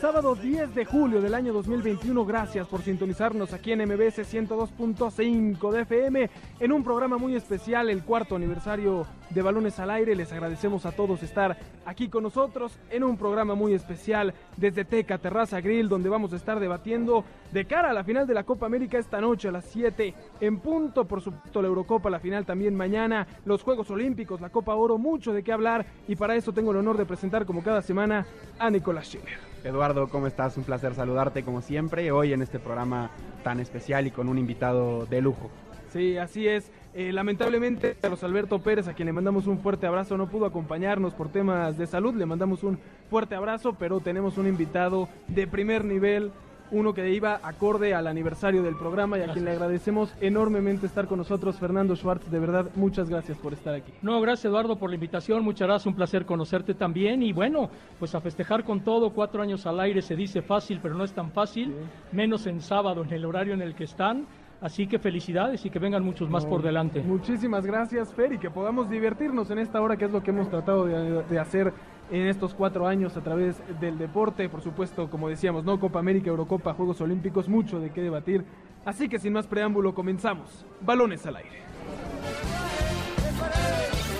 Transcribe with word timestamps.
sábado 0.00 0.34
10 0.34 0.74
de 0.74 0.84
julio 0.84 1.20
del 1.20 1.34
año 1.34 1.52
2021. 1.52 2.24
Gracias 2.24 2.66
por 2.66 2.82
sintonizarnos 2.82 3.52
aquí 3.52 3.72
en 3.72 3.80
MBS 3.80 4.18
102.5 4.18 5.70
de 5.70 5.80
FM 5.82 6.30
en 6.60 6.72
un 6.72 6.82
programa 6.82 7.16
muy 7.16 7.36
especial, 7.36 7.88
el 7.88 8.02
cuarto 8.02 8.36
aniversario 8.36 9.06
de 9.30 9.42
Balones 9.42 9.78
al 9.78 9.90
Aire. 9.90 10.16
Les 10.16 10.32
agradecemos 10.32 10.84
a 10.86 10.92
todos 10.92 11.22
estar 11.22 11.56
aquí 11.86 12.08
con 12.08 12.22
nosotros 12.22 12.78
en 12.90 13.04
un 13.04 13.16
programa 13.16 13.54
muy 13.54 13.74
especial 13.74 14.34
desde 14.56 14.84
Teca 14.84 15.18
Terraza 15.18 15.60
Grill, 15.60 15.88
donde 15.88 16.08
vamos 16.08 16.32
a 16.32 16.36
estar 16.36 16.60
debatiendo 16.60 17.24
de 17.52 17.64
cara 17.64 17.90
a 17.90 17.94
la 17.94 18.04
final 18.04 18.26
de 18.26 18.34
la 18.34 18.44
Copa 18.44 18.66
América 18.66 18.98
esta 18.98 19.20
noche 19.20 19.48
a 19.48 19.52
las 19.52 19.64
7 19.66 20.14
en 20.40 20.58
punto. 20.58 21.04
Por 21.06 21.20
supuesto, 21.20 21.62
la 21.62 21.68
Eurocopa, 21.68 22.10
la 22.10 22.20
final 22.20 22.44
también 22.44 22.74
mañana, 22.74 23.26
los 23.44 23.62
Juegos 23.62 23.90
Olímpicos, 23.90 24.40
la 24.40 24.50
Copa 24.50 24.74
Oro, 24.74 24.98
mucho 24.98 25.32
de 25.32 25.42
qué 25.42 25.52
hablar. 25.52 25.86
Y 26.08 26.16
para 26.16 26.36
eso 26.36 26.52
tengo 26.52 26.72
el 26.72 26.78
honor 26.78 26.96
de 26.96 27.06
presentar, 27.06 27.46
como 27.46 27.62
cada 27.62 27.80
semana, 27.80 28.26
a 28.58 28.70
Nicolás 28.70 29.06
Schiller. 29.06 29.53
Eduardo, 29.64 30.08
¿cómo 30.08 30.26
estás? 30.26 30.58
Un 30.58 30.64
placer 30.64 30.94
saludarte 30.94 31.42
como 31.42 31.62
siempre 31.62 32.12
hoy 32.12 32.34
en 32.34 32.42
este 32.42 32.58
programa 32.58 33.10
tan 33.42 33.60
especial 33.60 34.06
y 34.06 34.10
con 34.10 34.28
un 34.28 34.36
invitado 34.36 35.06
de 35.06 35.22
lujo. 35.22 35.50
Sí, 35.88 36.18
así 36.18 36.46
es. 36.46 36.70
Eh, 36.92 37.12
lamentablemente, 37.12 37.96
Carlos 37.98 38.22
Alberto 38.24 38.58
Pérez, 38.58 38.88
a 38.88 38.92
quien 38.92 39.06
le 39.06 39.12
mandamos 39.12 39.46
un 39.46 39.58
fuerte 39.58 39.86
abrazo, 39.86 40.18
no 40.18 40.28
pudo 40.28 40.44
acompañarnos 40.44 41.14
por 41.14 41.30
temas 41.30 41.78
de 41.78 41.86
salud. 41.86 42.14
Le 42.14 42.26
mandamos 42.26 42.62
un 42.62 42.78
fuerte 43.08 43.36
abrazo, 43.36 43.74
pero 43.78 44.00
tenemos 44.00 44.36
un 44.36 44.46
invitado 44.46 45.08
de 45.28 45.46
primer 45.46 45.84
nivel, 45.84 46.30
uno 46.70 46.94
que 46.94 47.12
iba 47.12 47.40
acorde 47.42 47.94
al 47.94 48.06
aniversario 48.06 48.62
del 48.62 48.76
programa 48.76 49.18
y 49.18 49.22
a 49.22 49.32
quien 49.32 49.44
le 49.44 49.52
agradecemos 49.52 50.14
enormemente 50.20 50.86
estar 50.86 51.06
con 51.06 51.18
nosotros, 51.18 51.58
Fernando 51.58 51.94
Schwartz. 51.94 52.30
De 52.30 52.38
verdad, 52.38 52.70
muchas 52.74 53.08
gracias 53.08 53.38
por 53.38 53.52
estar 53.52 53.74
aquí. 53.74 53.92
No, 54.02 54.20
gracias 54.20 54.46
Eduardo 54.46 54.76
por 54.76 54.90
la 54.90 54.96
invitación, 54.96 55.44
muchas 55.44 55.68
gracias, 55.68 55.86
un 55.86 55.94
placer 55.94 56.26
conocerte 56.26 56.74
también 56.74 57.22
y 57.22 57.32
bueno, 57.32 57.70
pues 57.98 58.14
a 58.14 58.20
festejar 58.20 58.64
con 58.64 58.80
todo, 58.80 59.10
cuatro 59.10 59.42
años 59.42 59.66
al 59.66 59.80
aire 59.80 60.02
se 60.02 60.16
dice 60.16 60.42
fácil, 60.42 60.80
pero 60.82 60.94
no 60.94 61.04
es 61.04 61.12
tan 61.12 61.30
fácil, 61.30 61.74
menos 62.12 62.46
en 62.46 62.60
sábado, 62.60 63.04
en 63.04 63.12
el 63.12 63.24
horario 63.24 63.54
en 63.54 63.62
el 63.62 63.74
que 63.74 63.84
están. 63.84 64.26
Así 64.60 64.86
que 64.86 64.98
felicidades 64.98 65.66
y 65.66 65.68
que 65.68 65.78
vengan 65.78 66.02
muchos 66.02 66.30
más 66.30 66.44
No, 66.44 66.50
por 66.50 66.62
delante. 66.62 67.02
Muchísimas 67.02 67.66
gracias, 67.66 68.14
Fer, 68.14 68.32
y 68.32 68.38
que 68.38 68.50
podamos 68.50 68.88
divertirnos 68.88 69.50
en 69.50 69.58
esta 69.58 69.82
hora, 69.82 69.96
que 69.98 70.06
es 70.06 70.10
lo 70.10 70.22
que 70.22 70.30
hemos 70.30 70.48
tratado 70.48 70.86
de, 70.86 71.22
de 71.22 71.38
hacer 71.38 71.74
en 72.10 72.26
estos 72.26 72.54
cuatro 72.54 72.86
años 72.86 73.16
a 73.16 73.22
través 73.22 73.56
del 73.80 73.98
deporte. 73.98 74.48
Por 74.48 74.62
supuesto, 74.62 75.10
como 75.10 75.28
decíamos, 75.28 75.64
¿no? 75.64 75.78
Copa 75.80 75.98
América, 75.98 76.30
Eurocopa, 76.30 76.74
Juegos 76.74 77.00
Olímpicos, 77.00 77.48
mucho 77.48 77.80
de 77.80 77.90
qué 77.90 78.02
debatir. 78.02 78.44
Así 78.84 79.08
que 79.08 79.18
sin 79.18 79.32
más 79.32 79.46
preámbulo, 79.46 79.94
comenzamos. 79.94 80.66
Balones 80.80 81.24
al 81.26 81.36
aire. 81.36 81.62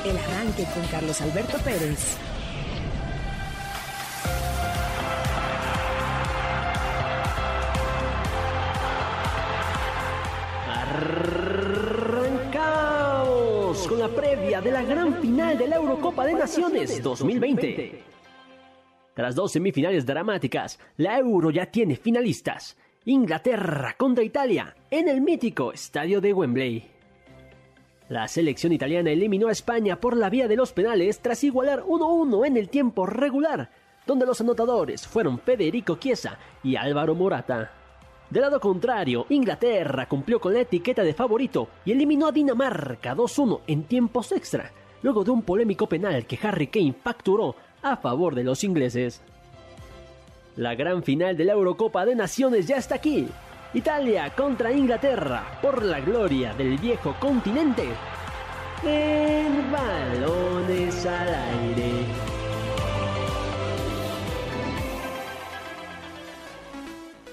El 0.05 0.17
arranque 0.17 0.65
con 0.75 0.87
Carlos 0.91 1.21
Alberto 1.21 1.59
Pérez. 1.65 2.19
La 13.99 14.09
previa 14.09 14.61
de 14.61 14.71
la 14.71 14.83
gran 14.83 15.21
final 15.21 15.57
de 15.57 15.69
la 15.69 15.77
Eurocopa 15.77 16.27
de 16.27 16.35
Naciones 16.35 17.03
2020. 17.03 18.03
Tras 19.15 19.35
dos 19.35 19.53
semifinales 19.53 20.05
dramáticas, 20.05 20.79
la 20.97 21.19
Euro 21.19 21.51
ya 21.51 21.67
tiene 21.67 21.97
finalistas. 21.97 22.77
Inglaterra 23.05 23.95
contra 23.97 24.25
Italia 24.25 24.75
en 24.91 25.09
el 25.09 25.21
mítico 25.21 25.73
estadio 25.73 26.21
de 26.21 26.33
Wembley. 26.33 26.91
La 28.09 28.27
selección 28.29 28.73
italiana 28.73 29.11
eliminó 29.11 29.49
a 29.49 29.53
España 29.53 30.01
por 30.01 30.17
la 30.17 30.31
vía 30.31 30.49
de 30.49 30.57
los 30.57 30.73
penales 30.73 31.21
tras 31.21 31.45
igualar 31.45 31.83
1-1 31.83 32.47
en 32.47 32.57
el 32.57 32.69
tiempo 32.69 33.07
regular, 33.07 33.71
donde 34.07 34.27
los 34.27 34.41
anotadores 34.41 35.07
fueron 35.07 35.39
Federico 35.39 35.97
Chiesa 35.97 36.39
y 36.63 36.77
Álvaro 36.77 37.15
Morata. 37.15 37.84
Del 38.31 38.43
lado 38.43 38.59
contrario, 38.59 39.27
Inglaterra 39.29 40.09
cumplió 40.09 40.41
con 40.41 40.55
la 40.55 40.61
etiqueta 40.61 41.03
de 41.03 41.15
favorito 41.15 41.69
y 41.85 41.93
eliminó 41.93 42.29
a 42.29 42.33
Dinamarca 42.33 43.15
2-1 43.15 43.61
en 43.67 43.85
tiempos 43.85 44.33
extra, 44.33 44.73
luego 45.03 45.25
de 45.25 45.31
un 45.31 45.43
polémico 45.43 45.89
penal 45.89 46.27
que 46.27 46.39
Harry 46.43 46.69
Kane 46.69 46.95
facturó 47.03 47.55
a 47.83 47.97
favor 47.97 48.35
de 48.35 48.45
los 48.45 48.65
ingleses. 48.65 49.23
La 50.57 50.75
gran 50.75 51.03
final 51.03 51.37
de 51.37 51.45
la 51.45 51.53
Eurocopa 51.53 52.07
de 52.07 52.15
Naciones 52.15 52.67
ya 52.67 52.77
está 52.77 52.95
aquí. 52.97 53.29
Italia 53.75 54.33
contra 54.37 54.73
Inglaterra 54.73 55.59
por 55.61 55.83
la 55.83 56.01
gloria 56.01 56.55
del 56.55 56.79
viejo 56.79 57.15
continente. 57.19 57.89
En 58.85 59.73
balones 59.73 61.07
al 61.07 61.35
aire. 61.35 62.04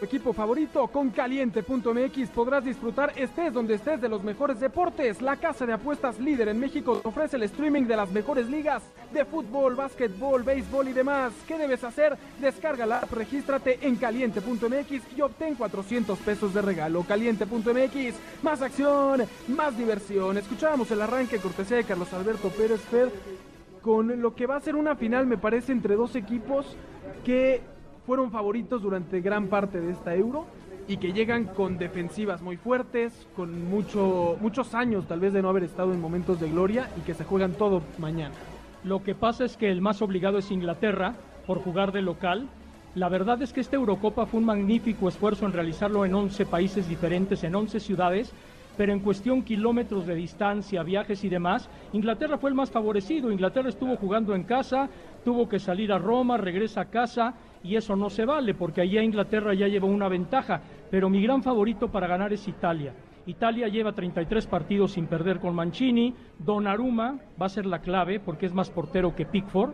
Tu 0.01 0.05
equipo 0.05 0.33
favorito 0.33 0.87
con 0.87 1.11
caliente.mx 1.11 2.29
podrás 2.31 2.65
disfrutar 2.65 3.13
estés 3.15 3.53
donde 3.53 3.75
estés 3.75 4.01
de 4.01 4.09
los 4.09 4.23
mejores 4.23 4.59
deportes. 4.59 5.21
La 5.21 5.35
casa 5.35 5.67
de 5.67 5.73
apuestas 5.73 6.19
líder 6.19 6.47
en 6.47 6.59
México 6.59 6.99
ofrece 7.03 7.35
el 7.35 7.43
streaming 7.43 7.83
de 7.83 7.97
las 7.97 8.09
mejores 8.09 8.49
ligas 8.49 8.81
de 9.13 9.23
fútbol, 9.25 9.75
básquetbol, 9.75 10.41
béisbol 10.41 10.87
y 10.87 10.93
demás. 10.93 11.33
¿Qué 11.47 11.55
debes 11.55 11.83
hacer? 11.83 12.17
Descarga 12.39 12.87
la 12.87 12.97
app, 12.97 13.13
regístrate 13.13 13.77
en 13.83 13.95
caliente.mx 13.95 15.03
y 15.15 15.21
obtén 15.21 15.53
400 15.53 16.17
pesos 16.17 16.51
de 16.51 16.63
regalo. 16.63 17.03
Caliente.mx, 17.03 18.15
más 18.41 18.63
acción, 18.63 19.21
más 19.49 19.77
diversión. 19.77 20.35
Escuchábamos 20.35 20.89
el 20.89 21.01
arranque 21.03 21.37
cortesía 21.37 21.77
de 21.77 21.83
Carlos 21.83 22.11
Alberto 22.11 22.49
Pérez 22.49 22.81
Fer 22.81 23.11
con 23.83 24.19
lo 24.19 24.33
que 24.33 24.47
va 24.47 24.55
a 24.55 24.61
ser 24.61 24.75
una 24.75 24.95
final, 24.95 25.27
me 25.27 25.37
parece, 25.37 25.71
entre 25.71 25.95
dos 25.95 26.15
equipos 26.15 26.75
que 27.23 27.61
fueron 28.05 28.31
favoritos 28.31 28.81
durante 28.81 29.21
gran 29.21 29.47
parte 29.47 29.79
de 29.79 29.91
esta 29.91 30.15
Euro 30.15 30.45
y 30.87 30.97
que 30.97 31.13
llegan 31.13 31.45
con 31.45 31.77
defensivas 31.77 32.41
muy 32.41 32.57
fuertes, 32.57 33.27
con 33.35 33.69
mucho, 33.69 34.37
muchos 34.41 34.73
años 34.73 35.07
tal 35.07 35.19
vez 35.19 35.33
de 35.33 35.41
no 35.41 35.49
haber 35.49 35.63
estado 35.63 35.93
en 35.93 36.01
momentos 36.01 36.39
de 36.39 36.49
gloria 36.49 36.89
y 36.97 37.01
que 37.01 37.13
se 37.13 37.23
juegan 37.23 37.53
todo 37.53 37.81
mañana. 37.97 38.35
Lo 38.83 39.03
que 39.03 39.13
pasa 39.13 39.45
es 39.45 39.57
que 39.57 39.71
el 39.71 39.81
más 39.81 40.01
obligado 40.01 40.39
es 40.39 40.51
Inglaterra 40.51 41.13
por 41.45 41.59
jugar 41.59 41.91
de 41.91 42.01
local. 42.01 42.47
La 42.95 43.09
verdad 43.09 43.41
es 43.41 43.53
que 43.53 43.61
esta 43.61 43.75
Eurocopa 43.75 44.25
fue 44.25 44.39
un 44.39 44.47
magnífico 44.47 45.07
esfuerzo 45.07 45.45
en 45.45 45.53
realizarlo 45.53 46.03
en 46.03 46.15
11 46.15 46.45
países 46.47 46.89
diferentes, 46.89 47.43
en 47.43 47.55
11 47.55 47.79
ciudades, 47.79 48.33
pero 48.77 48.93
en 48.93 48.99
cuestión 48.99 49.43
kilómetros 49.43 50.05
de 50.05 50.15
distancia, 50.15 50.83
viajes 50.83 51.23
y 51.23 51.29
demás, 51.29 51.69
Inglaterra 51.93 52.37
fue 52.37 52.49
el 52.49 52.55
más 52.55 52.71
favorecido. 52.71 53.31
Inglaterra 53.31 53.69
estuvo 53.69 53.95
jugando 53.97 54.33
en 54.33 54.43
casa, 54.43 54.89
tuvo 55.23 55.47
que 55.47 55.59
salir 55.59 55.91
a 55.91 55.99
Roma, 55.99 56.37
regresa 56.37 56.81
a 56.81 56.85
casa 56.85 57.33
y 57.63 57.75
eso 57.75 57.95
no 57.95 58.09
se 58.09 58.25
vale 58.25 58.53
porque 58.53 58.81
allá 58.81 59.03
Inglaterra 59.03 59.53
ya 59.53 59.67
lleva 59.67 59.87
una 59.87 60.07
ventaja. 60.07 60.61
Pero 60.89 61.09
mi 61.09 61.21
gran 61.21 61.43
favorito 61.43 61.89
para 61.89 62.07
ganar 62.07 62.33
es 62.33 62.47
Italia. 62.47 62.93
Italia 63.25 63.67
lleva 63.67 63.93
33 63.93 64.47
partidos 64.47 64.93
sin 64.93 65.07
perder 65.07 65.39
con 65.39 65.53
Mancini. 65.53 66.15
Donnarumma 66.39 67.19
va 67.39 67.45
a 67.45 67.49
ser 67.49 67.65
la 67.65 67.79
clave 67.79 68.19
porque 68.19 68.45
es 68.45 68.53
más 68.53 68.69
portero 68.69 69.15
que 69.15 69.25
Pickford. 69.25 69.73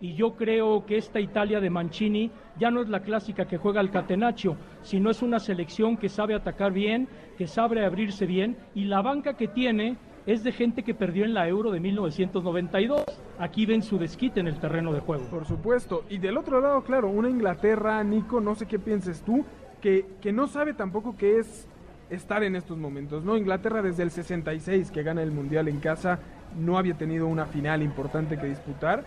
Y 0.00 0.14
yo 0.14 0.34
creo 0.34 0.84
que 0.84 0.96
esta 0.96 1.20
Italia 1.20 1.60
de 1.60 1.70
Mancini 1.70 2.30
ya 2.58 2.70
no 2.70 2.82
es 2.82 2.88
la 2.88 3.00
clásica 3.00 3.46
que 3.46 3.56
juega 3.56 3.80
el 3.80 3.90
catenaccio, 3.90 4.56
sino 4.82 5.10
es 5.10 5.22
una 5.22 5.38
selección 5.38 5.96
que 5.96 6.08
sabe 6.08 6.34
atacar 6.34 6.72
bien, 6.72 7.08
que 7.36 7.46
sabe 7.46 7.84
abrirse 7.84 8.26
bien. 8.26 8.56
Y 8.74 8.84
la 8.84 9.00
banca 9.00 9.34
que 9.34 9.46
tiene 9.46 9.96
es 10.26 10.42
de 10.42 10.52
gente 10.52 10.82
que 10.82 10.94
perdió 10.94 11.24
en 11.24 11.34
la 11.34 11.48
Euro 11.48 11.70
de 11.70 11.80
1992. 11.80 13.04
Aquí 13.38 13.64
ven 13.64 13.82
su 13.82 13.96
desquite 13.96 14.40
en 14.40 14.48
el 14.48 14.58
terreno 14.58 14.92
de 14.92 15.00
juego. 15.00 15.24
Por 15.30 15.46
supuesto. 15.46 16.04
Y 16.10 16.18
del 16.18 16.36
otro 16.36 16.60
lado, 16.60 16.82
claro, 16.82 17.08
una 17.08 17.30
Inglaterra, 17.30 18.02
Nico, 18.02 18.40
no 18.40 18.54
sé 18.54 18.66
qué 18.66 18.78
pienses 18.78 19.22
tú, 19.22 19.44
que, 19.80 20.04
que 20.20 20.32
no 20.32 20.48
sabe 20.48 20.74
tampoco 20.74 21.16
qué 21.16 21.38
es 21.38 21.68
estar 22.10 22.42
en 22.42 22.56
estos 22.56 22.78
momentos, 22.78 23.24
¿no? 23.24 23.36
Inglaterra 23.36 23.82
desde 23.82 24.02
el 24.02 24.10
66 24.10 24.90
que 24.90 25.02
gana 25.02 25.22
el 25.22 25.30
Mundial 25.30 25.68
en 25.68 25.80
casa 25.80 26.18
no 26.58 26.78
había 26.78 26.94
tenido 26.94 27.26
una 27.26 27.46
final 27.46 27.82
importante 27.82 28.38
que 28.38 28.46
disputar, 28.46 29.04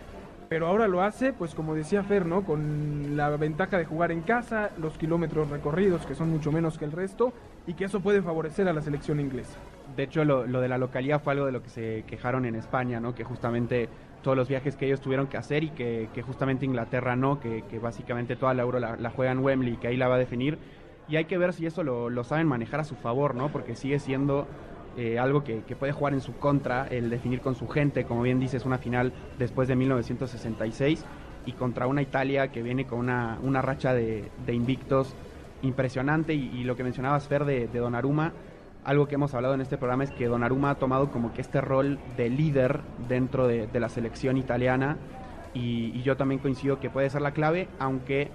pero 0.50 0.68
ahora 0.68 0.88
lo 0.88 1.02
hace, 1.02 1.34
pues 1.34 1.56
como 1.56 1.76
decía 1.76 2.04
Fer, 2.04 2.26
¿no? 2.26 2.44
Con 2.44 3.16
la 3.16 3.30
ventaja 3.30 3.78
de 3.78 3.86
jugar 3.86 4.12
en 4.12 4.22
casa, 4.22 4.72
los 4.78 4.98
kilómetros 4.98 5.50
recorridos 5.50 6.06
que 6.06 6.14
son 6.14 6.30
mucho 6.30 6.52
menos 6.52 6.78
que 6.78 6.86
el 6.86 6.92
resto 6.92 7.34
y 7.66 7.74
que 7.74 7.86
eso 7.86 8.02
puede 8.02 8.22
favorecer 8.22 8.68
a 8.68 8.74
la 8.74 8.82
selección 8.82 9.20
inglesa. 9.20 9.58
De 9.96 10.04
hecho, 10.04 10.24
lo, 10.24 10.46
lo 10.46 10.62
de 10.62 10.68
la 10.68 10.78
localidad 10.78 11.22
fue 11.22 11.34
algo 11.34 11.46
de 11.46 11.52
lo 11.52 11.64
que 11.64 11.70
se 11.70 12.04
quejaron 12.08 12.46
en 12.46 12.56
España, 12.56 13.00
¿no? 13.00 13.16
Que 13.16 13.24
justamente 13.24 13.90
todos 14.22 14.38
los 14.38 14.48
viajes 14.48 14.76
que 14.76 14.86
ellos 14.86 15.02
tuvieron 15.02 15.28
que 15.28 15.38
hacer 15.38 15.64
y 15.64 15.70
que, 15.70 16.08
justamente 16.26 16.66
Inglaterra 16.66 17.16
no, 17.16 17.40
que, 17.40 17.64
básicamente 17.82 18.36
toda 18.36 18.54
la 18.54 18.64
Euro 18.64 18.80
la, 18.80 18.96
la 18.96 19.10
juega 19.10 19.32
en 19.32 19.40
Wembley 19.40 19.74
y 19.74 19.78
que 19.78 19.88
ahí 19.88 19.98
la 19.98 20.08
va 20.08 20.16
a 20.16 20.20
definir. 20.20 20.58
Y 21.08 21.16
hay 21.18 21.26
que 21.26 21.38
ver 21.38 21.54
si 21.54 21.66
eso 21.66 21.84
lo, 21.84 22.10
lo 22.10 22.24
saben 22.24 22.48
manejar 22.48 22.80
a 22.80 22.84
su 22.84 22.96
favor, 22.96 23.36
¿no? 23.36 23.52
Porque 23.52 23.76
sigue 23.76 24.00
siendo 24.00 24.48
eh, 24.98 25.20
algo 25.20 25.44
que, 25.44 25.64
que, 25.64 25.76
puede 25.76 25.94
jugar 25.94 26.14
en 26.14 26.22
su 26.22 26.34
contra, 26.34 26.88
el 26.88 27.10
definir 27.10 27.42
con 27.42 27.56
su 27.56 27.68
gente, 27.68 28.04
como 28.04 28.22
bien 28.24 28.40
dices, 28.40 28.66
una 28.66 28.78
final 28.78 29.14
después 29.40 29.68
de 29.68 29.76
1966 29.76 31.06
y 31.46 31.54
contra 31.54 31.88
una 31.88 32.02
Italia 32.02 32.52
que 32.52 32.62
viene 32.62 32.86
con 32.86 33.00
una, 33.00 33.40
una 33.42 33.62
racha 33.62 33.94
de, 33.94 34.30
de 34.46 34.54
invictos 34.54 35.16
impresionante 35.62 36.34
y, 36.34 36.64
lo 36.64 36.76
que 36.76 36.84
mencionabas 36.84 37.28
Fer 37.28 37.46
de, 37.46 37.68
de 37.68 37.80
Donnarumma, 37.80 38.34
algo 38.84 39.08
que 39.08 39.16
hemos 39.16 39.34
hablado 39.34 39.54
en 39.54 39.62
este 39.62 39.78
programa 39.78 40.04
es 40.04 40.12
que 40.12 40.28
Donnarumma 40.28 40.72
ha 40.72 40.76
tomado 40.76 41.12
como 41.12 41.34
que 41.34 41.42
este 41.42 41.62
rol 41.62 42.00
de 42.18 42.30
líder 42.30 42.82
dentro 43.08 43.48
de, 43.48 43.68
de 43.68 43.80
la 43.80 43.90
selección 43.90 44.38
italiana 44.38 44.98
y, 45.54 45.92
y, 45.96 46.02
yo 46.02 46.18
también 46.18 46.40
coincido 46.40 46.80
que 46.80 46.90
puede 46.90 47.10
ser 47.10 47.22
la 47.22 47.32
clave, 47.32 47.68
aunque 47.78 48.32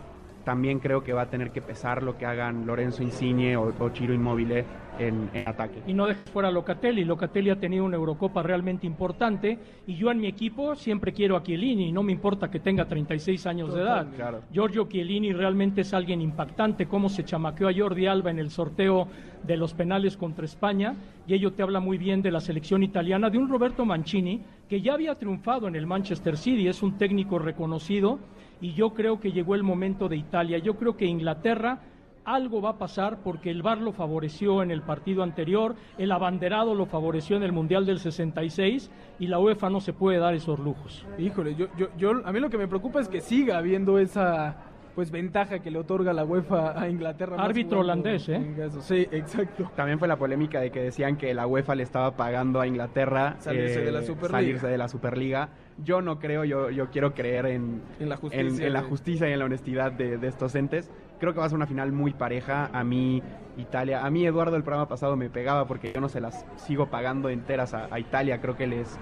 también 0.47 0.79
creo 0.79 1.03
que 1.03 1.13
va 1.13 1.23
a 1.23 1.27
tener 1.29 1.51
que 1.51 1.61
pesar 1.61 2.05
lo 2.05 2.17
que 2.17 2.25
hagan 2.25 2.67
Lorenzo 2.67 3.03
Insigne 3.03 3.57
o, 3.57 3.75
o 3.81 3.89
Chiro 3.91 4.15
Immobile 4.15 4.65
en, 4.97 5.29
en, 5.35 5.49
ataque. 5.49 5.83
Y 5.89 5.93
no 5.93 6.07
dejes 6.07 6.31
fuera 6.31 6.51
a 6.51 6.53
Locatelli. 6.53 7.05
Locatelli 7.05 7.51
ha 7.51 7.59
tenido 7.59 7.85
una 7.85 7.97
Eurocopa 7.97 8.45
realmente 8.45 8.87
importante 8.87 9.59
y 9.89 9.97
yo 9.97 10.09
en 10.09 10.21
mi 10.21 10.29
equipo 10.29 10.77
siempre 10.77 11.13
quiero 11.13 11.37
a 11.37 11.43
Chiellini, 11.43 11.91
no 11.91 12.05
me 12.05 12.13
importa 12.13 12.49
que 12.49 12.61
tenga 12.61 12.85
36 12.85 13.45
años 13.45 13.71
Total, 13.71 13.85
de 13.85 13.91
edad. 13.91 14.07
Claro. 14.15 14.43
Giorgio 14.53 14.87
Chiellini 14.89 15.33
realmente 15.33 15.81
es 15.81 15.93
alguien 15.93 16.21
impactante, 16.21 16.87
cómo 16.87 17.09
se 17.09 17.25
chamaqueó 17.25 17.69
a 17.69 17.75
Jordi 17.77 18.07
Alba 18.07 18.31
en 18.31 18.39
el 18.39 18.51
sorteo 18.51 19.09
de 19.43 19.57
los 19.57 19.75
penales 19.75 20.17
contra 20.17 20.45
España 20.45 20.95
y 21.27 21.35
ello 21.35 21.55
te 21.55 21.65
habla 21.65 21.81
muy 21.81 21.99
bien 21.99 22.23
de 22.23 22.31
la 22.31 22.39
selección 22.39 22.85
italiana, 22.85 23.31
de 23.31 23.39
un 23.39 23.49
Roberto 23.49 23.85
Mancini 23.85 24.45
que 24.69 24.81
ya 24.81 24.95
había 24.95 25.17
triunfado 25.17 25.67
en 25.67 25.75
el 25.75 25.89
Manchester 25.89 26.37
City, 26.37 26.69
es 26.69 26.85
un 26.85 26.97
técnico 26.99 27.41
reconocido 27.41 28.21
y 28.61 28.73
yo 28.73 28.91
creo 28.91 29.21
que 29.21 29.33
llegó 29.33 29.55
el 29.55 29.63
momento 29.63 30.09
de 30.09 30.17
Italia. 30.17 30.59
Yo 30.59 30.77
creo 30.77 30.97
que 30.97 31.07
Inglaterra 31.07 31.81
algo 32.27 32.61
va 32.61 32.71
a 32.71 32.79
pasar 32.79 33.19
porque 33.23 33.51
el 33.51 33.63
VAR 33.63 33.79
lo 33.79 33.93
favoreció 33.93 34.63
en 34.63 34.73
el 34.73 34.83
partido 34.83 35.23
anterior, 35.23 35.77
el 35.97 36.11
abanderado 36.11 36.75
lo 36.75 36.85
favoreció 36.87 37.37
en 37.37 37.45
el 37.45 37.53
Mundial 37.53 37.87
del 37.87 38.01
66 38.01 38.91
y 39.21 39.29
la 39.29 39.39
UEFA 39.39 39.71
no 39.71 39.81
se 39.81 39.93
puede 39.93 40.19
dar 40.19 40.35
esos 40.35 40.59
lujos. 40.59 41.07
Híjole, 41.19 41.55
yo, 41.55 41.69
yo, 41.77 41.87
yo 41.97 42.11
a 42.25 42.33
mí 42.33 42.41
lo 42.41 42.51
que 42.51 42.59
me 42.59 42.67
preocupa 42.67 43.01
es 43.01 43.09
que 43.09 43.21
siga 43.21 43.59
habiendo 43.59 43.99
esa 43.99 44.57
pues 44.97 45.11
ventaja 45.11 45.59
que 45.59 45.71
le 45.71 45.79
otorga 45.79 46.15
la 46.15 46.25
UEFA 46.25 46.81
a 46.81 46.89
Inglaterra. 46.89 47.37
Árbitro 47.39 47.81
holandés, 47.81 48.31
¿eh? 48.31 48.41
Sí, 48.81 49.07
exacto. 49.13 49.71
También 49.77 49.99
fue 49.99 50.09
la 50.09 50.17
polémica 50.17 50.59
de 50.59 50.71
que 50.71 50.81
decían 50.81 51.19
que 51.19 51.35
la 51.35 51.47
UEFA 51.47 51.75
le 51.75 51.83
estaba 51.83 52.17
pagando 52.17 52.63
a 52.63 52.67
Inglaterra 52.67 53.37
salirse, 53.39 53.83
eh, 53.83 53.85
de, 53.85 53.93
la 53.93 54.01
Superliga. 54.01 54.39
salirse 54.39 54.67
de 54.69 54.79
la 54.79 54.89
Superliga. 54.89 55.51
Yo 55.85 56.01
no 56.01 56.19
creo, 56.19 56.45
yo, 56.45 56.71
yo 56.71 56.89
quiero 56.89 57.13
creer 57.13 57.45
en, 57.45 57.83
en, 58.01 58.09
la, 58.09 58.17
justicia, 58.17 58.49
en, 58.49 58.63
en 58.63 58.73
la 58.73 58.83
justicia 58.85 59.29
y 59.29 59.35
en 59.35 59.39
la 59.39 59.45
honestidad 59.45 59.93
de, 59.93 60.17
de, 60.17 60.29
estos 60.29 60.55
entes. 60.55 60.91
Creo 61.21 61.35
que 61.35 61.41
va 61.41 61.45
a 61.45 61.49
ser 61.51 61.57
una 61.57 61.67
final 61.67 61.93
muy 61.93 62.15
pareja. 62.15 62.71
A 62.73 62.83
mí, 62.83 63.23
Italia, 63.59 64.03
a 64.03 64.09
mí 64.09 64.25
Eduardo 64.25 64.57
el 64.57 64.63
programa 64.63 64.89
pasado 64.89 65.15
me 65.15 65.29
pegaba 65.29 65.67
porque 65.67 65.93
yo 65.93 66.01
no 66.01 66.09
se 66.09 66.23
las 66.23 66.47
sigo 66.57 66.87
pagando 66.87 67.29
enteras 67.29 67.75
a, 67.75 67.89
a 67.91 68.01
Italia. 68.01 68.41
Creo 68.41 68.57
que 68.57 68.67
les, 68.67 68.99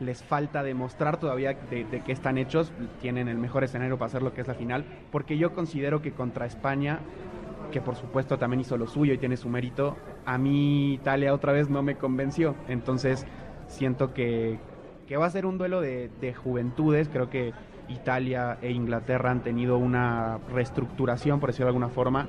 les 0.00 0.22
falta 0.22 0.62
demostrar 0.62 1.18
todavía 1.18 1.54
de, 1.70 1.84
de, 1.84 2.00
qué 2.02 2.12
están 2.12 2.38
hechos. 2.38 2.72
Tienen 3.00 3.28
el 3.28 3.38
mejor 3.38 3.64
escenario 3.64 3.98
para 3.98 4.06
hacer 4.06 4.22
lo 4.22 4.32
que 4.32 4.40
es 4.40 4.48
la 4.48 4.54
final. 4.54 4.84
Porque 5.10 5.38
yo 5.38 5.54
considero 5.54 6.02
que 6.02 6.12
contra 6.12 6.46
España, 6.46 7.00
que 7.70 7.80
por 7.80 7.96
supuesto 7.96 8.38
también 8.38 8.60
hizo 8.60 8.76
lo 8.76 8.86
suyo 8.86 9.14
y 9.14 9.18
tiene 9.18 9.36
su 9.36 9.48
mérito, 9.48 9.96
a 10.24 10.38
mí 10.38 10.94
Italia 10.94 11.34
otra 11.34 11.52
vez 11.52 11.68
no 11.68 11.82
me 11.82 11.96
convenció. 11.96 12.54
Entonces 12.68 13.26
siento 13.68 14.12
que, 14.12 14.58
que 15.06 15.16
va 15.16 15.26
a 15.26 15.30
ser 15.30 15.46
un 15.46 15.58
duelo 15.58 15.80
de, 15.80 16.10
de 16.20 16.34
juventudes. 16.34 17.08
Creo 17.08 17.30
que 17.30 17.52
Italia 17.88 18.58
e 18.62 18.70
Inglaterra 18.70 19.30
han 19.30 19.42
tenido 19.42 19.78
una 19.78 20.38
reestructuración, 20.52 21.40
por 21.40 21.50
decirlo 21.50 21.66
de 21.66 21.70
alguna 21.70 21.88
forma, 21.88 22.28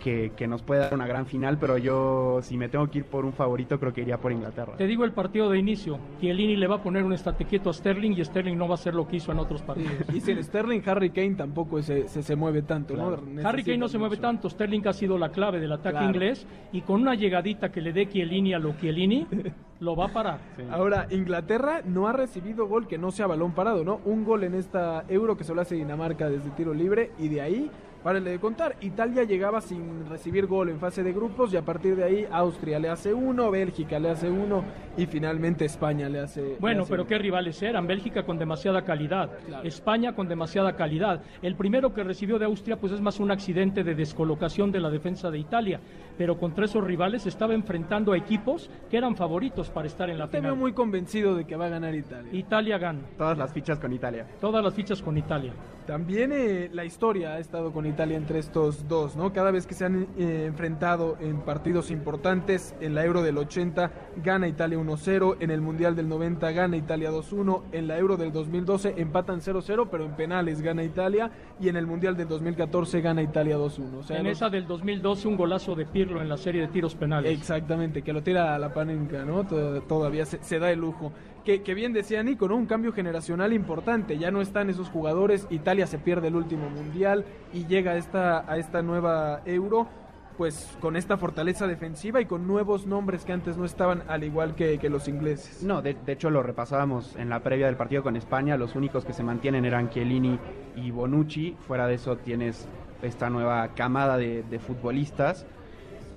que, 0.00 0.32
que, 0.36 0.48
nos 0.48 0.62
puede 0.62 0.80
dar 0.80 0.94
una 0.94 1.06
gran 1.06 1.26
final, 1.26 1.58
pero 1.58 1.78
yo 1.78 2.40
si 2.42 2.56
me 2.56 2.68
tengo 2.68 2.88
que 2.88 2.98
ir 2.98 3.04
por 3.04 3.24
un 3.24 3.32
favorito 3.32 3.78
creo 3.78 3.92
que 3.92 4.00
iría 4.00 4.18
por 4.18 4.32
Inglaterra. 4.32 4.74
Te 4.76 4.86
digo 4.86 5.04
el 5.04 5.12
partido 5.12 5.48
de 5.48 5.58
inicio, 5.58 5.98
Chiellini 6.20 6.56
le 6.56 6.66
va 6.66 6.76
a 6.76 6.82
poner 6.82 7.04
un 7.04 7.12
estate 7.12 7.44
quieto 7.44 7.70
a 7.70 7.72
Sterling 7.72 8.12
y 8.12 8.24
Sterling 8.24 8.56
no 8.56 8.66
va 8.66 8.72
a 8.72 8.74
hacer 8.74 8.94
lo 8.94 9.06
que 9.06 9.16
hizo 9.16 9.30
en 9.30 9.38
otros 9.38 9.62
partidos. 9.62 9.92
Sí. 10.10 10.16
Y 10.16 10.20
sin 10.20 10.42
Sterling, 10.42 10.80
Harry 10.86 11.10
Kane 11.10 11.34
tampoco 11.36 11.80
se, 11.82 12.08
se, 12.08 12.22
se 12.22 12.36
mueve 12.36 12.62
tanto, 12.62 12.94
claro. 12.94 13.22
¿no? 13.24 13.48
Harry 13.48 13.62
Kane 13.62 13.78
no 13.78 13.88
se 13.88 13.98
mueve 13.98 14.16
tanto, 14.16 14.50
Sterling 14.50 14.82
ha 14.88 14.92
sido 14.92 15.18
la 15.18 15.30
clave 15.30 15.60
del 15.60 15.72
ataque 15.72 15.98
claro. 15.98 16.06
inglés 16.06 16.46
y 16.72 16.80
con 16.80 17.02
una 17.02 17.14
llegadita 17.14 17.70
que 17.70 17.80
le 17.80 17.92
dé 17.92 18.08
Chiellini 18.08 18.54
a 18.54 18.58
lo 18.58 18.72
Chiellini 18.72 19.26
lo 19.80 19.96
va 19.96 20.06
a 20.06 20.12
parar. 20.12 20.40
Sí. 20.56 20.62
Ahora, 20.70 21.06
Inglaterra 21.10 21.82
no 21.84 22.06
ha 22.08 22.12
recibido 22.12 22.66
gol 22.66 22.86
que 22.86 22.98
no 22.98 23.10
sea 23.10 23.26
balón 23.26 23.52
parado, 23.52 23.84
¿no? 23.84 24.00
Un 24.04 24.24
gol 24.24 24.44
en 24.44 24.54
esta 24.54 25.04
Euro 25.08 25.36
que 25.36 25.44
solo 25.44 25.60
hace 25.62 25.74
Dinamarca 25.74 26.28
desde 26.28 26.50
tiro 26.50 26.74
libre 26.74 27.10
y 27.18 27.28
de 27.28 27.40
ahí 27.40 27.70
Párenle 28.02 28.30
de 28.30 28.38
contar, 28.38 28.76
Italia 28.80 29.24
llegaba 29.24 29.60
sin 29.60 30.08
recibir 30.08 30.46
gol 30.46 30.70
en 30.70 30.80
fase 30.80 31.02
de 31.02 31.12
grupos 31.12 31.52
y 31.52 31.58
a 31.58 31.62
partir 31.62 31.96
de 31.96 32.04
ahí 32.04 32.26
Austria 32.32 32.78
le 32.78 32.88
hace 32.88 33.12
uno, 33.12 33.50
Bélgica 33.50 33.98
le 33.98 34.08
hace 34.08 34.30
uno 34.30 34.64
y 34.96 35.04
finalmente 35.04 35.66
España 35.66 36.08
le 36.08 36.20
hace. 36.20 36.56
Bueno, 36.60 36.78
le 36.78 36.82
hace 36.84 36.90
pero 36.92 37.02
uno. 37.02 37.08
qué 37.10 37.18
rivales 37.18 37.62
eran. 37.62 37.86
Bélgica 37.86 38.22
con 38.24 38.38
demasiada 38.38 38.86
calidad, 38.86 39.28
Claro. 39.46 39.68
España 39.68 40.14
con 40.14 40.28
demasiada 40.28 40.76
calidad. 40.76 41.20
El 41.42 41.56
primero 41.56 41.92
que 41.92 42.02
recibió 42.02 42.38
de 42.38 42.46
Austria, 42.46 42.78
pues 42.80 42.90
es 42.94 43.02
más 43.02 43.20
un 43.20 43.30
accidente 43.32 43.84
de 43.84 43.94
descolocación 43.94 44.72
de 44.72 44.80
la 44.80 44.88
defensa 44.88 45.30
de 45.30 45.38
Italia. 45.38 45.80
Pero 46.20 46.36
contra 46.36 46.66
esos 46.66 46.84
rivales 46.84 47.24
estaba 47.24 47.54
enfrentando 47.54 48.12
a 48.12 48.16
equipos 48.18 48.68
que 48.90 48.98
eran 48.98 49.16
favoritos 49.16 49.70
para 49.70 49.86
estar 49.86 50.10
en 50.10 50.18
la 50.18 50.26
final. 50.28 50.54
muy 50.54 50.74
convencido 50.74 51.34
de 51.34 51.46
que 51.46 51.56
va 51.56 51.64
a 51.64 51.68
ganar 51.70 51.94
Italia. 51.94 52.28
Italia 52.30 52.76
gana. 52.76 53.00
Todas 53.16 53.38
las 53.38 53.50
fichas 53.54 53.78
con 53.78 53.90
Italia. 53.94 54.26
Todas 54.38 54.62
las 54.62 54.74
fichas 54.74 55.00
con 55.00 55.16
Italia. 55.16 55.54
También 55.86 56.30
eh, 56.32 56.68
la 56.74 56.84
historia 56.84 57.30
ha 57.30 57.38
estado 57.38 57.72
con 57.72 57.86
Italia 57.86 58.18
entre 58.18 58.38
estos 58.38 58.86
dos, 58.86 59.16
¿no? 59.16 59.32
Cada 59.32 59.50
vez 59.50 59.66
que 59.66 59.72
se 59.74 59.86
han 59.86 60.06
eh, 60.18 60.44
enfrentado 60.46 61.16
en 61.20 61.40
partidos 61.40 61.90
importantes, 61.90 62.74
en 62.80 62.94
la 62.94 63.04
Euro 63.06 63.22
del 63.22 63.38
80 63.38 63.90
gana 64.22 64.46
Italia 64.46 64.78
1-0, 64.78 65.36
en 65.40 65.50
el 65.50 65.62
Mundial 65.62 65.96
del 65.96 66.08
90 66.08 66.52
gana 66.52 66.76
Italia 66.76 67.10
2-1, 67.10 67.62
en 67.72 67.88
la 67.88 67.96
Euro 67.98 68.18
del 68.18 68.30
2012 68.30 68.94
empatan 68.98 69.40
0-0, 69.40 69.88
pero 69.90 70.04
en 70.04 70.12
penales 70.16 70.60
gana 70.60 70.84
Italia, 70.84 71.30
y 71.58 71.70
en 71.70 71.76
el 71.76 71.86
Mundial 71.86 72.14
del 72.16 72.28
2014 72.28 73.00
gana 73.00 73.22
Italia 73.22 73.56
2-1. 73.56 73.98
O 73.98 74.02
sea, 74.02 74.18
en 74.18 74.24
los- 74.24 74.32
esa 74.32 74.50
del 74.50 74.66
2012 74.66 75.26
un 75.28 75.36
golazo 75.36 75.74
de 75.74 75.86
Pirlo 75.86 76.09
en 76.18 76.28
la 76.28 76.36
serie 76.36 76.62
de 76.62 76.68
tiros 76.68 76.94
penales. 76.94 77.30
Exactamente, 77.38 78.02
que 78.02 78.12
lo 78.12 78.22
tira 78.22 78.54
a 78.54 78.58
la 78.58 78.72
panenca, 78.72 79.24
¿no? 79.24 79.44
Tod- 79.46 79.82
Todavía 79.86 80.24
se, 80.26 80.42
se 80.42 80.58
da 80.58 80.70
el 80.70 80.80
lujo. 80.80 81.12
Que, 81.44 81.62
que 81.62 81.74
bien 81.74 81.92
decía 81.92 82.22
Nico, 82.22 82.48
¿no? 82.48 82.56
Un 82.56 82.66
cambio 82.66 82.92
generacional 82.92 83.52
importante. 83.52 84.18
Ya 84.18 84.30
no 84.30 84.40
están 84.40 84.68
esos 84.70 84.88
jugadores. 84.90 85.46
Italia 85.50 85.86
se 85.86 85.98
pierde 85.98 86.28
el 86.28 86.36
último 86.36 86.68
mundial 86.70 87.24
y 87.52 87.66
llega 87.66 87.92
a 87.92 87.96
esta, 87.96 88.50
a 88.50 88.58
esta 88.58 88.82
nueva 88.82 89.40
Euro, 89.46 89.88
pues 90.36 90.76
con 90.80 90.96
esta 90.96 91.16
fortaleza 91.16 91.66
defensiva 91.66 92.20
y 92.20 92.24
con 92.26 92.46
nuevos 92.46 92.86
nombres 92.86 93.24
que 93.24 93.32
antes 93.32 93.56
no 93.58 93.64
estaban, 93.64 94.02
al 94.08 94.24
igual 94.24 94.54
que, 94.54 94.78
que 94.78 94.88
los 94.90 95.06
ingleses. 95.08 95.62
No, 95.62 95.82
de, 95.82 95.94
de, 96.06 96.12
hecho 96.12 96.30
lo 96.30 96.42
repasábamos 96.42 97.16
en 97.16 97.28
la 97.30 97.40
previa 97.40 97.66
del 97.66 97.76
partido 97.76 98.02
con 98.02 98.16
España. 98.16 98.56
Los 98.56 98.74
únicos 98.74 99.04
que 99.04 99.12
se 99.12 99.22
mantienen 99.22 99.64
eran 99.64 99.88
Chiellini 99.90 100.38
y 100.76 100.90
Bonucci. 100.90 101.56
Fuera 101.66 101.86
de 101.86 101.94
eso 101.94 102.16
tienes 102.16 102.68
esta 103.02 103.30
nueva 103.30 103.68
camada 103.74 104.18
de, 104.18 104.42
de 104.42 104.58
futbolistas. 104.58 105.46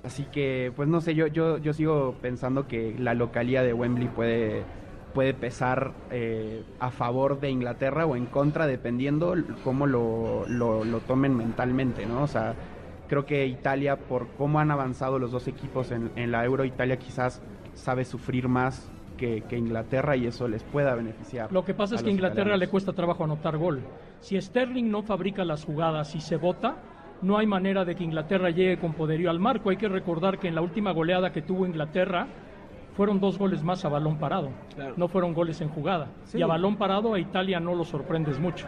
Así 0.04 0.24
que, 0.24 0.70
pues 0.76 0.86
no 0.88 1.00
sé, 1.00 1.14
yo, 1.14 1.26
yo, 1.28 1.56
yo 1.58 1.72
sigo 1.72 2.16
pensando 2.20 2.68
que 2.68 2.94
la 2.98 3.14
localía 3.14 3.62
de 3.62 3.72
Wembley 3.72 4.08
puede, 4.08 4.62
puede 5.14 5.32
pesar 5.32 5.92
eh, 6.10 6.62
a 6.78 6.90
favor 6.90 7.40
de 7.40 7.48
Inglaterra 7.48 8.04
o 8.04 8.14
en 8.14 8.26
contra, 8.26 8.66
dependiendo 8.66 9.34
cómo 9.62 9.86
lo, 9.86 10.44
lo, 10.46 10.84
lo, 10.84 11.00
tomen 11.00 11.34
mentalmente, 11.34 12.04
¿no? 12.04 12.22
O 12.22 12.26
sea, 12.26 12.54
creo 13.08 13.24
que 13.24 13.46
Italia, 13.46 13.96
por 13.96 14.28
cómo 14.36 14.60
han 14.60 14.70
avanzado 14.70 15.18
los 15.18 15.32
dos 15.32 15.48
equipos 15.48 15.90
en, 15.90 16.10
en 16.16 16.32
la 16.32 16.44
Euro, 16.44 16.66
Italia 16.66 16.98
quizás 16.98 17.40
sabe 17.72 18.04
sufrir 18.04 18.46
más 18.46 18.90
que, 19.16 19.42
que, 19.42 19.56
Inglaterra 19.56 20.16
y 20.16 20.26
eso 20.26 20.48
les 20.48 20.62
pueda 20.64 20.94
beneficiar. 20.94 21.50
Lo 21.50 21.64
que 21.64 21.72
pasa 21.72 21.94
es 21.94 22.02
que 22.02 22.10
a 22.10 22.12
Inglaterra 22.12 22.42
italianos. 22.42 22.60
le 22.60 22.68
cuesta 22.68 22.92
trabajo 22.92 23.24
anotar 23.24 23.56
gol. 23.56 23.80
Si 24.20 24.38
Sterling 24.38 24.90
no 24.90 25.02
fabrica 25.02 25.44
las 25.44 25.64
jugadas 25.64 26.14
y 26.14 26.20
se 26.20 26.36
vota, 26.36 26.76
no 27.22 27.38
hay 27.38 27.46
manera 27.46 27.84
de 27.84 27.94
que 27.94 28.04
Inglaterra 28.04 28.50
llegue 28.50 28.78
con 28.78 28.92
poderío 28.94 29.30
al 29.30 29.38
marco. 29.38 29.70
Hay 29.70 29.76
que 29.76 29.88
recordar 29.88 30.38
que 30.38 30.48
en 30.48 30.54
la 30.54 30.60
última 30.60 30.92
goleada 30.92 31.32
que 31.32 31.42
tuvo 31.42 31.66
Inglaterra 31.66 32.26
fueron 32.96 33.20
dos 33.20 33.38
goles 33.38 33.62
más 33.62 33.84
a 33.84 33.88
balón 33.88 34.18
parado. 34.18 34.50
Claro. 34.74 34.94
No 34.96 35.08
fueron 35.08 35.34
goles 35.34 35.60
en 35.60 35.68
jugada. 35.68 36.08
Sí. 36.24 36.38
Y 36.38 36.42
a 36.42 36.46
balón 36.46 36.76
parado 36.76 37.14
a 37.14 37.18
Italia 37.18 37.60
no 37.60 37.74
lo 37.74 37.84
sorprendes 37.84 38.38
mucho. 38.38 38.66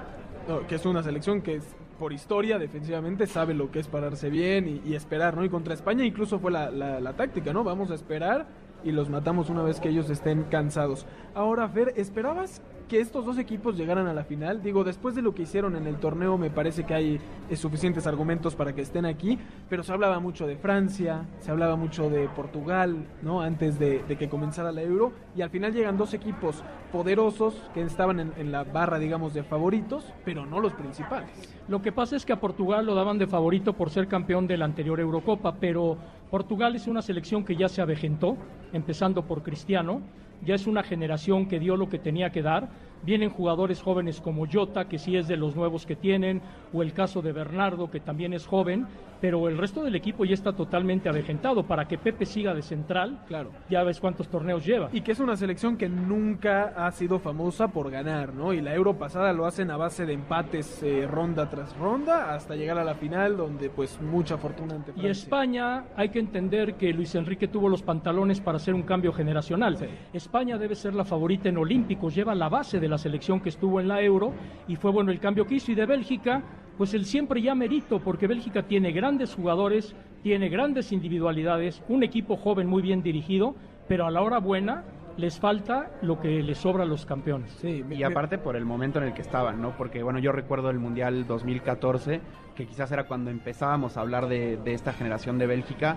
No, 0.49 0.67
que 0.67 0.77
es 0.77 0.87
una 0.87 1.03
selección 1.03 1.43
que 1.43 1.57
es, 1.57 1.77
por 1.99 2.13
historia 2.13 2.59
defensivamente 2.59 3.27
sabe 3.27 3.55
lo 3.55 3.71
que 3.71 3.81
es 3.81 3.89
pararse 3.89 4.31
bien 4.31 4.69
y, 4.69 4.89
y 4.89 4.95
esperar, 4.95 5.37
¿no? 5.37 5.45
Y 5.45 5.49
contra 5.49 5.75
España 5.75 6.05
incluso 6.05 6.39
fue 6.39 6.51
la, 6.53 6.71
la, 6.71 7.01
la 7.01 7.13
táctica, 7.15 7.53
¿no? 7.53 7.65
Vamos 7.65 7.91
a 7.91 7.95
esperar 7.95 8.47
y 8.85 8.93
los 8.93 9.09
matamos 9.09 9.51
una 9.51 9.63
vez 9.63 9.81
que 9.81 9.89
ellos 9.89 10.09
estén 10.11 10.45
cansados. 10.45 11.07
Ahora, 11.35 11.69
Fer, 11.69 11.93
¿esperabas 11.97 12.63
que 12.89 13.01
estos 13.01 13.25
dos 13.25 13.39
equipos 13.39 13.77
llegaran 13.77 14.07
a 14.07 14.15
la 14.15 14.25
final? 14.25 14.63
Digo, 14.63 14.85
después 14.85 15.15
de 15.15 15.23
lo 15.23 15.35
que 15.35 15.43
hicieron 15.43 15.77
en 15.77 15.87
el 15.87 15.97
torneo, 15.97 16.39
me 16.39 16.51
parece 16.51 16.85
que 16.85 16.95
hay 16.95 17.21
eh, 17.51 17.57
suficientes 17.57 18.07
argumentos 18.07 18.55
para 18.55 18.75
que 18.75 18.83
estén 18.83 19.05
aquí, 19.05 19.39
pero 19.69 19.83
se 19.83 19.93
hablaba 19.93 20.21
mucho 20.21 20.47
de 20.47 20.57
Francia, 20.57 21.27
se 21.41 21.51
hablaba 21.51 21.77
mucho 21.77 22.09
de 22.09 22.29
Portugal, 22.29 23.07
¿no? 23.23 23.41
Antes 23.41 23.79
de, 23.79 24.03
que 24.19 24.29
comenzara 24.29 24.73
la 24.73 24.83
Euro, 24.83 25.13
y 25.35 25.43
al 25.43 25.51
final 25.51 25.73
llegan 25.73 25.97
dos 25.97 26.15
equipos 26.15 26.63
poderosos 26.93 27.55
que 27.75 27.83
estaban 27.83 28.21
en, 28.21 28.33
en 28.37 28.53
la 28.53 28.65
barra, 28.65 28.99
digamos, 28.99 29.35
de 29.35 29.43
favoritos, 29.43 30.13
pero 30.25 30.47
no 30.47 30.61
los 30.61 30.73
principales. 30.73 31.31
Lo 31.69 31.83
que 31.83 31.93
pasa 31.93 32.17
es 32.17 32.25
que 32.25 32.33
a 32.33 32.41
Portugal 32.41 32.87
lo 32.87 32.95
daban 32.95 33.19
de 33.19 33.27
favorito 33.27 33.73
por 33.73 33.91
ser 33.91 34.07
campeón 34.07 34.47
de 34.47 34.57
la 34.57 34.65
anterior 34.65 35.01
Eurocopa, 35.01 35.57
pero 35.61 35.99
Portugal 36.31 36.77
es 36.77 36.87
una 36.87 37.03
selección 37.03 37.45
que 37.45 37.57
ya 37.57 37.69
se 37.69 37.83
avejentó, 37.83 38.37
empezando 38.73 39.23
por 39.23 39.43
Cristiano, 39.43 40.03
ya 40.45 40.55
es 40.55 40.67
una 40.67 40.83
generación 40.83 41.49
que 41.49 41.59
dio 41.59 41.77
lo 41.77 41.89
que 41.89 41.99
tenía 41.99 42.31
que 42.31 42.43
dar. 42.43 42.69
Vienen 43.03 43.31
jugadores 43.31 43.83
jóvenes 43.83 44.21
como 44.21 44.47
Jota, 44.51 44.89
que 44.89 44.99
sí 44.99 45.17
es 45.17 45.29
de 45.29 45.37
los 45.37 45.55
nuevos 45.55 45.87
que 45.87 45.97
tienen, 45.97 46.43
o 46.73 46.83
el 46.83 46.93
caso 46.93 47.23
de 47.23 47.33
Bernardo, 47.33 47.91
que 47.91 48.01
también 48.01 48.33
es 48.33 48.47
joven, 48.47 48.87
pero 49.21 49.49
el 49.49 49.59
resto 49.59 49.83
del 49.83 49.95
equipo 49.95 50.25
ya 50.25 50.35
está 50.35 50.53
totalmente 50.53 51.09
avejentado 51.09 51.67
para 51.67 51.87
que 51.87 51.99
Pepe 51.99 52.27
siga 52.27 52.55
de 52.55 52.63
central. 52.63 53.21
Claro. 53.27 53.51
Ya 53.71 53.83
ves 53.83 54.01
cuántos 54.01 54.29
torneos 54.29 54.65
lleva. 54.65 54.89
Y 54.93 55.01
que 55.01 55.13
es 55.13 55.21
una 55.21 55.37
selección 55.37 55.77
que 55.77 55.89
nunca 55.89 56.75
ha 56.77 56.91
sido 56.91 57.19
famosa 57.19 57.69
por 57.69 57.91
ganar, 57.91 58.35
¿no? 58.35 58.53
Y 58.53 58.61
la 58.61 58.75
Euro 58.75 58.99
pasada 58.99 59.33
lo 59.33 59.47
hacen 59.47 59.71
a 59.71 59.77
base 59.77 60.07
de 60.07 60.13
empates 60.13 60.83
eh, 60.83 61.07
ronda 61.07 61.49
tras 61.49 61.77
ronda 61.77 62.35
hasta 62.35 62.57
llegar 62.57 62.79
a 62.79 62.85
la 62.85 62.95
final 62.95 63.37
donde 63.37 63.71
pues 63.71 64.01
mucha 64.01 64.37
fortuna 64.37 64.75
ante 64.75 64.93
Francia. 64.93 65.09
Y 65.09 65.11
España, 65.11 65.85
hay 65.97 66.11
que 66.11 66.19
entender 66.19 66.75
que 66.75 66.93
Luis 66.93 67.15
Enrique 67.15 67.49
tuvo 67.49 67.69
los 67.69 67.83
pantalones 67.83 68.41
para 68.41 68.57
hacer 68.57 68.75
un 68.75 68.83
cambio 68.83 69.13
generacional. 69.13 69.77
Sí. 69.77 69.87
España 70.13 70.59
debe 70.59 70.75
ser 70.75 70.95
la 70.95 71.05
favorita 71.05 71.49
en 71.49 71.59
Olímpicos, 71.59 72.15
lleva 72.15 72.35
la 72.35 72.49
base 72.49 72.81
de 72.87 72.91
la 72.91 72.99
selección 72.99 73.41
que 73.41 73.49
estuvo 73.49 73.81
en 73.81 73.89
la 73.89 74.01
Euro 74.01 74.33
y 74.69 74.77
fue 74.77 74.93
bueno 74.93 75.11
el 75.11 75.19
cambio 75.19 75.47
que 75.47 75.57
hizo. 75.57 75.73
Y 75.73 75.75
de 75.75 75.87
Bélgica, 75.87 76.43
pues 76.79 76.95
el 76.95 77.05
siempre 77.05 77.43
ya 77.43 77.55
merito, 77.55 78.01
porque 78.01 78.27
Bélgica 78.27 78.63
tiene 78.63 78.93
grandes 78.93 79.35
jugadores, 79.35 79.95
tiene 80.23 80.49
grandes 80.49 80.93
individualidades, 80.93 81.83
un 81.89 82.05
equipo 82.05 82.37
joven 82.37 82.69
muy 82.69 82.83
bien 82.83 83.03
dirigido, 83.03 83.57
pero 83.89 84.07
a 84.07 84.11
la 84.11 84.23
hora 84.23 84.39
buena 84.39 84.85
les 85.17 85.41
falta 85.41 85.91
lo 86.03 86.21
que 86.21 86.43
les 86.43 86.59
sobra 86.59 86.85
a 86.85 86.87
los 86.87 87.07
campeones. 87.07 87.51
Sí, 87.61 87.83
Y 87.91 88.03
aparte 88.03 88.39
por 88.39 88.55
el 88.55 88.65
momento 88.65 88.99
en 88.99 89.07
el 89.07 89.15
que 89.15 89.23
estaban, 89.23 89.61
¿no? 89.61 89.77
Porque 89.77 90.03
bueno, 90.03 90.19
yo 90.19 90.31
recuerdo 90.31 90.71
el 90.71 90.79
Mundial 90.79 91.27
2014, 91.27 92.21
que 92.55 92.67
quizás 92.67 92.93
era 92.93 93.05
cuando 93.05 93.31
empezábamos 93.31 93.97
a 93.97 94.03
hablar 94.03 94.29
de, 94.29 94.59
de 94.59 94.75
esta 94.75 94.93
generación 94.93 95.39
de 95.39 95.47
Bélgica, 95.47 95.97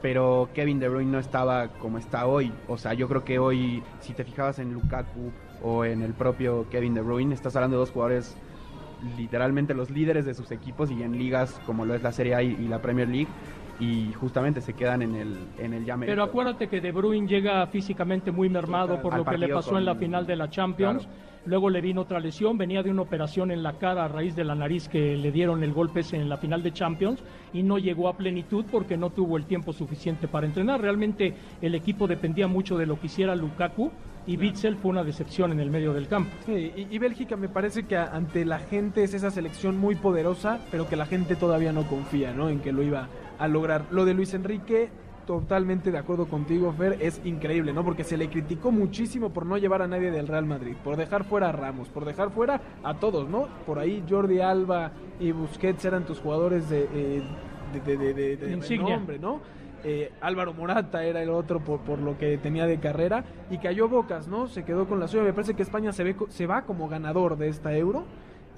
pero 0.00 0.48
Kevin 0.54 0.78
De 0.78 0.88
Bruyne 0.88 1.10
no 1.10 1.18
estaba 1.18 1.68
como 1.68 1.98
está 1.98 2.26
hoy. 2.26 2.52
O 2.68 2.78
sea, 2.78 2.94
yo 2.94 3.08
creo 3.08 3.24
que 3.24 3.38
hoy, 3.38 3.82
si 4.00 4.14
te 4.14 4.24
fijabas 4.24 4.58
en 4.58 4.72
Lukaku 4.72 5.32
o 5.62 5.84
en 5.84 6.02
el 6.02 6.12
propio 6.14 6.66
Kevin 6.70 6.94
De 6.94 7.00
Bruyne, 7.00 7.34
estás 7.34 7.56
hablando 7.56 7.76
de 7.76 7.80
dos 7.80 7.90
jugadores 7.90 8.36
literalmente 9.16 9.74
los 9.74 9.90
líderes 9.90 10.26
de 10.26 10.34
sus 10.34 10.50
equipos 10.50 10.90
y 10.90 11.02
en 11.02 11.18
ligas 11.18 11.60
como 11.64 11.84
lo 11.84 11.94
es 11.94 12.02
la 12.02 12.12
Serie 12.12 12.34
A 12.34 12.42
y, 12.42 12.48
y 12.48 12.68
la 12.68 12.82
Premier 12.82 13.08
League 13.08 13.28
y 13.80 14.12
justamente 14.12 14.60
se 14.60 14.74
quedan 14.74 15.02
en 15.02 15.14
el 15.14 15.38
en 15.58 15.72
el 15.72 15.84
ya 15.84 15.96
Pero 15.96 16.22
acuérdate 16.22 16.68
que 16.68 16.80
De 16.80 16.92
Bruyne 16.92 17.26
llega 17.26 17.66
físicamente 17.66 18.30
muy 18.30 18.48
mermado 18.48 19.00
por 19.00 19.16
lo 19.16 19.24
que 19.24 19.38
le 19.38 19.48
pasó 19.48 19.78
en 19.78 19.86
la 19.86 19.94
final 19.94 20.26
de 20.26 20.36
la 20.36 20.50
Champions. 20.50 21.08
Luego 21.46 21.70
le 21.70 21.80
vino 21.80 22.02
otra 22.02 22.20
lesión, 22.20 22.58
venía 22.58 22.82
de 22.82 22.90
una 22.90 23.00
operación 23.00 23.50
en 23.50 23.62
la 23.62 23.72
cara 23.72 24.04
a 24.04 24.08
raíz 24.08 24.36
de 24.36 24.44
la 24.44 24.54
nariz 24.54 24.90
que 24.90 25.16
le 25.16 25.32
dieron 25.32 25.64
el 25.64 25.72
golpe 25.72 26.02
en 26.12 26.28
la 26.28 26.36
final 26.36 26.62
de 26.62 26.70
Champions 26.70 27.24
y 27.54 27.62
no 27.62 27.78
llegó 27.78 28.08
a 28.08 28.16
plenitud 28.18 28.66
porque 28.70 28.98
no 28.98 29.08
tuvo 29.08 29.38
el 29.38 29.46
tiempo 29.46 29.72
suficiente 29.72 30.28
para 30.28 30.46
entrenar. 30.46 30.82
Realmente 30.82 31.34
el 31.62 31.74
equipo 31.74 32.06
dependía 32.06 32.46
mucho 32.46 32.76
de 32.76 32.84
lo 32.84 33.00
que 33.00 33.06
hiciera 33.06 33.34
Lukaku 33.34 33.90
y 34.26 34.36
Witzel 34.36 34.76
fue 34.76 34.90
una 34.90 35.02
decepción 35.04 35.52
en 35.52 35.60
el 35.60 35.70
medio 35.70 35.92
del 35.92 36.06
campo. 36.08 36.30
Sí, 36.46 36.72
y, 36.76 36.86
y 36.90 36.98
Bélgica 36.98 37.36
me 37.36 37.48
parece 37.48 37.84
que 37.84 37.96
ante 37.96 38.44
la 38.44 38.58
gente 38.58 39.02
es 39.02 39.14
esa 39.14 39.30
selección 39.30 39.76
muy 39.78 39.94
poderosa, 39.96 40.60
pero 40.70 40.88
que 40.88 40.96
la 40.96 41.06
gente 41.06 41.36
todavía 41.36 41.72
no 41.72 41.86
confía, 41.86 42.32
¿no? 42.32 42.48
En 42.48 42.60
que 42.60 42.72
lo 42.72 42.82
iba 42.82 43.08
a 43.38 43.48
lograr. 43.48 43.86
Lo 43.90 44.04
de 44.04 44.14
Luis 44.14 44.34
Enrique, 44.34 44.90
totalmente 45.26 45.90
de 45.90 45.98
acuerdo 45.98 46.26
contigo, 46.26 46.72
Fer, 46.76 46.96
es 47.00 47.20
increíble, 47.24 47.72
¿no? 47.72 47.84
Porque 47.84 48.04
se 48.04 48.16
le 48.16 48.28
criticó 48.28 48.70
muchísimo 48.72 49.30
por 49.30 49.46
no 49.46 49.56
llevar 49.58 49.82
a 49.82 49.86
nadie 49.86 50.10
del 50.10 50.26
Real 50.26 50.44
Madrid, 50.44 50.74
por 50.82 50.96
dejar 50.96 51.24
fuera 51.24 51.48
a 51.48 51.52
Ramos, 51.52 51.88
por 51.88 52.04
dejar 52.04 52.30
fuera 52.30 52.60
a 52.82 52.94
todos, 52.94 53.28
¿no? 53.28 53.46
Por 53.66 53.78
ahí 53.78 54.02
Jordi 54.08 54.40
Alba 54.40 54.92
y 55.20 55.32
Busquets 55.32 55.84
eran 55.84 56.04
tus 56.04 56.18
jugadores 56.18 56.68
de, 56.68 56.88
eh, 56.92 57.22
de, 57.72 57.96
de, 57.96 57.96
de- 57.96 58.14
de- 58.14 58.36
de 58.36 58.52
Insignia. 58.52 58.94
renombre, 58.94 59.18
¿no? 59.18 59.40
Eh, 59.84 60.12
Álvaro 60.20 60.52
Morata 60.52 61.04
era 61.04 61.22
el 61.22 61.30
otro 61.30 61.60
por, 61.60 61.80
por 61.80 61.98
lo 62.00 62.18
que 62.18 62.36
tenía 62.38 62.66
de 62.66 62.78
carrera 62.78 63.24
y 63.50 63.58
cayó 63.58 63.88
Bocas, 63.88 64.28
¿no? 64.28 64.46
Se 64.46 64.64
quedó 64.64 64.86
con 64.86 65.00
la 65.00 65.08
suya. 65.08 65.22
Me 65.22 65.32
parece 65.32 65.54
que 65.54 65.62
España 65.62 65.92
se, 65.92 66.04
ve, 66.04 66.16
se 66.28 66.46
va 66.46 66.62
como 66.62 66.88
ganador 66.88 67.36
de 67.38 67.48
esta 67.48 67.74
euro 67.74 68.04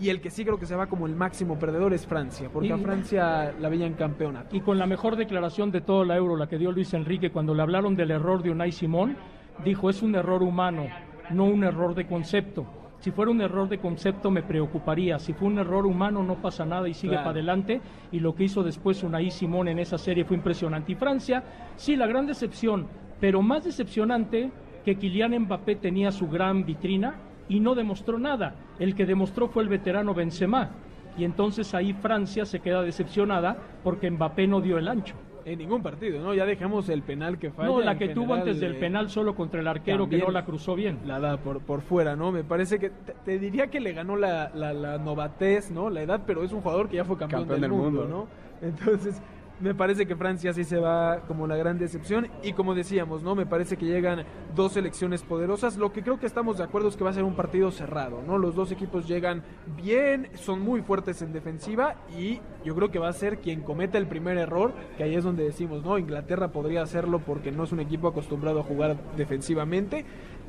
y 0.01 0.09
el 0.09 0.21
que 0.21 0.31
sí 0.31 0.45
creo 0.45 0.59
que 0.59 0.67
se 0.67 0.75
va 0.75 0.87
como 0.89 1.07
el 1.07 1.15
máximo 1.15 1.59
perdedor 1.59 1.93
es 1.93 2.07
Francia, 2.07 2.49
porque 2.53 2.69
Y- 2.69 2.73
a 2.73 2.79
Francia 2.79 3.53
la 3.61 3.69
veían 3.69 3.93
campeona. 3.95 4.47
y 4.51 4.61
con 4.61 4.79
la 4.79 4.87
mejor 4.87 5.15
declaración 5.17 5.71
de 5.71 5.81
toda 5.81 6.05
la 6.05 6.17
euro, 6.17 6.35
la 6.37 6.49
que 6.49 6.59
dio 6.59 6.73
Luis 6.73 6.93
Enrique 6.95 7.31
cuando 7.31 7.55
le 7.55 7.63
hablaron 7.63 7.95
del 7.95 8.11
error 8.11 8.43
de 8.43 8.51
Unai 8.51 8.73
Simón, 8.73 9.17
dijo 9.65 9.91
es 9.91 10.03
un 10.03 10.15
error 10.17 10.43
humano, 10.43 10.87
no 11.31 11.45
un 11.45 11.63
error 11.63 11.95
de 11.95 12.07
concepto. 12.07 12.67
Si 13.03 13.11
fuera 13.11 13.33
un 13.33 13.41
error 13.41 13.69
de 13.69 13.79
concepto 13.79 14.31
me 14.31 14.45
preocuparía, 14.45 15.19
si 15.19 15.33
fue 15.33 15.49
un 15.49 15.59
error 15.59 15.87
humano 15.87 16.23
no 16.23 16.37
pasa 16.37 16.65
nada 16.65 16.89
y 16.89 16.95
sigue 16.95 17.15
Claro. 17.15 17.25
para 17.25 17.33
adelante 17.33 17.81
y 18.13 18.21
lo 18.21 18.33
que 18.33 18.45
hizo 18.45 18.63
después 18.63 19.03
Unai 19.03 19.29
Simón 19.33 19.67
en 19.67 19.81
esa 19.81 19.99
serie 19.99 20.25
fue 20.25 20.37
impresionante. 20.37 20.93
Y 20.93 20.95
Francia, 20.95 21.43
sí, 21.75 21.97
la 21.97 22.07
gran 22.07 22.29
decepción, 22.29 22.87
pero 23.19 23.43
más 23.43 23.65
decepcionante 23.65 24.53
que 24.85 24.95
Kylian 24.95 25.37
Mbappé 25.37 25.75
tenía 25.75 26.13
su 26.13 26.29
gran 26.29 26.65
vitrina 26.65 27.17
y 27.49 27.59
no 27.59 27.75
demostró 27.75 28.21
nada. 28.21 28.55
El 28.79 28.95
que 28.95 29.05
demostró 29.05 29.49
fue 29.49 29.65
el 29.65 29.69
veterano 29.69 30.15
Benzema. 30.15 30.71
Y 31.19 31.25
entonces 31.25 31.75
ahí 31.75 31.95
Francia 31.95 32.45
se 32.45 32.61
queda 32.61 32.83
decepcionada 32.83 33.57
porque 33.83 34.09
Mbappé 34.13 34.47
no 34.47 34.61
dio 34.61 34.79
el 34.79 34.87
ancho. 34.87 35.17
En 35.45 35.59
ningún 35.59 35.83
partido, 35.83 36.21
¿no? 36.23 36.35
Ya 36.35 36.47
dejamos 36.47 36.89
el 36.89 37.03
penal 37.03 37.39
que 37.39 37.51
falla. 37.51 37.69
No, 37.69 37.81
la 37.81 37.99
que 37.99 38.09
tuvo 38.11 38.35
antes 38.35 38.61
del 38.61 38.77
eh, 38.77 38.81
penal 38.81 39.11
solo 39.11 39.35
contra 39.35 39.61
el 39.61 39.69
arquero 39.69 40.09
que 40.09 40.19
no 40.19 40.31
la 40.31 40.45
cruzó 40.45 40.75
bien. 40.75 40.99
La 41.05 41.19
da 41.21 41.37
por, 41.37 41.61
por 41.61 41.81
fuera, 41.83 42.15
¿no? 42.17 42.31
Me 42.33 42.45
parece 42.45 42.79
que 42.79 42.91
te, 42.91 43.15
te 43.25 43.39
diría 43.39 43.69
que 43.69 43.81
le 43.81 43.93
ganó 43.93 44.17
la, 44.17 44.51
la, 44.55 44.73
la 44.73 44.99
novatez, 44.99 45.71
¿no? 45.71 45.91
La 45.91 46.03
edad, 46.03 46.23
pero 46.27 46.45
es 46.45 46.53
un 46.53 46.61
jugador 46.61 46.89
que 46.89 46.97
ya 46.97 47.05
fue 47.05 47.17
campeón, 47.17 47.43
Campeón 47.43 47.61
del, 47.61 47.71
del 47.71 47.79
mundo, 47.79 48.01
mundo. 48.03 48.29
¿no? 48.63 48.69
Entonces, 48.69 49.21
me 49.61 49.75
parece 49.75 50.07
que 50.07 50.17
Francia 50.17 50.53
sí 50.53 50.65
se 50.65 50.79
va 50.79 51.21
como 51.29 51.47
la 51.47 51.57
gran 51.57 51.79
decepción. 51.79 52.29
Y 52.43 52.53
como 52.53 52.75
decíamos, 52.75 53.23
¿no? 53.23 53.35
Me 53.35 53.47
parece 53.47 53.77
que 53.77 53.87
llegan 53.87 54.25
dos 54.55 54.73
selecciones 54.73 55.23
poderosas. 55.23 55.77
Lo 55.77 55.93
que 55.93 56.03
creo 56.03 56.19
que 56.19 56.27
estamos 56.27 56.59
de 56.59 56.65
acuerdo 56.65 56.89
es 56.89 56.97
que 56.97 57.05
va 57.05 57.11
a 57.11 57.15
ser 57.15 57.25
un 57.25 57.35
partido 57.35 57.71
cerrado, 57.71 58.23
¿no? 58.27 58.39
Los 58.39 58.55
dos 58.55 58.73
equipos 58.73 59.07
llegan 59.07 59.43
bien, 59.77 60.29
son 60.35 60.61
muy 60.61 60.83
fuertes 60.83 61.23
en 61.23 61.33
defensiva 61.33 61.97
y 62.17 62.41
yo 62.65 62.75
creo 62.75 62.91
que 62.91 62.99
va 62.99 63.09
a 63.09 63.13
ser 63.13 63.39
quien 63.39 63.63
cometa 63.63 63.99
el 63.99 64.07
primer 64.07 64.39
error, 64.39 64.73
que 64.97 65.05
ahí 65.05 65.15
es 65.15 65.25
donde 65.25 65.45
decimos, 65.45 65.85
¿no? 65.85 65.99
Inglaterra 65.99 66.49
podría 66.49 66.83
hacerlo 66.83 67.21
porque 67.21 67.53
no 67.53 67.65
es 67.65 67.73
un 67.73 67.81
equipo 67.81 68.09
acostumbrado 68.09 68.61
a 68.61 68.65
jugar 68.65 68.97
defensivamente. 69.17 70.05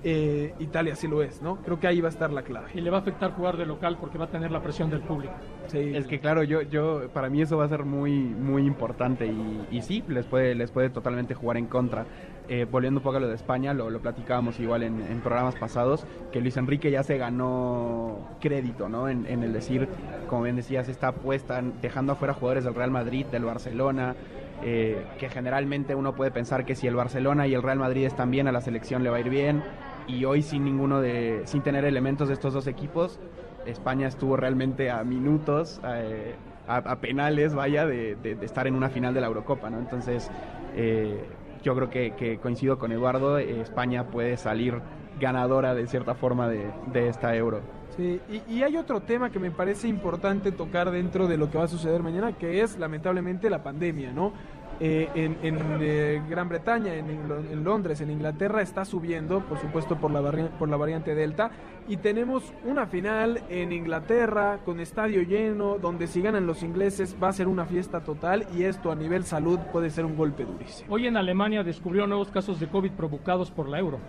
Eh, 0.05 0.53
Italia 0.59 0.95
sí 0.95 1.07
lo 1.07 1.23
es, 1.23 1.41
¿no? 1.41 1.57
Creo 1.57 1.79
que 1.79 1.87
ahí 1.87 2.01
va 2.01 2.09
a 2.09 2.11
estar 2.11 2.31
la 2.31 2.41
clave. 2.43 2.67
Y 2.73 2.81
le 2.81 2.89
va 2.89 2.97
a 2.97 3.01
afectar 3.01 3.31
jugar 3.31 3.55
de 3.55 3.65
local 3.65 3.97
porque 3.99 4.17
va 4.17 4.25
a 4.25 4.29
tener 4.29 4.51
la 4.51 4.61
presión 4.61 4.89
del 4.89 5.01
público. 5.01 5.33
Sí. 5.67 5.93
Es 5.95 6.07
que 6.07 6.19
claro, 6.19 6.43
yo, 6.43 6.61
yo, 6.61 7.07
para 7.13 7.29
mí 7.29 7.41
eso 7.41 7.57
va 7.57 7.65
a 7.65 7.69
ser 7.69 7.85
muy, 7.85 8.11
muy 8.11 8.65
importante 8.65 9.25
y, 9.25 9.67
y 9.71 9.81
sí, 9.81 10.03
les 10.09 10.25
puede, 10.25 10.55
les 10.55 10.71
puede 10.71 10.89
totalmente 10.89 11.33
jugar 11.35 11.55
en 11.57 11.67
contra. 11.67 12.05
Eh, 12.49 12.65
volviendo 12.69 12.99
un 12.99 13.03
poco 13.03 13.17
a 13.17 13.19
lo 13.21 13.29
de 13.29 13.35
España, 13.35 13.73
lo, 13.73 13.89
lo 13.89 14.01
platicábamos 14.01 14.59
igual 14.59 14.83
en, 14.83 15.01
en 15.01 15.21
programas 15.21 15.55
pasados, 15.55 16.05
que 16.33 16.41
Luis 16.41 16.57
Enrique 16.57 16.91
ya 16.91 17.01
se 17.01 17.17
ganó 17.17 18.35
crédito, 18.41 18.89
¿no? 18.89 19.07
En, 19.07 19.25
en 19.27 19.43
el 19.43 19.53
decir, 19.53 19.87
como 20.27 20.43
bien 20.43 20.57
decías, 20.57 20.89
esta 20.89 21.07
apuesta, 21.07 21.63
dejando 21.81 22.11
afuera 22.11 22.33
jugadores 22.33 22.65
del 22.65 22.75
Real 22.75 22.91
Madrid, 22.91 23.25
del 23.27 23.45
Barcelona, 23.45 24.15
eh, 24.61 25.05
que 25.17 25.29
generalmente 25.29 25.95
uno 25.95 26.15
puede 26.15 26.31
pensar 26.31 26.65
que 26.65 26.75
si 26.75 26.87
el 26.87 26.95
Barcelona 26.95 27.47
y 27.47 27.53
el 27.53 27.61
Real 27.63 27.79
Madrid 27.79 28.05
están 28.05 28.29
bien, 28.29 28.49
a 28.49 28.51
la 28.51 28.59
selección 28.61 29.03
le 29.03 29.09
va 29.09 29.17
a 29.17 29.19
ir 29.21 29.29
bien, 29.29 29.63
y 30.07 30.25
hoy 30.25 30.41
sin 30.41 30.63
ninguno 30.63 31.01
de, 31.01 31.41
sin 31.45 31.61
tener 31.61 31.85
elementos 31.85 32.27
de 32.27 32.33
estos 32.33 32.53
dos 32.53 32.67
equipos, 32.67 33.19
España 33.65 34.07
estuvo 34.07 34.35
realmente 34.37 34.91
a 34.91 35.03
minutos, 35.03 35.79
eh, 35.87 36.35
a, 36.67 36.77
a 36.77 36.95
penales, 36.99 37.53
vaya, 37.53 37.85
de, 37.85 38.15
de- 38.15 38.35
de 38.35 38.45
estar 38.45 38.67
en 38.67 38.75
una 38.75 38.89
final 38.89 39.13
de 39.13 39.21
la 39.21 39.27
Eurocopa, 39.27 39.69
¿no? 39.69 39.79
Entonces, 39.79 40.29
eh, 40.75 41.23
yo 41.63 41.75
creo 41.75 41.89
que, 41.89 42.11
que 42.11 42.37
coincido 42.39 42.77
con 42.77 42.91
Eduardo, 42.91 43.37
eh, 43.37 43.61
España 43.61 44.05
puede 44.05 44.35
salir 44.37 44.81
ganadora 45.19 45.73
de 45.75 45.87
cierta 45.87 46.15
forma 46.15 46.49
de, 46.49 46.71
de 46.91 47.07
esta 47.07 47.35
Euro. 47.35 47.61
Sí, 47.95 48.19
y, 48.27 48.41
y 48.55 48.63
hay 48.63 48.75
otro 48.75 49.01
tema 49.01 49.29
que 49.29 49.37
me 49.39 49.51
parece 49.51 49.87
importante 49.87 50.51
tocar 50.51 50.89
dentro 50.89 51.27
de 51.27 51.37
lo 51.37 51.49
que 51.51 51.59
va 51.59 51.65
a 51.65 51.67
suceder 51.67 52.01
mañana, 52.01 52.33
que 52.33 52.61
es 52.61 52.77
lamentablemente 52.79 53.49
la 53.51 53.61
pandemia, 53.61 54.11
¿no? 54.11 54.33
Eh, 54.79 55.09
en 55.13 55.37
eh, 55.81 56.21
Gran 56.27 56.49
Bretaña, 56.49 56.95
en, 56.95 57.63
Londres, 57.63 58.01
en 58.01 58.09
Inglaterra 58.09 58.61
está 58.61 58.85
subiendo, 58.85 59.41
por 59.41 59.59
supuesto 59.59 59.97
por 59.97 60.11
la, 60.11 60.49
por 60.59 60.67
la 60.67 60.77
variante 60.77 61.15
Delta, 61.15 61.51
y 61.87 61.97
tenemos 61.97 62.53
una 62.65 62.87
final 62.87 63.41
en 63.49 63.71
Inglaterra 63.71 64.59
con 64.65 64.79
estadio 64.79 65.21
lleno, 65.21 65.77
donde 65.77 66.07
si 66.07 66.21
ganan 66.21 66.47
los 66.47 66.63
ingleses 66.63 67.15
va 67.21 67.29
a 67.29 67.33
ser 67.33 67.47
una 67.47 67.65
fiesta 67.65 68.03
total 68.03 68.45
y 68.55 68.63
esto 68.63 68.91
a 68.91 68.95
nivel 68.95 69.23
salud 69.23 69.59
puede 69.71 69.89
ser 69.89 70.05
un 70.05 70.15
golpe 70.15 70.45
durísimo. 70.45 70.93
Hoy 70.93 71.07
en 71.07 71.17
Alemania 71.17 71.63
descubrió 71.63 72.07
nuevos 72.07 72.31
casos 72.31 72.59
de 72.59 72.67
COVID 72.67 72.91
provocados 72.91 73.51
por 73.51 73.69
la 73.69 73.79
euro. 73.79 73.99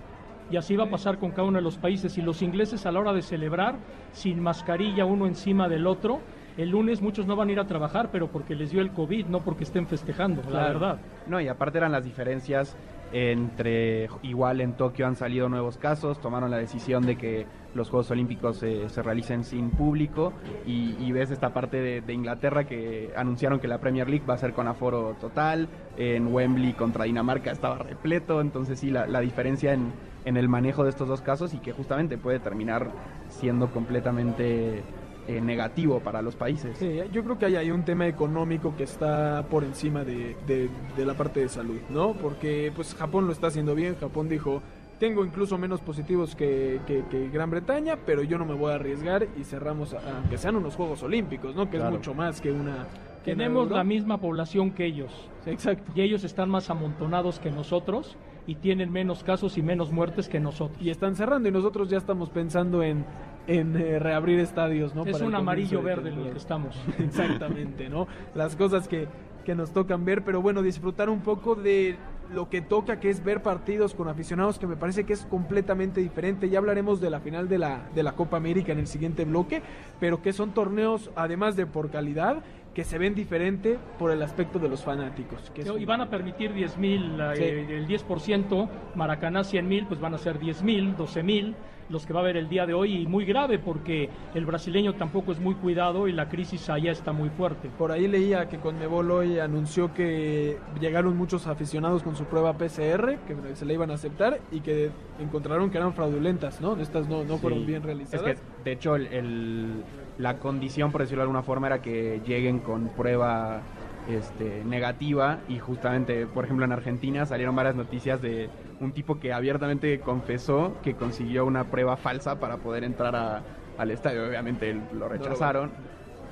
Y 0.51 0.57
así 0.57 0.77
va 0.77 0.85
a 0.85 0.91
pasar 0.91 1.19
con 1.19 1.31
cada 1.31 1.49
uno 1.49 1.57
de 1.57 1.63
los 1.63 1.79
países. 1.79 2.19
Y 2.19 2.23
los 2.23 2.43
ingleses 2.43 2.85
a 2.85 2.93
la 2.93 3.01
hora 3.01 3.13
de 3.13 3.23
celebrar, 3.23 3.77
sin 4.13 4.41
mascarilla 4.41 5.07
uno 5.07 5.27
encima 5.27 5.69
del 5.69 5.87
otro, 5.87 6.21
el 6.57 6.71
lunes 6.71 7.03
muchos 7.03 7.27
no 7.27 7.37
van 7.37 7.49
a 7.49 7.53
ir 7.53 7.61
a 7.61 7.67
trabajar, 7.67 8.11
pero 8.13 8.29
porque 8.29 8.55
les 8.55 8.71
dio 8.71 8.81
el 8.81 8.93
COVID, 8.93 9.27
no 9.27 9.41
porque 9.41 9.65
estén 9.65 9.87
festejando, 9.87 10.43
la 10.51 10.69
verdad. 10.69 10.99
No, 11.27 11.41
y 11.41 11.49
aparte 11.49 11.79
eran 11.79 11.93
las 11.93 12.05
diferencias 12.05 12.77
entre, 13.13 14.09
igual 14.23 14.61
en 14.61 14.73
Tokio 14.73 15.07
han 15.07 15.15
salido 15.15 15.49
nuevos 15.49 15.79
casos, 15.79 16.21
tomaron 16.21 16.51
la 16.51 16.59
decisión 16.59 17.07
de 17.07 17.17
que 17.17 17.47
los 17.75 17.89
Juegos 17.89 18.11
Olímpicos 18.11 18.57
se 18.59 19.03
realicen 19.03 19.45
sin 19.45 19.71
público 19.71 20.33
y, 20.67 21.11
ves 21.13 21.31
esta 21.31 21.55
parte 21.55 22.01
de, 22.01 22.13
Inglaterra 22.13 22.65
que 22.65 23.13
anunciaron 23.17 23.61
que 23.61 23.69
la 23.69 23.79
Premier 23.79 24.09
League 24.09 24.25
va 24.29 24.35
a 24.35 24.39
ser 24.39 24.53
con 24.53 24.67
aforo 24.67 25.17
total, 25.21 25.69
en 25.97 26.33
Wembley 26.33 26.73
contra 26.73 27.05
Dinamarca 27.05 27.53
estaba 27.53 27.79
repleto, 27.79 28.41
entonces 28.41 28.81
sí, 28.81 28.91
la, 28.91 29.21
diferencia 29.21 29.73
en, 29.73 29.93
en 30.25 30.37
el 30.37 30.49
manejo 30.49 30.83
de 30.83 30.91
estos 30.91 31.07
dos 31.07 31.21
casos 31.21 31.55
y 31.55 31.59
que 31.59 31.73
justamente 31.73 32.19
puede 32.19 32.41
terminar 32.41 32.91
siendo 33.29 33.69
completamente 33.71 34.83
eh, 35.27 35.41
negativo 35.41 36.01
para 36.01 36.21
los 36.21 36.37
países. 36.37 36.77
Sí, 36.77 36.99
yo 37.11 37.25
creo 37.25 37.39
que 37.39 37.47
hay, 37.47 37.57
hay 37.57 37.71
un 37.71 37.83
tema 37.83 38.07
económico 38.07 38.75
que 38.77 38.85
está 38.85 39.45
por 39.49 39.65
encima 39.65 40.05
de, 40.05 40.37
de, 40.47 41.07
la 41.07 41.15
parte 41.15 41.41
de 41.41 41.49
salud, 41.49 41.81
¿no? 41.89 42.13
Porque 42.13 42.71
pues 42.77 42.95
Japón 42.95 43.27
lo 43.27 43.33
está 43.33 43.47
haciendo 43.47 43.75
bien, 43.75 43.97
Japón 43.97 44.29
dijo, 44.29 44.63
tengo 44.99 45.25
incluso 45.25 45.57
menos 45.57 45.81
positivos 45.81 46.35
que, 46.35 46.79
que, 46.87 47.29
Gran 47.31 47.51
Bretaña, 47.51 47.97
pero 48.05 48.23
yo 48.23 48.37
no 48.37 48.45
me 48.45 48.55
voy 48.55 48.73
a 48.73 48.75
arriesgar 48.75 49.27
y 49.39 49.45
cerramos, 49.45 49.95
aunque 49.95 50.37
sean 50.37 50.57
unos 50.57 50.77
Juegos 50.77 51.03
Olímpicos, 51.03 51.55
¿no? 51.57 51.71
Que 51.71 51.79
es 51.79 51.85
mucho 51.85 52.13
más 52.13 52.41
que 52.41 52.53
una... 52.53 52.87
Tenemos 53.25 53.71
la 53.71 53.83
misma 53.83 54.19
población 54.19 54.73
que 54.73 54.85
ellos. 54.85 55.31
exacto. 55.47 55.91
Y 55.95 56.03
ellos 56.03 56.25
están 56.25 56.51
más 56.51 56.69
amontonados 56.69 57.39
que 57.39 57.51
nosotros 57.51 58.19
y 58.47 58.57
tienen 58.57 58.93
menos 58.93 59.25
casos 59.25 59.57
y 59.57 59.63
menos 59.63 59.91
muertes 59.91 60.29
que 60.29 60.39
nosotros. 60.39 60.79
Y 60.83 60.91
están 60.91 61.17
cerrando 61.17 61.49
y 61.49 61.53
nosotros 61.53 61.89
ya 61.89 61.97
estamos 61.97 62.29
pensando 62.29 62.83
en 62.83 63.07
en 63.47 63.77
eh, 63.77 63.99
reabrir 63.99 64.41
estadios, 64.41 64.95
¿no? 64.95 65.05
Es 65.05 65.21
un 65.21 65.35
amarillo 65.35 65.83
verde 65.83 66.11
en 66.11 66.19
el 66.19 66.31
que 66.31 66.39
estamos. 66.39 66.77
Exactamente, 66.99 67.89
¿no? 67.89 68.07
Las 68.35 68.57
cosas 68.57 68.89
que, 68.89 69.09
que 69.45 69.55
nos 69.55 69.73
tocan 69.73 70.05
ver, 70.05 70.25
pero 70.25 70.41
bueno, 70.43 70.63
disfrutar 70.63 71.09
un 71.11 71.21
poco 71.21 71.55
de 71.55 71.97
lo 72.33 72.49
que 72.49 72.63
toca, 72.63 73.01
que 73.01 73.11
es 73.11 73.23
ver 73.23 73.43
partidos 73.43 73.95
con 73.95 74.09
aficionados, 74.09 74.59
que 74.59 74.67
me 74.67 74.77
parece 74.77 75.05
que 75.05 75.13
es 75.13 75.27
completamente 75.27 76.01
diferente. 76.01 76.49
Ya 76.49 76.59
hablaremos 76.59 77.01
de 77.01 77.11
la 77.11 77.21
final 77.21 77.49
de 77.49 77.59
la, 77.59 77.89
de 77.95 78.03
la 78.03 78.13
Copa 78.13 78.37
América 78.37 78.73
en 78.73 78.79
el 78.79 78.87
siguiente 78.87 79.25
bloque, 79.25 79.63
pero 80.01 80.23
que 80.23 80.33
son 80.33 80.53
torneos, 80.53 81.11
además 81.17 81.57
de 81.57 81.67
por 81.67 81.91
calidad, 81.91 82.43
que 82.73 82.83
se 82.83 82.99
ven 82.99 83.15
diferente 83.15 83.79
por 83.99 84.11
el 84.11 84.23
aspecto 84.23 84.59
de 84.59 84.69
los 84.69 84.83
fanáticos. 84.83 85.51
Que 85.51 85.63
y 85.63 85.85
van 85.85 86.01
a 86.01 86.11
permitir 86.11 86.53
10 86.53 86.79
mil, 86.79 87.21
eh, 87.37 87.67
el 87.71 87.87
10%, 87.87 88.69
Maracaná 88.97 89.45
100 89.45 89.69
mil, 89.69 89.87
pues 89.87 90.01
van 90.01 90.15
a 90.15 90.19
ser 90.19 90.39
10 90.39 90.63
mil, 90.63 90.97
12 90.97 91.23
mil 91.23 91.55
los 91.89 92.07
que 92.07 92.13
va 92.13 92.21
a 92.21 92.23
haber 92.23 92.37
el 92.37 92.49
día 92.49 92.67
de 92.67 92.75
hoy 92.75 93.03
y 93.03 93.07
muy 93.07 93.25
grave 93.25 93.59
porque 93.59 94.09
el 94.35 94.47
brasileño 94.47 94.95
tampoco 94.95 95.33
es 95.33 95.41
muy 95.41 95.55
cuidado 95.55 96.09
y 96.09 96.13
la 96.13 96.29
crisis 96.29 96.69
allá 96.71 96.93
está 96.93 97.13
muy 97.13 97.31
fuerte. 97.31 97.69
Por 97.77 97.93
ahí 97.93 98.09
leía 98.09 98.49
que 98.49 98.59
Conmebol 98.59 99.11
hoy 99.11 99.39
anunció 99.39 99.93
que 99.93 100.59
llegaron 100.81 101.17
muchos 101.17 101.47
aficionados 101.47 102.03
con 102.03 102.17
su 102.17 102.25
prueba 102.25 102.55
PCR, 102.55 103.19
que 103.27 103.37
se 103.55 103.65
le 103.65 103.75
iban 103.75 103.91
a 103.91 103.95
aceptar 103.95 104.41
y 104.51 104.61
que 104.61 104.91
encontraron 105.19 105.71
que 105.71 105.79
eran 105.79 105.93
fraudulentas, 105.95 106.61
¿no? 106.61 106.77
Estas 106.81 107.09
no, 107.09 107.25
no 107.25 107.39
fueron 107.39 107.67
bien 107.67 107.83
realizadas. 107.83 108.27
Es 108.27 108.41
que, 108.41 108.47
de 108.65 108.73
hecho, 108.73 108.97
el, 108.97 109.83
la 110.19 110.39
condición, 110.39 110.93
por 110.93 111.03
decirlo 111.03 111.21
de 111.21 111.25
alguna 111.25 111.43
forma, 111.43 111.67
era 111.67 111.83
que 111.83 112.21
lleguen 112.27 112.61
con 112.61 112.89
prueba 112.89 113.63
este, 114.09 114.65
negativa 114.65 115.41
y 115.49 115.59
justamente, 115.59 116.27
por 116.27 116.45
ejemplo, 116.45 116.65
en 116.65 116.73
Argentina 116.73 117.27
salieron 117.27 117.57
varias 117.57 117.75
noticias 117.75 118.21
de 118.21 118.51
un 118.81 118.93
tipo 118.93 119.19
que 119.19 119.33
abiertamente 119.33 120.01
confesó 120.01 120.77
que 120.83 120.95
consiguió 120.95 121.45
una 121.47 121.65
prueba 121.65 121.97
falsa 121.97 122.39
para 122.39 122.59
poder 122.59 122.85
entrar 122.85 123.43
al 123.79 123.91
estadio. 123.91 124.27
Obviamente 124.27 124.75
lo 124.93 125.09
rechazaron. 125.09 125.71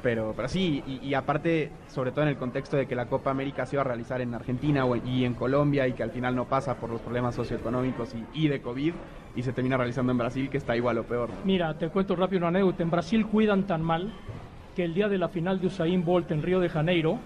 Pero, 0.03 0.33
pero 0.35 0.49
sí, 0.49 0.83
y, 1.01 1.15
aparte, 1.15 1.71
sobre 1.87 2.11
todo 2.11 2.23
en 2.23 2.31
el 2.31 2.37
contexto 2.37 2.77
de 2.77 2.87
que 2.87 2.97
la 2.97 3.07
Copa 3.07 3.31
América 3.31 3.65
se 3.67 3.77
iba 3.77 3.83
a 3.83 3.85
realizar 3.85 4.21
en 4.21 4.35
Argentina 4.35 4.85
y 5.05 5.25
en 5.25 5.35
Colombia 5.35 5.87
y 5.87 5.93
que 5.93 6.03
al 6.03 6.11
final 6.11 6.35
no 6.35 6.47
pasa 6.47 6.75
por 6.75 6.91
los 6.91 7.01
problemas 7.01 7.37
socioeconómicos 7.37 8.13
y, 8.35 8.49
de 8.49 8.61
COVID 8.61 8.95
y 9.37 9.43
se 9.43 9.53
termina 9.53 9.77
realizando 9.77 10.11
en 10.11 10.19
Brasil, 10.19 10.51
que 10.51 10.59
está 10.59 10.77
igual 10.77 10.99
o 10.99 11.05
peor. 11.05 11.31
Mira, 11.45 11.79
te 11.79 11.89
cuento 11.89 12.17
rápido 12.17 12.39
una 12.39 12.49
anécdota. 12.49 12.83
En 12.83 12.91
Brasil 12.91 13.27
cuidan 13.27 13.65
tan 13.69 13.83
mal 13.83 14.13
que 14.75 14.85
el 14.85 14.93
día 14.93 15.09
de 15.09 15.19
la 15.19 15.29
final 15.29 15.61
de 15.61 15.69
Usain 15.69 16.05
Bolt 16.05 16.33
en 16.33 16.43
Río 16.43 16.59
de 16.59 16.69
Janeiro, 16.69 17.21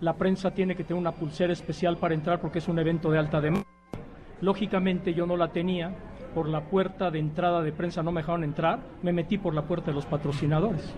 la 0.00 0.14
prensa 0.14 0.52
tiene 0.52 0.74
que 0.74 0.84
tener 0.84 1.00
una 1.00 1.12
pulsera 1.12 1.52
especial 1.52 1.96
para 1.96 2.14
entrar 2.14 2.40
porque 2.40 2.58
es 2.58 2.68
un 2.68 2.78
evento 2.78 3.10
de 3.10 3.18
alta 3.18 3.40
demanda. 3.40 3.66
Lógicamente 4.40 5.12
yo 5.12 5.26
no 5.26 5.36
la 5.36 5.48
tenía, 5.48 5.94
por 6.34 6.48
la 6.48 6.62
puerta 6.62 7.10
de 7.10 7.18
entrada 7.18 7.62
de 7.62 7.72
prensa 7.72 8.02
no 8.02 8.12
me 8.12 8.20
dejaron 8.20 8.44
entrar, 8.44 8.78
me 9.02 9.12
metí 9.12 9.36
por 9.36 9.54
la 9.54 9.62
puerta 9.62 9.86
de 9.90 9.94
los 9.94 10.06
patrocinadores. 10.06 10.94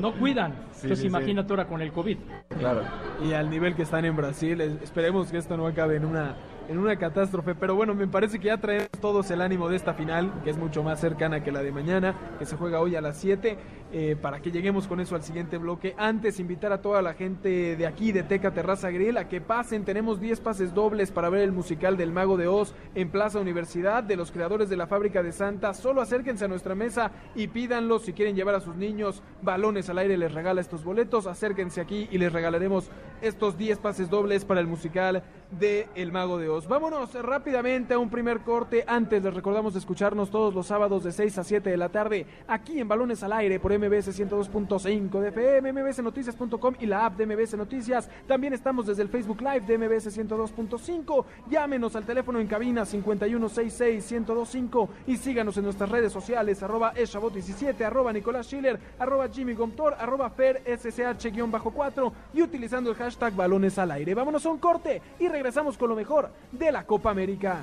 No 0.00 0.14
cuidan. 0.14 0.54
Entonces 0.82 1.04
imagínate 1.04 1.52
ahora 1.52 1.66
con 1.66 1.82
el 1.82 1.92
COVID. 1.92 2.16
Claro. 2.58 2.82
Y 3.22 3.34
al 3.34 3.50
nivel 3.50 3.74
que 3.74 3.82
están 3.82 4.06
en 4.06 4.16
Brasil, 4.16 4.58
esperemos 4.60 5.30
que 5.30 5.36
esto 5.36 5.56
no 5.56 5.66
acabe 5.66 5.96
en 5.96 6.06
una 6.06 6.34
en 6.68 6.78
una 6.78 6.96
catástrofe. 6.96 7.54
Pero 7.54 7.74
bueno, 7.74 7.94
me 7.94 8.06
parece 8.06 8.38
que 8.38 8.46
ya 8.46 8.58
traemos 8.58 8.90
todos 9.00 9.30
el 9.30 9.40
ánimo 9.40 9.68
de 9.68 9.76
esta 9.76 9.94
final, 9.94 10.32
que 10.44 10.50
es 10.50 10.56
mucho 10.56 10.82
más 10.82 11.00
cercana 11.00 11.42
que 11.42 11.52
la 11.52 11.62
de 11.62 11.72
mañana, 11.72 12.14
que 12.38 12.46
se 12.46 12.56
juega 12.56 12.80
hoy 12.80 12.96
a 12.96 13.00
las 13.00 13.16
7, 13.18 13.56
eh, 13.98 14.14
para 14.14 14.42
que 14.42 14.50
lleguemos 14.50 14.86
con 14.86 15.00
eso 15.00 15.14
al 15.14 15.22
siguiente 15.22 15.56
bloque. 15.56 15.94
Antes, 15.96 16.38
invitar 16.38 16.70
a 16.70 16.82
toda 16.82 17.00
la 17.00 17.14
gente 17.14 17.76
de 17.76 17.86
aquí, 17.86 18.12
de 18.12 18.24
Teca 18.24 18.52
Terraza 18.52 18.90
Grill, 18.90 19.16
a 19.16 19.26
que 19.26 19.40
pasen. 19.40 19.86
Tenemos 19.86 20.20
10 20.20 20.40
pases 20.40 20.74
dobles 20.74 21.10
para 21.10 21.30
ver 21.30 21.40
el 21.40 21.50
musical 21.50 21.96
del 21.96 22.12
Mago 22.12 22.36
de 22.36 22.46
Oz 22.46 22.74
en 22.94 23.08
Plaza 23.10 23.40
Universidad, 23.40 24.04
de 24.04 24.16
los 24.16 24.32
creadores 24.32 24.68
de 24.68 24.76
la 24.76 24.86
Fábrica 24.86 25.22
de 25.22 25.32
Santa. 25.32 25.72
Solo 25.72 26.02
acérquense 26.02 26.44
a 26.44 26.48
nuestra 26.48 26.74
mesa 26.74 27.10
y 27.34 27.48
pídanlos 27.48 28.02
si 28.02 28.12
quieren 28.12 28.36
llevar 28.36 28.56
a 28.56 28.60
sus 28.60 28.76
niños 28.76 29.22
balones 29.40 29.88
al 29.88 29.96
aire, 29.96 30.18
les 30.18 30.34
regala 30.34 30.60
estos 30.60 30.84
boletos. 30.84 31.26
Acérquense 31.26 31.80
aquí 31.80 32.06
y 32.10 32.18
les 32.18 32.30
regalaremos 32.30 32.90
estos 33.22 33.56
10 33.56 33.78
pases 33.78 34.10
dobles 34.10 34.44
para 34.44 34.60
el 34.60 34.66
musical 34.66 35.22
de 35.58 35.88
El 35.94 36.12
Mago 36.12 36.36
de 36.36 36.50
Oz. 36.50 36.68
Vámonos 36.68 37.14
rápidamente 37.14 37.94
a 37.94 37.98
un 37.98 38.10
primer 38.10 38.40
corte. 38.40 38.84
Antes 38.86 39.22
les 39.22 39.32
recordamos 39.32 39.72
de 39.72 39.78
escucharnos 39.78 40.30
todos 40.30 40.52
los 40.52 40.66
sábados 40.66 41.02
de 41.02 41.12
6 41.12 41.38
a 41.38 41.44
7 41.44 41.70
de 41.70 41.76
la 41.78 41.88
tarde 41.88 42.26
aquí 42.46 42.78
en 42.78 42.88
Balones 42.88 43.22
al 43.22 43.32
Aire 43.32 43.58
por 43.58 43.72
MBS 43.88 44.18
102.5 44.18 45.20
de 45.20 45.28
FM, 45.28 45.72
mbsnoticias.com 45.72 46.74
y 46.80 46.86
la 46.86 47.06
app 47.06 47.16
de 47.16 47.26
MBS 47.26 47.56
Noticias. 47.56 48.10
También 48.26 48.52
estamos 48.52 48.86
desde 48.86 49.02
el 49.02 49.08
Facebook 49.08 49.40
Live 49.40 49.60
de 49.60 49.78
MBS 49.78 50.16
102.5. 50.16 51.24
Llámenos 51.48 51.94
al 51.96 52.04
teléfono 52.04 52.40
en 52.40 52.46
cabina 52.46 52.84
5166-1025 52.84 54.88
y 55.06 55.16
síganos 55.16 55.56
en 55.56 55.64
nuestras 55.64 55.90
redes 55.90 56.12
sociales 56.12 56.62
arroba 56.62 56.94
eshabot17, 56.94 57.84
arroba 57.84 58.12
Nicolás 58.12 58.46
Schiller, 58.46 58.78
arroba 58.98 59.28
Jimmy 59.28 59.54
Gomtor, 59.54 59.94
arroba 59.98 60.30
Fer 60.30 60.62
SSH-4 60.64 62.12
y 62.34 62.42
utilizando 62.42 62.90
el 62.90 62.96
hashtag 62.96 63.34
Balones 63.34 63.78
al 63.78 63.90
Aire. 63.90 64.14
Vámonos 64.14 64.44
a 64.46 64.50
un 64.50 64.58
corte 64.58 65.00
y 65.18 65.28
regresamos 65.28 65.78
con 65.78 65.88
lo 65.88 65.96
mejor 65.96 66.30
de 66.52 66.72
la 66.72 66.84
Copa 66.84 67.10
América. 67.10 67.62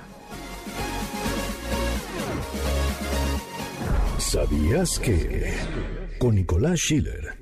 ¿Sabías 4.17 4.99
que? 4.99 5.53
Con 6.23 6.35
Nicolás 6.35 6.79
Schiller 6.79 7.35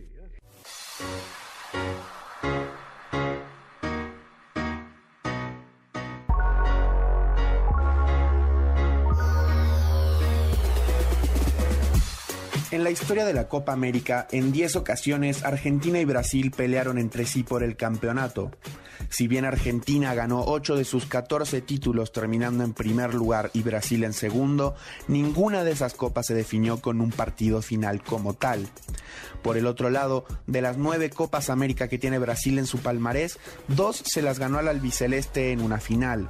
En 12.72 12.84
la 12.84 12.89
historia 12.89 13.24
de 13.24 13.36
la 13.36 13.48
Copa 13.48 13.72
América, 13.72 14.28
en 14.32 14.52
10 14.52 14.78
ocasiones 14.78 15.44
Argentina 15.44 16.00
y 16.00 16.06
Brasil 16.06 16.50
pelearon 16.50 16.98
entre 16.98 17.28
sí 17.28 17.44
por 17.44 17.62
el 17.62 17.76
campeonato. 17.76 18.50
Si 19.12 19.28
bien 19.28 19.43
Argentina 19.43 20.15
ganó 20.15 20.45
8 20.45 20.78
de 20.78 20.86
sus 20.86 21.06
14 21.06 21.60
títulos 21.62 22.13
terminando 22.13 22.63
en 22.63 22.71
primer 22.71 23.13
lugar 23.13 23.52
y 23.54 23.62
Brasil 23.62 24.06
en 24.06 24.13
segundo, 24.13 24.74
ninguna 25.10 25.65
de 25.65 25.71
esas 25.71 25.95
copas 25.95 26.28
se 26.28 26.34
definió 26.34 26.80
con 26.80 27.02
un 27.02 27.12
partido 27.12 27.62
final 27.62 28.02
como 28.02 28.36
tal. 28.36 28.69
Por 29.41 29.58
el 29.58 29.67
otro 29.67 29.89
lado, 29.89 30.24
de 30.47 30.62
las 30.62 30.78
9 30.78 31.10
Copas 31.10 31.50
América 31.50 31.89
que 31.89 31.97
tiene 31.97 32.19
Brasil 32.19 32.58
en 32.58 32.65
su 32.65 32.78
palmarés, 32.78 33.38
dos 33.67 33.97
se 33.97 34.21
las 34.21 34.39
ganó 34.39 34.60
al 34.60 34.69
albiceleste 34.69 35.52
en 35.52 35.60
una 35.60 35.82
final. 35.82 36.30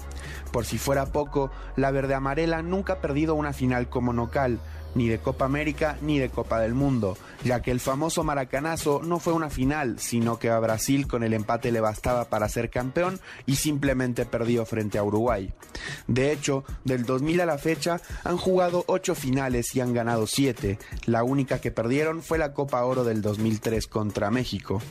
Por 0.52 0.66
si 0.66 0.80
fuera 0.80 1.06
poco, 1.06 1.52
la 1.76 1.92
verde 1.92 2.16
amarela 2.16 2.64
nunca 2.64 2.94
ha 2.94 3.00
perdido 3.00 3.36
una 3.36 3.54
final 3.54 3.90
como 3.90 4.12
local, 4.12 4.60
ni 4.96 5.08
de 5.08 5.20
Copa 5.20 5.46
América 5.46 5.98
ni 6.02 6.20
de 6.20 6.30
Copa 6.30 6.60
del 6.60 6.74
Mundo, 6.74 7.18
ya 7.44 7.62
que 7.62 7.72
el 7.72 7.80
famoso 7.80 8.24
maracanazo 8.24 9.02
no 9.04 9.20
fue 9.20 9.34
una 9.34 9.50
final, 9.50 10.00
sino 10.00 10.40
que 10.40 10.50
a 10.50 10.60
Brasil 10.60 11.08
con 11.08 11.24
el 11.24 11.34
empate 11.34 11.72
le 11.72 11.80
bastaba 11.80 12.26
para 12.26 12.50
ser 12.50 12.70
campeón 12.70 13.20
y 13.46 13.56
simplemente 13.56 14.26
perdió 14.26 14.66
frente 14.66 14.98
a 14.98 15.04
Uruguay. 15.04 15.54
De 16.08 16.32
hecho, 16.32 16.64
del 16.84 17.06
2000 17.06 17.42
a 17.42 17.46
la 17.46 17.58
fecha 17.58 18.02
han 18.24 18.38
jugado 18.38 18.84
8 18.88 19.16
finales 19.16 19.76
y 19.76 19.82
han 19.82 19.94
ganado 19.94 20.28
7. 20.28 20.78
La 21.06 21.24
única 21.24 21.60
que 21.60 21.72
perdieron 21.72 22.22
fue 22.22 22.38
la 22.38 22.54
Copa 22.54 22.84
Oro 22.84 23.04
del 23.04 23.22
2003 23.22 23.88
contra 23.88 24.32
México. 24.32 24.82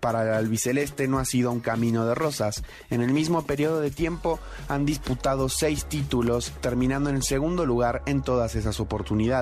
Para 0.00 0.22
el 0.22 0.34
albiceleste 0.34 1.08
no 1.08 1.18
ha 1.18 1.24
sido 1.24 1.52
un 1.52 1.60
camino 1.60 2.06
de 2.06 2.14
rosas. 2.14 2.62
En 2.88 3.02
el 3.02 3.12
mismo 3.12 3.42
periodo 3.42 3.80
de 3.80 3.90
tiempo 3.90 4.38
han 4.68 4.86
disputado 4.86 5.48
6 5.48 5.84
títulos, 5.86 6.52
terminando 6.60 7.10
en 7.10 7.16
el 7.16 7.22
segundo 7.22 7.66
lugar 7.66 8.02
en 8.06 8.22
todas 8.22 8.54
esas 8.54 8.80
oportunidades. 8.80 9.39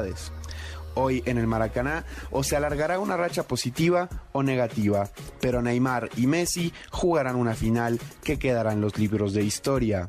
Hoy 0.98 1.22
en 1.26 1.38
el 1.38 1.46
Maracaná 1.46 2.04
o 2.30 2.42
se 2.42 2.56
alargará 2.56 2.98
una 2.98 3.16
racha 3.16 3.44
positiva 3.44 4.08
o 4.32 4.42
negativa, 4.42 5.08
pero 5.40 5.62
Neymar 5.62 6.10
y 6.16 6.26
Messi 6.26 6.72
jugarán 6.90 7.36
una 7.36 7.54
final 7.54 8.00
que 8.22 8.38
quedará 8.38 8.72
en 8.72 8.80
los 8.80 8.98
libros 8.98 9.32
de 9.32 9.44
historia. 9.44 10.08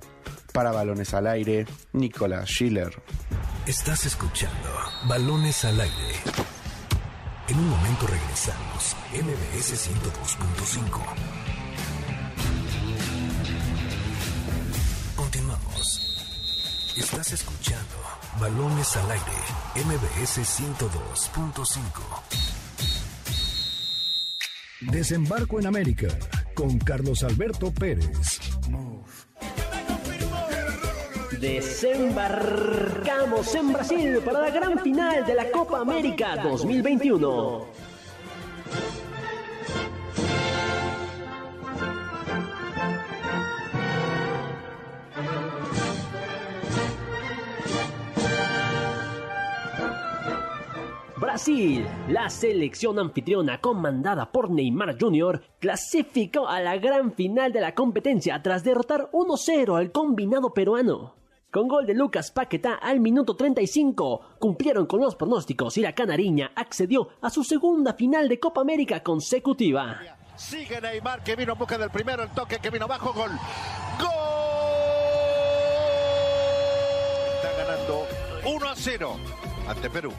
Para 0.54 0.72
Balones 0.72 1.14
al 1.14 1.28
Aire, 1.28 1.68
Nicolás 1.94 2.50
Schiller. 2.50 2.92
Estás 3.68 4.06
escuchando 4.06 4.70
Balones 5.08 5.64
al 5.64 5.80
Aire. 5.80 6.16
En 7.48 7.60
un 7.60 7.70
momento 7.70 8.08
regresamos. 8.08 8.96
MBS 9.14 9.90
102.5. 9.90 11.02
Continuamos. 15.16 16.06
Estás 16.98 17.32
escuchando 17.34 18.09
Balones 18.40 18.96
al 18.96 19.12
Aire. 19.12 19.34
MBS 19.86 20.62
102.5. 20.62 21.82
Desembarco 24.92 25.60
en 25.60 25.68
América 25.68 26.08
con 26.54 26.80
Carlos 26.80 27.24
Alberto 27.24 27.74
Pérez. 27.74 28.40
Desembarcamos 31.40 33.56
en 33.56 33.74
Brasil 33.74 34.22
para 34.24 34.40
la 34.42 34.52
gran 34.52 34.80
final 34.80 35.26
de 35.26 35.36
la 35.36 35.52
Copa 35.52 35.82
América 35.82 36.38
2021. 36.38 37.79
Brasil, 51.40 51.88
la 52.10 52.30
selección 52.30 53.00
anfitriona 53.00 53.62
comandada 53.62 54.30
por 54.30 54.52
Neymar 54.52 54.98
Jr., 55.00 55.42
clasificó 55.58 56.50
a 56.50 56.60
la 56.60 56.76
gran 56.78 57.14
final 57.14 57.54
de 57.54 57.62
la 57.62 57.74
competencia 57.74 58.44
tras 58.44 58.66
derrotar 58.66 59.10
1-0 59.14 59.78
al 59.78 59.94
combinado 59.94 60.54
peruano. 60.54 61.16
Con 61.50 61.70
gol 61.70 61.86
de 61.86 61.94
Lucas 61.94 62.32
Paquetá 62.32 62.74
al 62.74 63.00
minuto 63.00 63.38
35, 63.38 64.36
cumplieron 64.38 64.86
con 64.86 65.00
los 65.00 65.16
pronósticos 65.16 65.78
y 65.78 65.82
la 65.82 65.96
canariña 65.96 66.52
accedió 66.56 67.08
a 67.22 67.30
su 67.30 67.46
segunda 67.46 67.94
final 67.94 68.28
de 68.28 68.38
Copa 68.38 68.60
América 68.60 69.02
consecutiva. 69.02 69.98
Sigue 70.36 70.82
Neymar 70.82 71.24
que 71.24 71.38
vino 71.38 71.54
en 71.54 71.60
busca 71.60 71.78
del 71.78 71.90
primero, 71.90 72.24
el 72.24 72.30
toque 72.32 72.60
que 72.60 72.70
vino 72.70 72.84
abajo, 72.84 73.14
gol. 73.14 73.32
¡Gol! 73.98 74.10
Está 77.34 77.64
ganando 77.64 78.06
1 78.46 78.68
a 78.68 78.76
0 78.76 79.16
ante 79.70 79.90
Perú. 79.90 80.12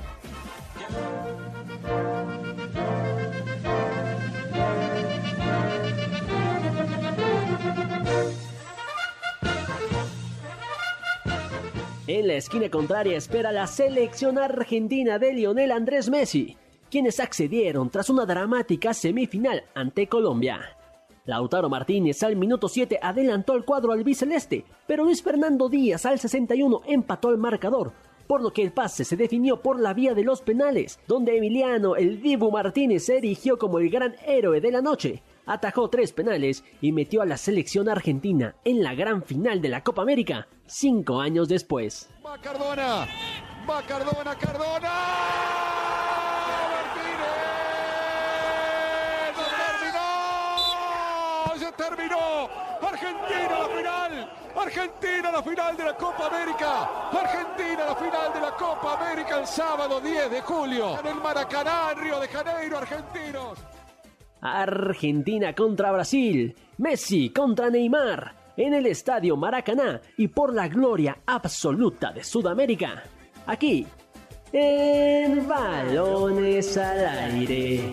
En 12.07 12.27
la 12.27 12.35
esquina 12.35 12.69
contraria 12.69 13.17
espera 13.17 13.53
la 13.53 13.69
selección 13.69 14.37
argentina 14.37 15.21
de 15.21 15.33
Lionel 15.33 15.71
Andrés 15.71 16.11
Messi, 16.11 16.57
quienes 16.91 17.21
accedieron 17.21 17.89
tras 17.89 18.11
una 18.11 18.27
dramática 18.27 18.93
semifinal 18.93 19.63
ante 19.75 20.09
Colombia. 20.09 20.77
Lautaro 21.25 21.69
Martínez 21.69 22.23
al 22.25 22.35
minuto 22.35 22.69
7 22.69 22.99
adelantó 23.01 23.55
el 23.55 23.65
cuadro 23.65 23.93
al 23.93 24.03
biceleste, 24.03 24.65
pero 24.89 25.05
Luis 25.05 25.23
Fernando 25.23 25.69
Díaz 25.69 26.05
al 26.05 26.19
61 26.19 26.81
empató 26.89 27.31
el 27.31 27.39
marcador, 27.39 27.93
por 28.31 28.43
lo 28.43 28.53
que 28.53 28.63
el 28.63 28.71
pase 28.71 29.05
se 29.05 29.17
definió 29.17 29.61
por 29.61 29.81
la 29.81 29.93
vía 29.93 30.15
de 30.15 30.23
los 30.23 30.41
penales, 30.41 31.01
donde 31.09 31.37
Emiliano 31.37 31.97
el 31.97 32.23
Dibu 32.23 32.53
Martínez 32.53 33.07
se 33.07 33.19
erigió 33.19 33.59
como 33.59 33.81
el 33.81 33.91
gran 33.91 34.15
héroe 34.25 34.61
de 34.61 34.71
la 34.71 34.81
noche, 34.81 35.25
atajó 35.47 35.91
tres 35.91 36.13
penales 36.13 36.63
y 36.81 36.93
metió 36.93 37.23
a 37.23 37.27
la 37.27 37.37
selección 37.37 37.89
argentina 37.89 38.55
en 38.65 38.85
la 38.85 38.95
gran 38.95 39.25
final 39.25 39.61
de 39.61 39.71
la 39.71 39.83
Copa 39.83 40.03
América, 40.03 40.47
cinco 40.65 41.21
años 41.21 41.49
después. 41.49 42.09
Va 42.25 42.39
Cardona, 42.39 43.09
va 43.69 43.83
Cardona, 43.83 44.39
Cardona. 44.39 44.93
Martínez, 46.71 47.35
se 49.35 49.43
terminó, 51.57 51.59
se 51.59 51.73
terminó. 51.73 52.49
Argentina 52.81 53.59
la 53.59 53.69
final, 53.77 54.40
Argentina 54.57 55.31
la 55.31 55.43
final 55.43 55.77
de 55.77 55.85
la 55.85 55.97
Copa 55.97 56.27
América, 56.27 57.09
Argentina 57.11 57.85
la 57.87 57.95
final 57.95 58.33
de 58.33 58.41
la 58.41 58.51
Copa 58.57 58.99
América 58.99 59.39
el 59.39 59.47
sábado 59.47 60.01
10 60.01 60.31
de 60.31 60.41
julio 60.43 60.99
en 60.99 61.07
el 61.07 61.15
Maracaná, 61.17 61.95
Río 61.95 62.19
de 62.21 62.29
Janeiro, 62.29 62.79
argentinos. 62.79 63.59
Argentina 64.41 65.55
contra 65.55 65.93
Brasil, 65.93 66.55
Messi 66.79 67.31
contra 67.31 67.71
Neymar, 67.71 68.35
en 68.57 68.75
el 68.75 68.87
Estadio 68.87 69.37
Maracaná 69.37 70.01
y 70.17 70.29
por 70.29 70.55
la 70.55 70.69
gloria 70.69 71.19
absoluta 71.27 72.13
de 72.13 72.25
Sudamérica. 72.25 73.03
Aquí, 73.47 73.87
en 74.53 75.47
Balones 75.47 76.77
al 76.77 77.07
Aire. 77.07 77.93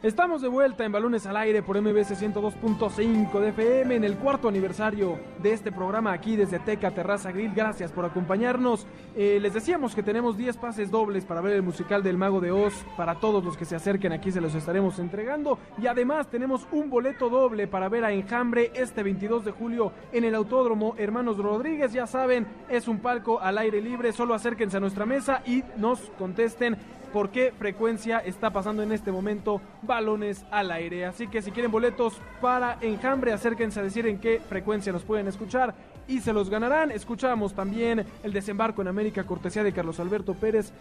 Estamos 0.00 0.42
de 0.42 0.46
vuelta 0.46 0.84
en 0.84 0.92
Balones 0.92 1.26
al 1.26 1.36
Aire 1.36 1.60
por 1.60 1.76
MBS 1.76 2.22
102.5 2.22 3.40
de 3.40 3.48
FM 3.48 3.96
en 3.96 4.04
el 4.04 4.16
cuarto 4.16 4.46
aniversario 4.46 5.18
de 5.42 5.52
este 5.52 5.72
programa 5.72 6.12
aquí 6.12 6.36
desde 6.36 6.60
Teca 6.60 6.92
Terraza 6.92 7.32
Grill. 7.32 7.52
Gracias 7.52 7.90
por 7.90 8.04
acompañarnos. 8.04 8.86
Eh, 9.16 9.40
les 9.42 9.54
decíamos 9.54 9.96
que 9.96 10.04
tenemos 10.04 10.36
10 10.36 10.56
pases 10.58 10.92
dobles 10.92 11.24
para 11.24 11.40
ver 11.40 11.54
el 11.54 11.64
musical 11.64 12.04
del 12.04 12.16
Mago 12.16 12.40
de 12.40 12.52
Oz. 12.52 12.74
Para 12.96 13.16
todos 13.16 13.42
los 13.42 13.56
que 13.56 13.64
se 13.64 13.74
acerquen 13.74 14.12
aquí 14.12 14.30
se 14.30 14.40
los 14.40 14.54
estaremos 14.54 15.00
entregando. 15.00 15.58
Y 15.82 15.88
además 15.88 16.28
tenemos 16.28 16.68
un 16.70 16.90
boleto 16.90 17.28
doble 17.28 17.66
para 17.66 17.88
ver 17.88 18.04
a 18.04 18.12
Enjambre 18.12 18.70
este 18.76 19.02
22 19.02 19.46
de 19.46 19.50
julio 19.50 19.90
en 20.12 20.22
el 20.22 20.36
Autódromo 20.36 20.94
Hermanos 20.96 21.38
Rodríguez. 21.38 21.92
Ya 21.92 22.06
saben, 22.06 22.46
es 22.68 22.86
un 22.86 23.00
palco 23.00 23.40
al 23.40 23.58
aire 23.58 23.82
libre. 23.82 24.12
Solo 24.12 24.34
acérquense 24.34 24.76
a 24.76 24.80
nuestra 24.80 25.06
mesa 25.06 25.42
y 25.44 25.64
nos 25.76 25.98
contesten 26.16 26.76
por 27.12 27.30
qué 27.30 27.52
frecuencia 27.58 28.18
está 28.18 28.50
pasando 28.50 28.82
en 28.82 28.92
este 28.92 29.12
momento 29.12 29.60
balones 29.82 30.44
al 30.50 30.70
aire. 30.70 31.06
Así 31.06 31.28
que 31.28 31.42
si 31.42 31.50
quieren 31.50 31.70
boletos 31.70 32.14
para 32.40 32.78
Enjambre, 32.80 33.32
acérquense 33.32 33.80
a 33.80 33.82
decir 33.82 34.06
en 34.06 34.18
qué 34.18 34.40
frecuencia 34.40 34.92
nos 34.92 35.02
pueden 35.02 35.28
escuchar 35.28 35.74
y 36.06 36.20
se 36.20 36.32
los 36.32 36.50
ganarán. 36.50 36.90
Escuchamos 36.90 37.54
también 37.54 38.04
el 38.22 38.32
desembarco 38.32 38.82
en 38.82 38.88
América, 38.88 39.24
cortesía 39.24 39.62
de 39.62 39.72
Carlos 39.72 40.00
Alberto 40.00 40.34
Pérez 40.34 40.72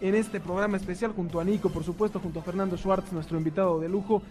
en 0.00 0.14
este 0.14 0.40
programa 0.40 0.76
especial 0.76 1.12
junto 1.12 1.40
a 1.40 1.44
Nico, 1.44 1.70
por 1.70 1.84
supuesto, 1.84 2.20
junto 2.20 2.40
a 2.40 2.42
Fernando 2.42 2.76
Schwartz, 2.76 3.12
nuestro 3.12 3.38
invitado 3.38 3.80
de 3.80 3.88
lujo. 3.88 4.22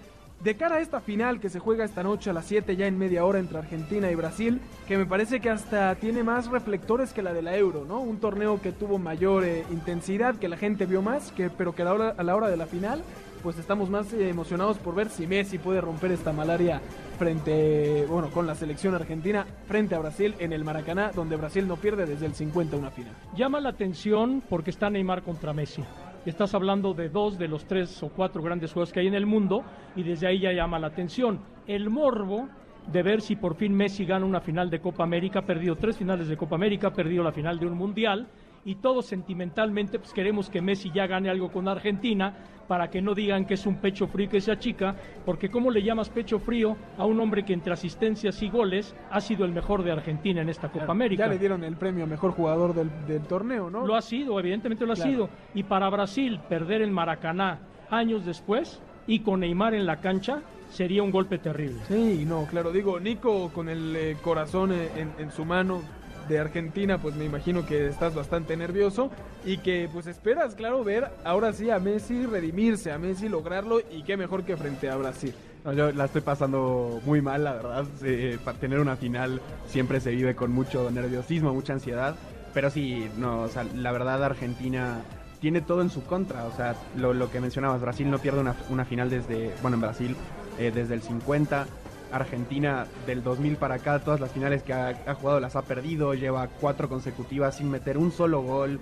De 0.44 0.56
cara 0.56 0.76
a 0.76 0.80
esta 0.80 1.02
final 1.02 1.40
que 1.40 1.50
se 1.50 1.60
juega 1.60 1.86
esta 1.86 2.04
noche 2.04 2.30
a 2.30 2.34
las 2.34 2.46
7 2.46 2.76
ya 2.76 2.86
en 2.86 3.00
media 3.00 3.26
hora 3.26 3.40
entre 3.40 3.58
Argentina 3.58 4.12
y 4.12 4.16
Brasil, 4.16 4.62
que 4.88 4.98
me 4.98 5.06
parece 5.06 5.40
que 5.40 5.50
hasta 5.50 5.96
tiene 5.96 6.24
más 6.24 6.52
reflectores 6.52 7.14
que 7.14 7.24
la 7.24 7.34
de 7.34 7.42
la 7.42 7.58
Euro, 7.58 7.84
¿no? 7.86 8.00
Un 8.00 8.20
torneo 8.20 8.62
que 8.62 8.72
tuvo 8.72 9.00
mayor 9.00 9.44
eh, 9.44 9.66
intensidad, 9.72 10.36
que 10.36 10.48
la 10.48 10.58
gente 10.58 10.86
vio 10.86 11.02
más, 11.02 11.32
que, 11.32 11.50
pero 11.50 11.74
que 11.74 11.82
a 11.82 11.86
la, 11.86 11.94
hora, 11.94 12.16
a 12.16 12.24
la 12.24 12.36
hora 12.36 12.50
de 12.50 12.58
la 12.58 12.68
final, 12.68 13.04
pues 13.42 13.58
estamos 13.58 13.90
más 13.90 14.12
eh, 14.14 14.30
emocionados 14.30 14.78
por 14.78 14.94
ver 14.94 15.10
si 15.10 15.28
Messi 15.28 15.58
puede 15.58 15.82
romper 15.82 16.12
esta 16.12 16.34
malaria 16.34 16.82
frente, 17.18 18.06
bueno, 18.08 18.30
con 18.30 18.46
la 18.46 18.56
selección 18.56 18.94
argentina 18.94 19.46
frente 19.68 19.96
a 19.96 20.00
Brasil 20.00 20.36
en 20.40 20.54
el 20.54 20.64
Maracaná, 20.64 21.12
donde 21.12 21.36
Brasil 21.38 21.68
no 21.68 21.78
pierde 21.78 22.06
desde 22.06 22.26
el 22.26 22.36
50 22.36 22.76
una 22.76 22.92
final. 22.92 23.14
Llama 23.36 23.60
la 23.60 23.70
atención 23.70 24.44
porque 24.50 24.70
está 24.70 24.90
Neymar 24.90 25.24
contra 25.24 25.54
Messi. 25.54 25.84
Estás 26.26 26.56
hablando 26.56 26.96
de 26.96 27.10
dos 27.10 27.38
de 27.38 27.48
los 27.48 27.66
tres 27.66 28.02
o 28.02 28.10
cuatro 28.10 28.42
grandes 28.42 28.74
juegos 28.74 28.92
que 28.92 29.00
hay 29.00 29.06
en 29.06 29.14
el 29.14 29.28
mundo 29.28 29.64
y 29.96 30.02
desde 30.02 30.26
ahí 30.26 30.40
ya 30.40 30.52
llama 30.52 30.80
la 30.80 30.88
atención. 30.88 31.40
El 31.68 31.92
morbo 31.92 32.50
de 32.92 33.04
ver 33.04 33.22
si 33.22 33.36
por 33.36 33.56
fin 33.56 33.76
Messi 33.76 34.06
gana 34.06 34.26
una 34.26 34.42
final 34.42 34.72
de 34.72 34.80
Copa 34.80 35.04
América, 35.04 35.40
ha 35.40 35.46
perdido 35.46 35.76
tres 35.76 35.98
finales 35.98 36.28
de 36.28 36.36
Copa 36.36 36.56
América, 36.56 36.88
ha 36.88 36.94
perdido 36.94 37.24
la 37.24 37.32
final 37.32 37.60
de 37.60 37.68
un 37.68 37.78
mundial 37.78 38.28
y 38.66 38.76
todos 38.76 39.06
sentimentalmente 39.06 40.00
pues 40.00 40.12
queremos 40.12 40.50
que 40.50 40.60
Messi 40.62 40.92
ya 40.92 41.06
gane 41.08 41.30
algo 41.30 41.52
con 41.52 41.68
Argentina 41.68 42.34
para 42.68 42.90
que 42.90 43.00
no 43.00 43.14
digan 43.14 43.46
que 43.46 43.54
es 43.54 43.66
un 43.68 43.76
pecho 43.80 44.08
frío 44.08 44.28
que 44.28 44.42
se 44.42 44.52
achica, 44.52 44.96
porque 45.24 45.50
¿cómo 45.52 45.70
le 45.70 45.84
llamas 45.84 46.10
pecho 46.10 46.40
frío 46.40 46.76
a 46.98 47.06
un 47.06 47.20
hombre 47.20 47.46
que 47.46 47.54
entre 47.54 47.72
asistencias 47.74 48.42
y 48.42 48.50
goles 48.50 48.96
ha 49.12 49.22
sido 49.22 49.46
el 49.46 49.52
mejor 49.52 49.84
de 49.84 49.92
Argentina 49.92 50.42
en 50.42 50.50
esta 50.50 50.70
Copa 50.70 50.92
América? 50.92 51.26
Ya 51.28 51.32
le 51.32 51.38
dieron 51.38 51.64
el 51.64 51.78
premio 51.78 52.06
a 52.06 52.08
mejor 52.08 52.32
jugador 52.32 52.74
del, 52.74 52.90
del 53.06 53.22
torneo, 53.28 53.70
¿no? 53.70 53.86
Lo 53.86 53.96
ha 53.96 54.02
sido, 54.02 54.40
evidentemente 54.40 54.84
lo 54.84 54.94
ha 54.94 54.96
Claro. 54.96 55.12
sido. 55.12 55.30
Y 55.54 55.62
para 55.62 55.88
Brasil 55.92 56.40
perder 56.50 56.82
el 56.82 56.90
Maracaná 56.90 57.60
años 57.92 58.26
después 58.26 58.82
y 59.06 59.20
con 59.20 59.42
Neymar 59.42 59.76
en 59.76 59.86
la 59.86 59.98
cancha 60.02 60.42
sería 60.72 61.04
un 61.04 61.12
golpe 61.12 61.38
terrible. 61.38 61.82
Sí, 61.88 62.26
no, 62.26 62.48
claro, 62.48 62.72
digo, 62.72 63.00
Nico 63.00 63.52
con 63.54 63.70
el 63.70 63.96
eh, 63.96 64.18
corazón 64.24 64.72
eh, 64.72 64.90
en, 64.96 65.12
en 65.20 65.30
su 65.30 65.46
mano 65.46 65.84
de 66.28 66.40
Argentina, 66.40 66.98
pues 66.98 67.16
me 67.16 67.26
imagino 67.26 67.66
que 67.66 67.88
estás 67.88 68.16
bastante 68.16 68.58
nervioso 68.58 69.12
y 69.46 69.58
que 69.58 69.90
pues 69.92 70.08
esperas, 70.08 70.56
claro, 70.56 70.84
ver 70.84 71.10
ahora 71.24 71.54
sí 71.54 71.70
a 71.70 71.80
Messi 71.80 72.26
redimirse, 72.26 72.92
a 72.92 72.98
Messi 72.98 73.30
lograrlo 73.30 73.80
y 73.80 74.04
qué 74.04 74.18
mejor 74.18 74.44
que 74.44 74.58
frente 74.58 74.90
a 74.90 74.96
Brasil. 74.96 75.34
No, 75.64 75.74
yo 75.74 75.92
la 75.92 76.06
estoy 76.06 76.22
pasando 76.22 77.02
muy 77.06 77.22
mal, 77.22 77.44
la 77.44 77.54
verdad. 77.54 77.86
Eh, 78.04 78.38
para 78.44 78.58
tener 78.58 78.80
una 78.80 78.96
final 78.96 79.42
siempre 79.68 80.00
se 80.00 80.12
vive 80.12 80.36
con 80.36 80.52
mucho 80.52 80.92
nerviosismo, 80.92 81.54
mucha 81.54 81.74
ansiedad. 81.74 82.16
pero 82.54 82.70
sí, 82.70 83.10
no, 83.18 83.42
o 83.42 83.50
sea, 83.50 83.64
la 83.64 83.92
verdad 83.92 84.24
Argentina 84.24 85.02
tiene 85.42 85.62
todo 85.62 85.82
en 85.82 85.90
su 85.90 86.04
contra. 86.04 86.46
O 86.46 86.56
sea, 86.56 86.76
lo, 86.96 87.14
lo 87.14 87.30
que 87.32 87.42
mencionabas, 87.42 87.82
Brasil 87.82 88.10
no 88.10 88.20
pierde 88.20 88.40
una, 88.40 88.56
una 88.70 88.86
final 88.86 89.10
desde, 89.10 89.54
bueno, 89.62 89.76
en 89.76 89.82
Brasil, 89.82 90.16
eh, 90.58 90.72
desde 90.74 90.94
el 90.94 91.02
50. 91.02 91.68
Argentina 92.16 92.86
del 93.06 93.24
2000 93.24 93.58
para 93.58 93.76
acá, 93.76 94.00
todas 94.00 94.20
las 94.20 94.32
finales 94.32 94.64
que 94.64 94.74
ha, 94.74 94.90
ha, 95.06 95.14
jugado 95.16 95.40
las 95.40 95.56
ha 95.56 95.64
perdido, 95.64 96.14
lleva 96.14 96.48
cuatro 96.48 96.90
consecutivas 96.90 97.58
sin 97.58 97.70
meter 97.70 97.98
un 97.98 98.12
solo 98.12 98.42
gol. 98.42 98.80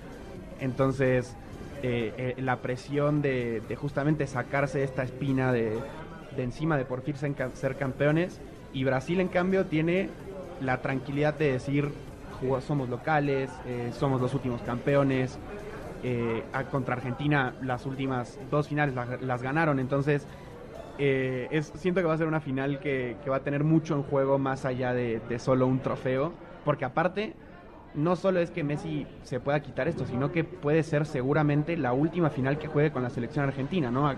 Entonces, 0.60 1.36
eh, 1.86 2.14
eh, 2.38 2.42
la 2.42 2.62
presión 2.62 3.22
de, 3.22 3.62
de, 3.68 3.76
justamente 3.76 4.26
sacarse 4.26 4.86
esta 4.86 5.04
espina 5.04 5.52
de, 5.52 5.78
de 6.34 6.44
encima 6.44 6.78
de 6.78 6.86
por 6.86 7.02
fin 7.02 7.16
ser, 7.54 7.76
campeones. 7.76 8.40
Y 8.72 8.86
Brasil, 8.86 9.20
en 9.20 9.28
cambio, 9.28 9.66
tiene 9.66 10.10
la 10.62 10.82
tranquilidad 10.82 11.34
de 11.34 11.52
decir, 11.52 11.92
somos 12.66 12.88
locales, 12.88 13.50
eh, 13.66 13.92
somos 13.92 14.22
los 14.22 14.34
últimos 14.34 14.62
campeones. 14.62 15.38
contra 16.72 16.96
Argentina 16.96 17.54
las 17.62 17.86
últimas 17.86 18.40
dos 18.50 18.70
finales 18.70 18.96
las, 18.96 19.22
las 19.22 19.42
ganaron, 19.42 19.80
entonces 19.80 20.26
eh, 20.98 21.48
es, 21.52 21.72
siento 21.76 22.02
que 22.02 22.08
va 22.08 22.14
a 22.14 22.18
ser 22.18 22.28
una 22.28 22.40
final 22.40 22.80
que, 22.80 23.18
que 23.24 23.30
va 23.30 23.38
a 23.38 23.44
tener 23.44 23.64
mucho 23.64 23.96
en 23.96 24.04
juego 24.04 24.38
más 24.38 24.66
allá 24.66 24.94
de, 24.94 25.22
de, 25.28 25.40
solo 25.40 25.68
un 25.68 25.80
trofeo, 25.80 26.34
porque 26.66 26.86
aparte 26.86 27.34
no 27.96 28.16
solo 28.16 28.40
es 28.40 28.52
que 28.52 28.64
Messi 28.64 29.06
se 29.24 29.40
pueda 29.40 29.60
quitar 29.62 29.88
esto, 29.88 30.06
sino 30.06 30.32
que 30.32 30.44
puede 30.44 30.84
ser 30.84 31.06
seguramente 31.06 31.78
la 31.78 31.94
última 31.94 32.30
final 32.30 32.58
que 32.58 32.68
juegue 32.68 32.92
con 32.92 33.04
la 33.04 33.10
selección 33.10 33.46
argentina, 33.46 33.92
¿no? 33.92 34.08
A, 34.08 34.16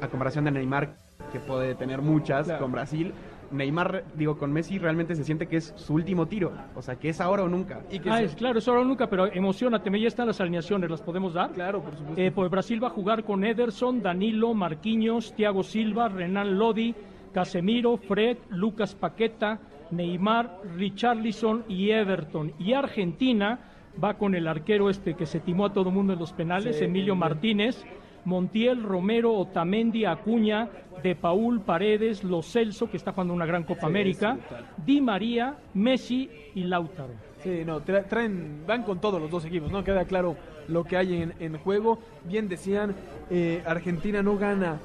a 0.00 0.08
comparación 0.08 0.44
de 0.44 0.52
Neymar, 0.52 0.96
que 1.32 1.40
puede 1.40 1.74
tener 1.74 2.00
muchas 2.00 2.46
claro. 2.46 2.62
con 2.62 2.72
Brasil. 2.72 3.12
Neymar, 3.50 4.04
digo, 4.14 4.38
con 4.38 4.52
Messi 4.52 4.78
realmente 4.78 5.14
se 5.14 5.24
siente 5.24 5.46
que 5.46 5.56
es 5.56 5.72
su 5.76 5.94
último 5.94 6.26
tiro. 6.26 6.52
O 6.74 6.82
sea, 6.82 6.96
que 6.96 7.08
es 7.08 7.20
ahora 7.20 7.44
o 7.44 7.48
nunca. 7.48 7.82
Y 7.90 7.98
que 7.98 8.10
ah, 8.10 8.22
es, 8.22 8.34
claro, 8.34 8.58
es 8.58 8.68
ahora 8.68 8.80
o 8.82 8.84
nunca, 8.84 9.08
pero 9.08 9.26
emocionate, 9.26 9.90
ya 10.00 10.08
están 10.08 10.26
las 10.26 10.40
alineaciones, 10.40 10.90
¿las 10.90 11.02
podemos 11.02 11.34
dar? 11.34 11.52
Claro, 11.52 11.82
por 11.82 11.96
supuesto. 11.96 12.20
Eh, 12.20 12.30
pues 12.30 12.50
Brasil 12.50 12.82
va 12.82 12.88
a 12.88 12.90
jugar 12.90 13.24
con 13.24 13.44
Ederson, 13.44 14.02
Danilo, 14.02 14.54
Marquinhos, 14.54 15.34
Thiago 15.34 15.62
Silva, 15.62 16.08
Renan 16.08 16.58
Lodi, 16.58 16.94
Casemiro, 17.32 17.96
Fred, 17.96 18.38
Lucas 18.50 18.94
Paqueta, 18.94 19.60
Neymar, 19.90 20.60
Richarlison 20.76 21.64
y 21.68 21.90
Everton. 21.90 22.52
Y 22.58 22.74
Argentina 22.74 23.58
va 24.02 24.14
con 24.14 24.34
el 24.34 24.46
arquero 24.46 24.90
este 24.90 25.14
que 25.14 25.26
se 25.26 25.40
timó 25.40 25.66
a 25.66 25.72
todo 25.72 25.90
mundo 25.90 26.12
en 26.12 26.18
los 26.18 26.32
penales, 26.32 26.76
sí, 26.76 26.84
Emilio 26.84 27.14
bien. 27.14 27.20
Montiel, 28.28 28.82
Romero, 28.82 29.32
Otamendi, 29.32 30.04
Acuña, 30.04 30.68
De 31.02 31.16
Paul, 31.16 31.62
Paredes, 31.62 32.22
Lo 32.22 32.42
Celso, 32.42 32.90
que 32.90 32.98
está 32.98 33.12
jugando 33.12 33.32
una 33.32 33.46
gran 33.46 33.64
Copa 33.64 33.80
sí, 33.80 33.86
América, 33.86 34.36
sí, 34.48 34.54
Di 34.84 35.00
María, 35.00 35.56
Messi 35.74 36.30
y 36.54 36.64
Lautaro. 36.64 37.14
Sí, 37.42 37.62
no, 37.64 37.80
tra 37.80 38.02
traen, 38.04 38.64
van 38.66 38.82
con 38.82 39.00
todos 39.00 39.20
los 39.20 39.30
dos 39.30 39.44
equipos, 39.44 39.70
¿no? 39.72 39.82
Queda 39.82 40.04
claro 40.04 40.36
lo 40.66 40.84
que 40.84 40.96
hay 40.96 41.22
en, 41.22 41.34
en 41.40 41.56
juego. 41.58 41.98
Bien 42.24 42.48
decían, 42.48 42.94
eh, 43.30 43.62
Argentina 43.64 44.22
no 44.22 44.36
gana 44.36 44.78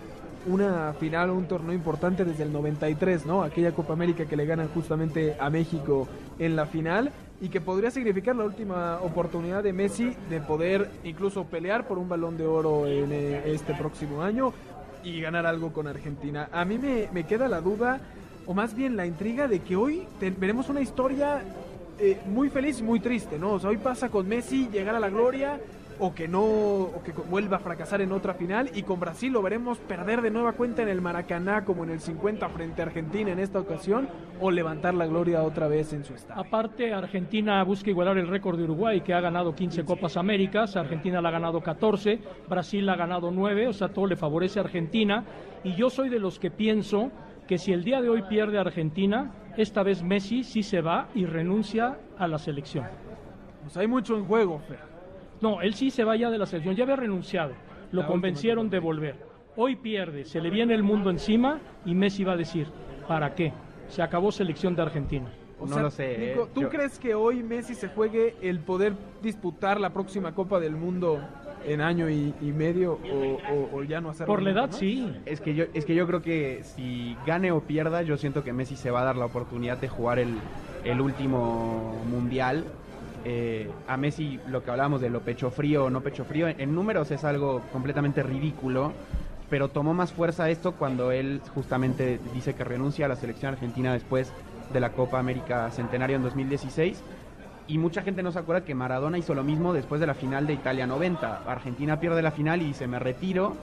una 0.46 0.94
final 0.94 1.30
o 1.30 1.36
un 1.36 1.48
torneo 1.48 1.74
importante 1.74 2.26
desde 2.26 2.44
el 2.44 2.54
93, 2.54 3.26
¿no? 3.26 3.44
Aquella 3.44 3.72
Copa 3.74 3.94
América 3.94 4.26
que 4.26 4.36
le 4.36 4.46
ganan 4.46 4.68
justamente 4.70 5.36
a 5.40 5.50
México 5.50 6.08
en 6.40 6.56
la 6.56 6.66
final 6.66 7.12
y 7.44 7.50
que 7.50 7.60
podría 7.60 7.92
significar 7.92 8.38
la 8.38 8.46
última 8.46 9.02
oportunidad 9.02 9.62
de 9.62 9.74
Messi 9.74 10.16
de 10.30 10.40
poder 10.40 10.90
incluso 11.04 11.44
pelear 11.44 11.86
por 11.86 11.98
un 11.98 12.08
balón 12.08 12.38
de 12.38 12.48
oro 12.48 12.88
en 12.88 13.12
eh, 13.12 13.42
este 13.48 13.74
próximo 13.74 14.22
año 14.22 14.54
y 15.04 15.20
ganar 15.20 15.46
algo 15.46 15.74
con 15.74 15.86
Argentina. 15.86 16.48
A 16.54 16.64
mí 16.64 16.78
me, 16.78 17.10
me 17.12 17.26
queda 17.26 17.50
la 17.50 17.60
duda, 17.60 18.00
o 18.46 18.54
más 18.54 18.74
bien 18.74 18.96
la 18.96 19.06
intriga 19.06 19.50
de 19.50 19.60
que 19.60 19.76
hoy 19.76 20.08
te, 20.22 20.30
veremos 20.32 20.70
una 20.70 20.80
historia 20.80 21.44
eh, 22.00 22.22
muy 22.28 22.48
feliz 22.48 22.80
y 22.80 22.84
muy 22.84 23.02
triste, 23.02 23.38
¿no? 23.38 23.56
O 23.56 23.60
sea, 23.60 23.72
hoy 23.72 23.78
pasa 23.78 24.08
con 24.08 24.26
Messi 24.26 24.70
llegar 24.72 24.96
a 24.96 25.00
la 25.02 25.10
gloria 25.10 25.60
o 26.00 26.14
que 26.14 26.28
no 26.28 26.44
o 26.44 27.02
que 27.04 27.12
vuelva 27.12 27.58
a 27.58 27.60
fracasar 27.60 28.02
en 28.02 28.12
otra 28.12 28.34
final 28.34 28.70
y 28.74 28.84
con 28.84 29.00
Brasil 29.00 29.34
lo 29.34 29.42
veremos 29.42 29.80
perder 29.80 30.22
de 30.22 30.32
nueva 30.32 30.54
cuenta 30.54 30.82
en 30.82 30.90
el 30.90 31.02
Maracaná 31.02 31.66
como 31.66 31.84
en 31.84 31.90
el 31.90 32.00
50 32.00 32.48
frente 32.50 32.82
a 32.82 32.86
Argentina 32.86 33.32
en 33.32 33.40
esta 33.40 33.60
ocasión 33.60 34.08
o 34.40 34.52
levantar 34.52 34.94
la 34.94 35.08
gloria 35.08 35.44
otra 35.44 35.68
vez 35.68 35.94
en 35.94 36.04
su 36.04 36.14
estado. 36.14 36.40
Aparte 36.40 36.94
Argentina 36.94 37.64
busca 37.64 37.90
igualar 37.90 38.18
el 38.18 38.28
récord 38.28 38.58
de 38.58 38.64
Uruguay 38.64 39.02
que 39.02 39.14
ha 39.14 39.22
ganado 39.22 39.54
15, 39.54 39.74
15 39.74 39.86
Copas 39.86 40.18
Américas, 40.18 40.76
Argentina 40.76 41.20
la 41.20 41.30
ha 41.30 41.32
ganado 41.32 41.62
14, 41.62 42.20
Brasil 42.48 42.86
la 42.86 42.94
ha 42.94 42.98
ganado 42.98 43.32
9, 43.32 43.70
o 43.70 43.74
sea, 43.74 43.88
todo 43.90 44.06
le 44.06 44.16
favorece 44.16 44.60
a 44.60 44.64
Argentina 44.64 45.24
y 45.64 45.74
yo 45.76 45.90
soy 45.90 46.10
de 46.10 46.20
los 46.20 46.38
que 46.38 46.52
pienso 46.52 47.12
que 47.48 47.58
si 47.58 47.74
el 47.74 47.84
día 47.84 48.02
de 48.02 48.10
hoy 48.10 48.24
pierde 48.24 48.60
Argentina, 48.60 49.32
esta 49.58 49.82
vez 49.84 50.04
Messi 50.04 50.44
sí 50.44 50.64
se 50.64 50.82
va 50.82 51.08
y 51.16 51.26
renuncia 51.26 51.98
a 52.18 52.28
la 52.28 52.38
selección. 52.38 52.86
Pues 53.64 53.78
hay 53.78 53.88
mucho 53.88 54.16
en 54.16 54.26
juego, 54.26 54.60
Fer. 54.60 54.93
No, 55.44 55.60
él 55.60 55.74
sí 55.74 55.92
se 55.92 56.06
vaya 56.06 56.30
de 56.30 56.38
la 56.38 56.46
selección, 56.46 56.74
ya 56.74 56.86
había 56.86 56.96
renunciado, 56.96 57.52
lo 57.92 58.04
la 58.04 58.08
convencieron 58.08 58.70
de 58.70 58.80
volver. 58.80 59.18
Hoy 59.58 59.76
pierde, 59.76 60.24
se 60.24 60.40
le 60.40 60.50
viene 60.50 60.74
el 60.74 60.84
mundo 60.84 61.10
encima 61.10 61.60
y 61.86 61.94
Messi 61.94 62.24
va 62.24 62.32
a 62.32 62.38
decir, 62.38 62.68
¿para 63.10 63.36
qué? 63.36 63.52
Se 63.90 64.02
acabó 64.02 64.32
selección 64.32 64.74
de 64.74 64.84
Argentina. 64.84 65.30
O 65.60 65.68
no 65.68 65.74
sea, 65.74 65.84
lo 65.84 65.92
sé. 65.92 66.18
Nico, 66.18 66.48
¿Tú 66.54 66.62
yo... 66.62 66.70
crees 66.70 66.98
que 66.98 67.14
hoy 67.14 67.44
Messi 67.44 67.76
se 67.76 67.90
juegue 67.90 68.36
el 68.42 68.62
poder 68.62 68.94
disputar 69.22 69.82
la 69.82 69.90
próxima 69.90 70.34
Copa 70.34 70.62
del 70.62 70.78
Mundo 70.78 71.20
en 71.66 71.82
año 71.82 72.10
y, 72.10 72.34
y 72.40 72.54
medio 72.54 72.94
o, 72.94 73.38
o, 73.54 73.80
o, 73.80 73.84
ya 73.84 74.00
no 74.00 74.12
hacerlo? 74.12 74.34
Por 74.34 74.44
la 74.44 74.52
edad, 74.52 74.72
sí. 74.72 75.14
Es 75.26 75.42
que, 75.42 75.56
yo, 75.56 75.66
es 75.74 75.84
que 75.84 75.94
yo 75.94 76.08
creo 76.08 76.22
que 76.22 76.64
si 76.64 77.18
gane 77.28 77.52
o 77.52 77.60
pierda, 77.60 78.02
yo 78.02 78.16
siento 78.16 78.46
que 78.46 78.54
Messi 78.54 78.78
se 78.78 78.92
va 78.92 79.02
a 79.02 79.04
dar 79.04 79.18
la 79.18 79.26
oportunidad 79.26 79.78
de 79.78 79.90
jugar 79.90 80.20
el, 80.20 80.38
el 80.86 81.02
último 81.02 82.02
mundial 82.10 82.64
eh, 83.26 83.70
a 83.88 83.96
Messi 83.98 84.40
lo 84.48 84.64
que 84.64 84.72
hablábamos 84.72 85.02
de 85.02 85.10
lo 85.10 85.22
pecho 85.22 85.50
frío 85.50 85.86
o 85.86 85.90
no 85.90 86.02
pecho 86.02 86.26
frío, 86.26 86.48
en, 86.48 86.76
números 86.76 87.12
es 87.12 87.24
algo 87.24 87.62
completamente 87.72 88.22
ridículo, 88.22 88.92
pero 89.50 89.70
tomó 89.70 89.94
más 89.94 90.12
fuerza 90.12 90.50
esto 90.50 90.74
cuando 90.74 91.12
él 91.12 91.42
justamente 91.54 92.20
dice 92.34 92.54
que 92.54 92.64
renuncia 92.64 93.06
a 93.06 93.10
la 93.10 93.16
selección 93.16 93.54
argentina 93.54 93.94
después 93.94 94.34
de 94.74 94.80
la 94.80 94.92
Copa 94.92 95.20
América 95.20 95.70
Centenario 95.72 96.18
en 96.18 96.24
2016. 96.24 97.02
Y 97.66 97.78
mucha 97.78 98.02
gente 98.02 98.24
no 98.24 98.32
se 98.34 98.40
acuerda 98.40 98.66
que 98.66 98.76
Maradona 98.76 99.18
hizo 99.18 99.34
lo 99.34 99.44
mismo 99.44 99.72
después 99.72 100.02
de 100.02 100.08
la 100.08 100.16
final 100.16 100.46
de 100.46 100.54
Italia 100.54 100.86
90. 100.86 101.44
Argentina 101.48 102.00
pierde 102.00 102.22
la 102.22 102.32
final 102.32 102.62
y 102.62 102.66
dice 102.66 102.88
me 102.88 103.00
retiro, 103.00 103.56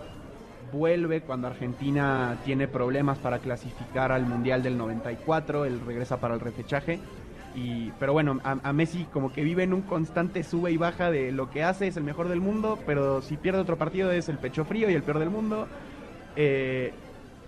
vuelve 0.72 1.20
cuando 1.20 1.48
Argentina 1.48 2.38
tiene 2.44 2.66
problemas 2.66 3.18
para 3.18 3.40
clasificar 3.40 4.10
al 4.10 4.24
Mundial 4.24 4.62
del 4.62 4.78
94, 4.78 5.66
él 5.66 5.80
regresa 5.84 6.18
para 6.18 6.32
el 6.32 6.40
repechaje 6.40 6.98
y, 7.54 7.90
pero 7.98 8.12
bueno, 8.12 8.38
a, 8.44 8.56
a, 8.62 8.72
Messi 8.72 9.04
como 9.12 9.32
que 9.32 9.42
vive 9.42 9.64
en 9.64 9.72
un 9.72 9.82
constante 9.82 10.42
sube 10.44 10.70
y 10.70 10.76
baja 10.76 11.10
de 11.10 11.32
lo 11.32 11.50
que 11.50 11.64
hace 11.64 11.88
es 11.88 11.96
el 11.96 12.04
mejor 12.04 12.28
del 12.28 12.40
mundo, 12.40 12.78
pero 12.86 13.22
si 13.22 13.36
pierde 13.36 13.60
otro 13.60 13.76
partido 13.76 14.12
es 14.12 14.28
el 14.28 14.38
pecho 14.38 14.64
frío 14.64 14.88
y 14.90 14.94
el 14.94 15.02
peor 15.02 15.18
del 15.18 15.30
mundo. 15.30 15.66
Eh, 16.36 16.92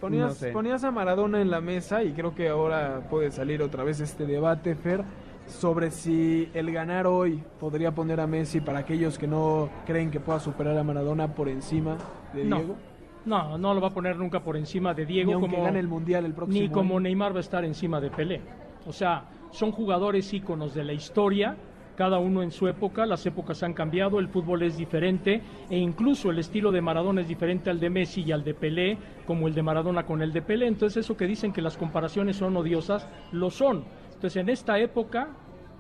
ponías, 0.00 0.28
no 0.28 0.34
sé. 0.34 0.50
ponías 0.50 0.82
a 0.84 0.90
Maradona 0.90 1.40
en 1.40 1.50
la 1.50 1.60
mesa 1.60 2.02
y 2.02 2.12
creo 2.12 2.34
que 2.34 2.48
ahora 2.48 3.02
puede 3.10 3.30
salir 3.30 3.62
otra 3.62 3.84
vez 3.84 4.00
este 4.00 4.26
debate, 4.26 4.74
Fer, 4.74 5.04
sobre 5.46 5.90
si 5.90 6.48
el 6.52 6.72
ganar 6.72 7.06
hoy 7.06 7.42
podría 7.60 7.92
poner 7.92 8.20
a 8.20 8.26
Messi 8.26 8.60
para 8.60 8.80
aquellos 8.80 9.18
que 9.18 9.28
no 9.28 9.70
creen 9.86 10.10
que 10.10 10.18
pueda 10.18 10.40
superar 10.40 10.76
a 10.76 10.82
Maradona 10.82 11.28
por 11.28 11.48
encima 11.48 11.96
de 12.34 12.44
no. 12.44 12.56
Diego. 12.56 12.76
No, 13.24 13.56
no 13.56 13.72
lo 13.72 13.80
va 13.80 13.88
a 13.88 13.92
poner 13.92 14.16
nunca 14.16 14.40
por 14.40 14.56
encima 14.56 14.94
de 14.94 15.06
Diego. 15.06 15.34
Ni 15.34 15.40
como, 15.40 15.62
gane 15.62 15.78
el 15.78 15.86
mundial 15.86 16.24
el 16.24 16.34
próximo 16.34 16.60
Ni 16.60 16.68
como 16.68 16.94
año. 16.94 17.02
Neymar 17.02 17.32
va 17.32 17.36
a 17.36 17.40
estar 17.40 17.64
encima 17.64 18.00
de 18.00 18.10
Pelé. 18.10 18.40
O 18.84 18.92
sea, 18.92 19.24
son 19.52 19.70
jugadores 19.72 20.32
íconos 20.32 20.74
de 20.74 20.84
la 20.84 20.92
historia, 20.92 21.56
cada 21.96 22.18
uno 22.18 22.42
en 22.42 22.50
su 22.50 22.68
época, 22.68 23.06
las 23.06 23.24
épocas 23.26 23.62
han 23.62 23.74
cambiado, 23.74 24.18
el 24.18 24.28
fútbol 24.28 24.62
es 24.62 24.76
diferente 24.76 25.42
e 25.68 25.76
incluso 25.76 26.30
el 26.30 26.38
estilo 26.38 26.72
de 26.72 26.80
Maradona 26.80 27.20
es 27.20 27.28
diferente 27.28 27.70
al 27.70 27.78
de 27.78 27.90
Messi 27.90 28.22
y 28.22 28.32
al 28.32 28.44
de 28.44 28.54
Pelé, 28.54 28.98
como 29.26 29.46
el 29.46 29.54
de 29.54 29.62
Maradona 29.62 30.04
con 30.04 30.22
el 30.22 30.32
de 30.32 30.42
Pelé. 30.42 30.66
Entonces 30.66 31.04
eso 31.04 31.16
que 31.16 31.26
dicen 31.26 31.52
que 31.52 31.62
las 31.62 31.76
comparaciones 31.76 32.36
son 32.36 32.56
odiosas, 32.56 33.06
lo 33.30 33.50
son. 33.50 33.84
Entonces 34.06 34.36
en 34.36 34.48
esta 34.48 34.78
época 34.78 35.28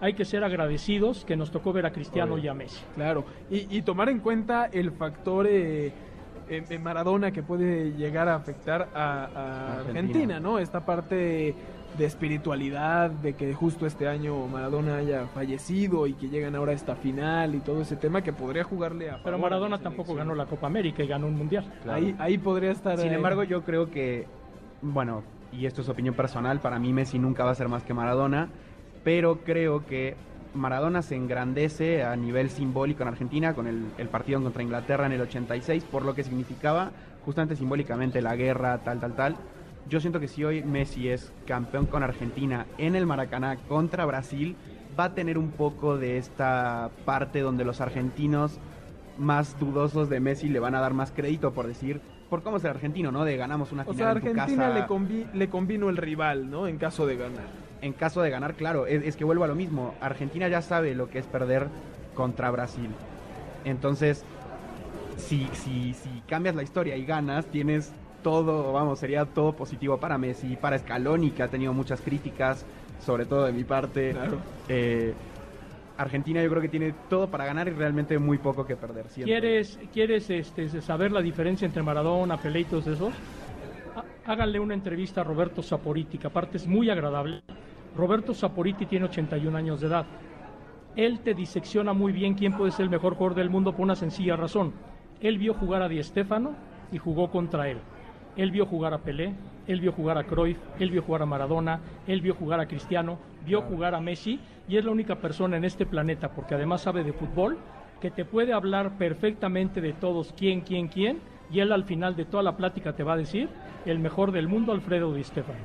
hay 0.00 0.14
que 0.14 0.24
ser 0.24 0.44
agradecidos 0.44 1.24
que 1.24 1.36
nos 1.36 1.50
tocó 1.50 1.72
ver 1.72 1.86
a 1.86 1.92
Cristiano 1.92 2.36
y 2.36 2.46
a 2.46 2.54
Messi. 2.54 2.82
Claro, 2.94 3.24
y, 3.50 3.76
y, 3.76 3.82
tomar 3.82 4.08
en 4.08 4.20
cuenta 4.20 4.66
el 4.66 4.92
factor... 4.92 5.46
Eh, 5.48 5.92
en 6.48 6.82
Maradona 6.82 7.30
que 7.30 7.42
puede 7.42 7.92
llegar 7.92 8.28
a 8.28 8.34
afectar 8.34 8.90
a, 8.94 9.24
a 9.24 9.72
Argentina. 9.78 9.98
Argentina, 10.00 10.40
¿no? 10.40 10.58
Esta 10.58 10.84
parte 10.84 11.54
de 11.98 12.06
espiritualidad, 12.06 13.10
de 13.10 13.34
que 13.34 13.52
justo 13.54 13.86
este 13.86 14.08
año 14.08 14.46
Maradona 14.46 14.96
haya 14.96 15.26
fallecido 15.26 16.06
y 16.06 16.14
que 16.14 16.28
llegan 16.28 16.54
ahora 16.56 16.72
a 16.72 16.74
esta 16.74 16.96
final 16.96 17.54
y 17.54 17.60
todo 17.60 17.82
ese 17.82 17.96
tema 17.96 18.22
que 18.22 18.32
podría 18.32 18.64
jugarle 18.64 19.10
a... 19.10 19.22
Pero 19.22 19.38
Maradona 19.38 19.78
tampoco 19.78 20.14
ganó 20.14 20.34
la 20.34 20.46
Copa 20.46 20.66
América 20.66 21.02
y 21.02 21.06
ganó 21.06 21.26
un 21.26 21.36
mundial. 21.36 21.64
Claro. 21.82 21.98
Ahí, 21.98 22.14
ahí 22.18 22.38
podría 22.38 22.70
estar... 22.70 22.98
Sin 22.98 23.12
embargo, 23.12 23.44
yo 23.44 23.62
creo 23.62 23.90
que, 23.90 24.26
bueno, 24.80 25.22
y 25.52 25.66
esto 25.66 25.82
es 25.82 25.88
opinión 25.88 26.14
personal, 26.14 26.60
para 26.60 26.78
mí 26.78 26.92
Messi 26.92 27.18
nunca 27.18 27.44
va 27.44 27.50
a 27.50 27.54
ser 27.54 27.68
más 27.68 27.82
que 27.82 27.92
Maradona, 27.92 28.48
pero 29.04 29.40
creo 29.44 29.84
que 29.84 30.16
Maradona 30.54 31.02
se 31.02 31.14
engrandece 31.14 32.04
a 32.04 32.16
nivel 32.16 32.48
simbólico 32.48 33.02
en 33.02 33.08
Argentina 33.08 33.54
con 33.54 33.66
el, 33.66 33.84
el, 33.98 34.08
partido 34.08 34.42
contra 34.42 34.62
Inglaterra 34.62 35.06
en 35.06 35.12
el 35.12 35.20
86, 35.20 35.84
por 35.84 36.04
lo 36.04 36.14
que 36.14 36.24
significaba 36.24 36.90
justamente 37.24 37.56
simbólicamente 37.56 38.22
la 38.22 38.34
guerra, 38.34 38.78
tal, 38.78 38.98
tal, 38.98 39.14
tal 39.14 39.36
yo 39.88 40.00
siento 40.00 40.20
que 40.20 40.28
si 40.28 40.44
hoy 40.44 40.62
Messi 40.62 41.08
es 41.08 41.32
campeón 41.46 41.86
con 41.86 42.02
Argentina 42.02 42.66
en 42.78 42.94
el 42.96 43.06
Maracaná 43.06 43.56
contra 43.68 44.04
Brasil, 44.06 44.56
va 44.98 45.04
a 45.04 45.14
tener 45.14 45.38
un 45.38 45.50
poco 45.50 45.98
de 45.98 46.18
esta 46.18 46.90
parte 47.04 47.40
donde 47.40 47.64
los 47.64 47.80
argentinos 47.80 48.58
más 49.18 49.58
dudosos 49.58 50.08
de 50.08 50.20
Messi 50.20 50.48
le 50.48 50.60
van 50.60 50.74
a 50.74 50.80
dar 50.80 50.94
más 50.94 51.10
crédito 51.12 51.52
por 51.52 51.66
decir, 51.66 52.00
por 52.30 52.42
cómo 52.42 52.56
es 52.56 52.64
el 52.64 52.70
argentino, 52.70 53.12
¿no? 53.12 53.24
De 53.24 53.36
ganamos 53.36 53.72
una 53.72 53.82
O 53.82 53.92
final 53.92 53.96
sea, 53.98 54.10
en 54.12 54.20
tu 54.20 54.40
Argentina 54.40 54.68
casa. 54.68 54.74
le, 54.74 54.86
convi- 54.86 55.30
le 55.34 55.48
convino 55.50 55.90
el 55.90 55.96
rival, 55.98 56.50
¿no? 56.50 56.66
En 56.66 56.78
caso 56.78 57.06
de 57.06 57.16
ganar. 57.16 57.44
En 57.82 57.92
caso 57.92 58.22
de 58.22 58.30
ganar, 58.30 58.54
claro, 58.54 58.86
es, 58.86 59.02
es 59.04 59.16
que 59.16 59.24
vuelvo 59.24 59.44
a 59.44 59.48
lo 59.48 59.54
mismo. 59.54 59.94
Argentina 60.00 60.48
ya 60.48 60.62
sabe 60.62 60.94
lo 60.94 61.10
que 61.10 61.18
es 61.18 61.26
perder 61.26 61.66
contra 62.14 62.50
Brasil. 62.50 62.88
Entonces, 63.64 64.24
si, 65.16 65.46
si, 65.52 65.92
si 65.94 66.22
cambias 66.28 66.54
la 66.54 66.62
historia 66.62 66.96
y 66.96 67.04
ganas, 67.04 67.44
tienes 67.46 67.92
todo, 68.22 68.72
vamos, 68.72 68.98
sería 68.98 69.24
todo 69.24 69.52
positivo 69.52 69.98
para 69.98 70.18
Messi, 70.18 70.56
para 70.56 70.78
Scaloni, 70.78 71.30
que 71.30 71.42
ha 71.42 71.48
tenido 71.48 71.72
muchas 71.72 72.00
críticas, 72.00 72.64
sobre 73.00 73.26
todo 73.26 73.44
de 73.44 73.52
mi 73.52 73.64
parte. 73.64 74.12
Claro. 74.12 74.38
Eh, 74.68 75.14
Argentina 75.98 76.42
yo 76.42 76.48
creo 76.48 76.62
que 76.62 76.68
tiene 76.68 76.94
todo 77.08 77.28
para 77.28 77.44
ganar 77.44 77.68
y 77.68 77.72
realmente 77.72 78.18
muy 78.18 78.38
poco 78.38 78.64
que 78.64 78.76
perder. 78.76 79.08
siento. 79.08 79.26
¿Quieres, 79.28 79.78
quieres 79.92 80.30
este, 80.30 80.80
saber 80.80 81.12
la 81.12 81.20
diferencia 81.20 81.66
entre 81.66 81.82
Maradona, 81.82 82.36
Pelé 82.38 82.60
y 82.60 82.64
todos 82.64 82.86
esos? 82.86 83.12
Há- 83.94 84.32
Háganle 84.32 84.58
una 84.58 84.74
entrevista 84.74 85.20
a 85.20 85.24
Roberto 85.24 85.62
Saporiti, 85.62 86.18
que 86.18 86.26
aparte 86.26 86.56
es 86.56 86.66
muy 86.66 86.88
agradable. 86.90 87.42
Roberto 87.96 88.32
Saporiti 88.32 88.86
tiene 88.86 89.04
81 89.04 89.54
años 89.54 89.80
de 89.80 89.88
edad. 89.88 90.06
Él 90.96 91.20
te 91.20 91.34
disecciona 91.34 91.92
muy 91.92 92.12
bien 92.12 92.34
quién 92.34 92.52
puede 92.52 92.70
ser 92.72 92.84
el 92.84 92.90
mejor 92.90 93.14
jugador 93.14 93.36
del 93.36 93.50
mundo 93.50 93.72
por 93.72 93.80
una 93.82 93.96
sencilla 93.96 94.36
razón. 94.36 94.72
Él 95.20 95.38
vio 95.38 95.54
jugar 95.54 95.82
a 95.82 95.88
Di 95.88 96.02
Stéfano 96.02 96.52
y 96.90 96.98
jugó 96.98 97.30
contra 97.30 97.68
él. 97.68 97.78
Él 98.36 98.50
vio 98.50 98.66
jugar 98.66 98.94
a 98.94 98.98
Pelé, 98.98 99.32
él 99.66 99.80
vio 99.80 99.92
jugar 99.92 100.18
a 100.18 100.24
Cruyff, 100.24 100.58
él 100.80 100.90
vio 100.90 101.02
jugar 101.02 101.22
a 101.22 101.26
Maradona, 101.26 101.80
él 102.06 102.20
vio 102.20 102.34
jugar 102.34 102.60
a 102.60 102.66
Cristiano, 102.66 103.18
vio 103.44 103.62
jugar 103.62 103.94
a 103.94 104.00
Messi 104.00 104.40
y 104.68 104.76
es 104.76 104.84
la 104.84 104.90
única 104.90 105.16
persona 105.16 105.56
en 105.56 105.64
este 105.64 105.86
planeta, 105.86 106.30
porque 106.30 106.54
además 106.54 106.80
sabe 106.82 107.04
de 107.04 107.12
fútbol, 107.12 107.58
que 108.00 108.10
te 108.10 108.24
puede 108.24 108.52
hablar 108.52 108.96
perfectamente 108.98 109.80
de 109.80 109.92
todos, 109.92 110.32
quién, 110.36 110.62
quién, 110.62 110.88
quién, 110.88 111.18
y 111.50 111.60
él 111.60 111.70
al 111.72 111.84
final 111.84 112.16
de 112.16 112.24
toda 112.24 112.42
la 112.42 112.56
plática 112.56 112.94
te 112.94 113.02
va 113.04 113.12
a 113.12 113.16
decir, 113.16 113.48
el 113.84 113.98
mejor 113.98 114.32
del 114.32 114.48
mundo, 114.48 114.72
Alfredo 114.72 115.12
Di 115.14 115.22
Stéfano. 115.22 115.58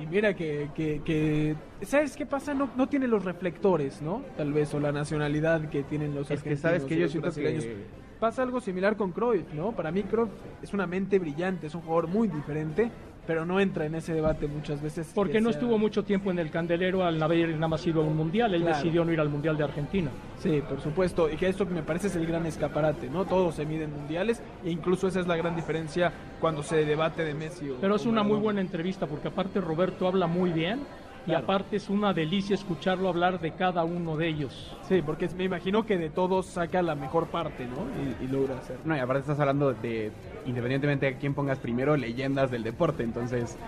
Y 0.00 0.06
mira 0.06 0.34
que, 0.34 0.68
que, 0.74 1.00
que- 1.04 1.56
¿sabes 1.82 2.16
qué 2.16 2.26
pasa? 2.26 2.52
No, 2.54 2.68
no 2.76 2.86
tiene 2.86 3.08
los 3.08 3.24
reflectores, 3.24 4.02
¿no? 4.02 4.22
Tal 4.36 4.52
vez, 4.52 4.72
o 4.74 4.80
la 4.80 4.92
nacionalidad 4.92 5.68
que 5.70 5.82
tienen 5.82 6.14
los 6.14 6.30
Es 6.30 6.42
que 6.42 6.56
sabes 6.56 6.84
que 6.84 6.98
yo 6.98 7.08
siento 7.08 7.26
brasileños. 7.28 7.64
que 7.64 7.76
Pasa 8.20 8.42
algo 8.42 8.60
similar 8.60 8.96
con 8.96 9.12
Cruyff, 9.12 9.52
¿no? 9.52 9.72
Para 9.72 9.90
mí 9.92 10.02
Cruyff 10.02 10.30
es 10.62 10.72
una 10.72 10.86
mente 10.86 11.18
brillante, 11.18 11.66
es 11.66 11.74
un 11.74 11.82
jugador 11.82 12.06
muy 12.08 12.28
diferente, 12.28 12.90
pero 13.26 13.44
no 13.44 13.60
entra 13.60 13.84
en 13.84 13.94
ese 13.94 14.14
debate 14.14 14.46
muchas 14.46 14.80
veces. 14.80 15.12
Porque 15.14 15.34
que 15.34 15.40
no 15.42 15.50
sea- 15.50 15.60
estuvo 15.60 15.76
mucho 15.76 16.02
tiempo 16.02 16.30
en 16.30 16.38
el 16.38 16.50
candelero 16.50 17.04
al 17.04 17.22
haber 17.22 17.50
nada 17.56 17.68
más 17.68 17.86
ido 17.86 18.00
a 18.00 18.04
un 18.04 18.16
mundial, 18.16 18.54
él 18.54 18.62
Claro. 18.62 18.76
decidió 18.76 19.04
no 19.04 19.12
ir 19.12 19.20
al 19.20 19.28
mundial 19.28 19.58
de 19.58 19.64
Argentina. 19.64 20.10
Sí, 20.38 20.62
por 20.66 20.80
supuesto, 20.80 21.28
y 21.30 21.36
que 21.36 21.48
esto 21.48 21.68
que 21.68 21.74
me 21.74 21.82
parece 21.82 22.06
es 22.06 22.16
el 22.16 22.26
gran 22.26 22.46
escaparate, 22.46 23.10
¿no? 23.10 23.26
Todos 23.26 23.56
se 23.56 23.66
miden 23.66 23.90
mundiales, 23.92 24.40
e 24.64 24.70
incluso 24.70 25.08
esa 25.08 25.20
es 25.20 25.26
la 25.26 25.36
gran 25.36 25.54
diferencia 25.54 26.10
cuando 26.40 26.62
se 26.62 26.84
debate 26.86 27.22
de 27.24 27.34
Messi. 27.34 27.68
o- 27.68 27.76
Pero 27.80 27.96
es 27.96 28.06
una 28.06 28.22
muy 28.22 28.38
buena 28.38 28.60
entrevista 28.62 29.06
porque 29.06 29.28
aparte 29.28 29.60
Roberto 29.60 30.06
habla 30.08 30.26
muy 30.26 30.52
bien 30.52 30.80
y 31.26 31.30
Claro. 31.30 31.44
aparte 31.44 31.76
es 31.76 31.90
una 31.90 32.14
delicia 32.14 32.54
escucharlo 32.54 33.08
hablar 33.08 33.40
de 33.40 33.54
cada 33.54 33.84
uno 33.84 34.16
de 34.16 34.28
ellos. 34.28 34.78
Sí, 34.80 35.02
porque 35.02 35.28
me 35.34 35.44
imagino 35.44 35.84
que 35.84 35.98
de 35.98 36.10
todos 36.10 36.52
saca 36.52 36.82
la 36.82 36.94
mejor 36.94 37.30
parte, 37.30 37.66
¿no? 37.68 37.90
Y, 37.92 38.16
y 38.18 38.28
logra 38.28 38.58
hacer. 38.58 38.80
No, 38.84 38.96
y 38.96 39.00
aparte 39.00 39.20
estás 39.20 39.40
hablando 39.40 39.74
de, 39.74 40.14
independientemente 40.44 41.06
de 41.06 41.18
quién 41.18 41.34
pongas 41.34 41.58
primero, 41.58 41.96
leyendas 41.96 42.50
del 42.50 42.62
deporte. 42.62 43.02
Entonces, 43.02 43.58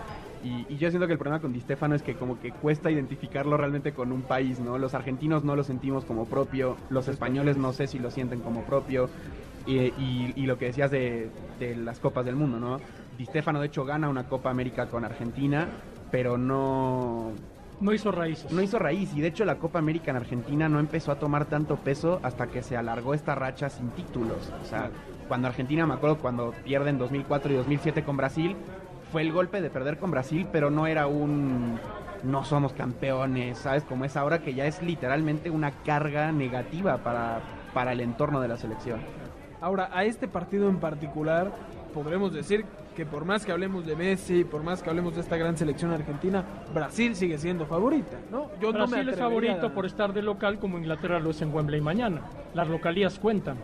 y, 0.41 0.73
y 0.73 0.79
yo 0.79 0.91
siento 0.91 1.09
que 1.09 1.15
el 1.15 1.19
problema 1.19 1.41
con 1.41 1.53
Di 1.53 1.61
Stefano 1.61 1.97
es 1.97 2.05
que 2.05 2.17
como 2.17 2.39
que 2.39 2.57
cuesta 2.57 2.91
identificarlo 2.91 3.57
realmente 3.57 3.93
con 3.93 4.13
un 4.13 4.27
país, 4.27 4.61
¿no? 4.61 4.79
Los 4.79 4.95
argentinos 4.95 5.43
no 5.43 5.57
lo 5.57 5.65
sentimos 5.65 6.05
como 6.05 6.29
propio, 6.29 6.85
los 6.89 7.09
españoles 7.09 7.57
no 7.57 7.73
sé 7.73 7.89
si 7.89 7.99
lo 7.99 8.11
sienten 8.11 8.41
como 8.43 8.65
propio. 8.65 9.11
Y, 9.65 9.79
y- 9.97 10.33
y 10.43 10.47
lo 10.47 10.57
que 10.59 10.67
decías 10.67 10.91
de, 10.91 11.35
de 11.53 11.77
las 11.77 12.01
Copas 12.01 12.25
del 12.25 12.37
Mundo, 12.37 12.59
¿no? 12.61 12.83
Di 13.11 13.27
Stefano 13.27 13.61
de 13.61 13.67
hecho 13.67 13.85
gana 13.85 14.09
una 14.09 14.27
Copa 14.29 14.51
América 14.51 14.89
con 14.89 15.05
Argentina, 15.05 15.75
pero 16.11 16.39
no, 16.39 17.33
No 17.81 17.93
hizo 17.93 18.11
raíces. 18.11 18.51
no 18.53 18.63
hizo 18.63 18.79
raíz 18.79 19.15
y 19.15 19.21
de 19.21 19.29
hecho 19.29 19.45
la 19.45 19.57
Copa 19.57 19.79
América 19.79 20.11
en 20.11 20.17
Argentina 20.17 20.69
no 20.69 20.81
empezó 20.81 21.13
a 21.13 21.19
tomar 21.19 21.47
tanto 21.47 21.77
peso 21.77 22.21
hasta 22.23 22.47
que 22.49 22.63
se 22.63 22.77
alargó 22.77 23.15
esta 23.15 23.35
racha 23.35 23.69
sin 23.69 23.91
títulos. 23.91 24.53
O 24.63 24.65
sea, 24.65 24.91
cuando 25.29 25.49
Argentina, 25.49 25.87
me 25.87 25.95
acuerdo 25.95 26.19
cuando 26.19 26.53
pierde 26.65 26.91
en 26.91 26.99
2004 26.99 27.53
y 27.53 27.57
2007 27.57 28.05
con 28.05 28.17
Brasil, 28.17 28.57
fue 29.13 29.23
el 29.23 29.33
golpe 29.33 29.61
de 29.61 29.71
perder 29.71 29.99
con 29.99 30.11
Brasil, 30.11 30.47
pero 30.53 30.71
no 30.71 30.87
era 30.87 31.07
un 31.07 31.79
no 32.25 32.45
somos 32.45 32.73
campeones, 32.73 33.59
¿sabes? 33.59 33.85
Como 33.85 34.05
es 34.05 34.17
ahora 34.17 34.41
que 34.41 34.53
ya 34.53 34.67
es 34.67 34.83
literalmente 34.83 35.51
una 35.51 35.71
carga 35.71 36.33
negativa 36.33 36.99
para, 36.99 37.41
para 37.73 37.93
el 37.93 38.01
entorno 38.01 38.41
de 38.41 38.49
la 38.49 38.57
selección. 38.57 39.01
Ahora, 39.61 39.89
a 39.93 40.05
este 40.05 40.27
partido 40.29 40.69
en 40.69 40.79
particular, 40.79 41.53
podremos 41.95 42.33
decir 42.33 42.65
que 42.99 43.07
por 43.07 43.25
más 43.25 43.47
que 43.47 43.53
hablemos 43.53 43.87
de 43.87 43.95
Messi, 43.95 44.43
por 44.43 44.65
más 44.65 44.83
que 44.83 44.91
hablemos 44.91 45.15
de 45.15 45.21
esta 45.21 45.37
gran 45.37 45.57
selección 45.57 45.93
argentina, 45.93 46.45
Brasil 46.75 47.15
sigue 47.15 47.39
siendo 47.39 47.65
favorita, 47.65 48.19
¿no? 48.29 48.51
Yo 48.61 48.73
no 48.73 48.89
me 48.89 48.95
Brasil 48.95 49.09
es 49.11 49.17
favorito 49.17 49.73
por 49.73 49.87
estar 49.87 50.13
de 50.13 50.21
local 50.21 50.59
como 50.59 50.79
Inglaterra 50.79 51.21
lo 51.21 51.31
es 51.31 51.41
en 51.41 51.55
Wembley 51.55 51.81
mañana. 51.81 52.23
Las 52.55 52.67
localías 52.67 53.21
cuentan. 53.21 53.57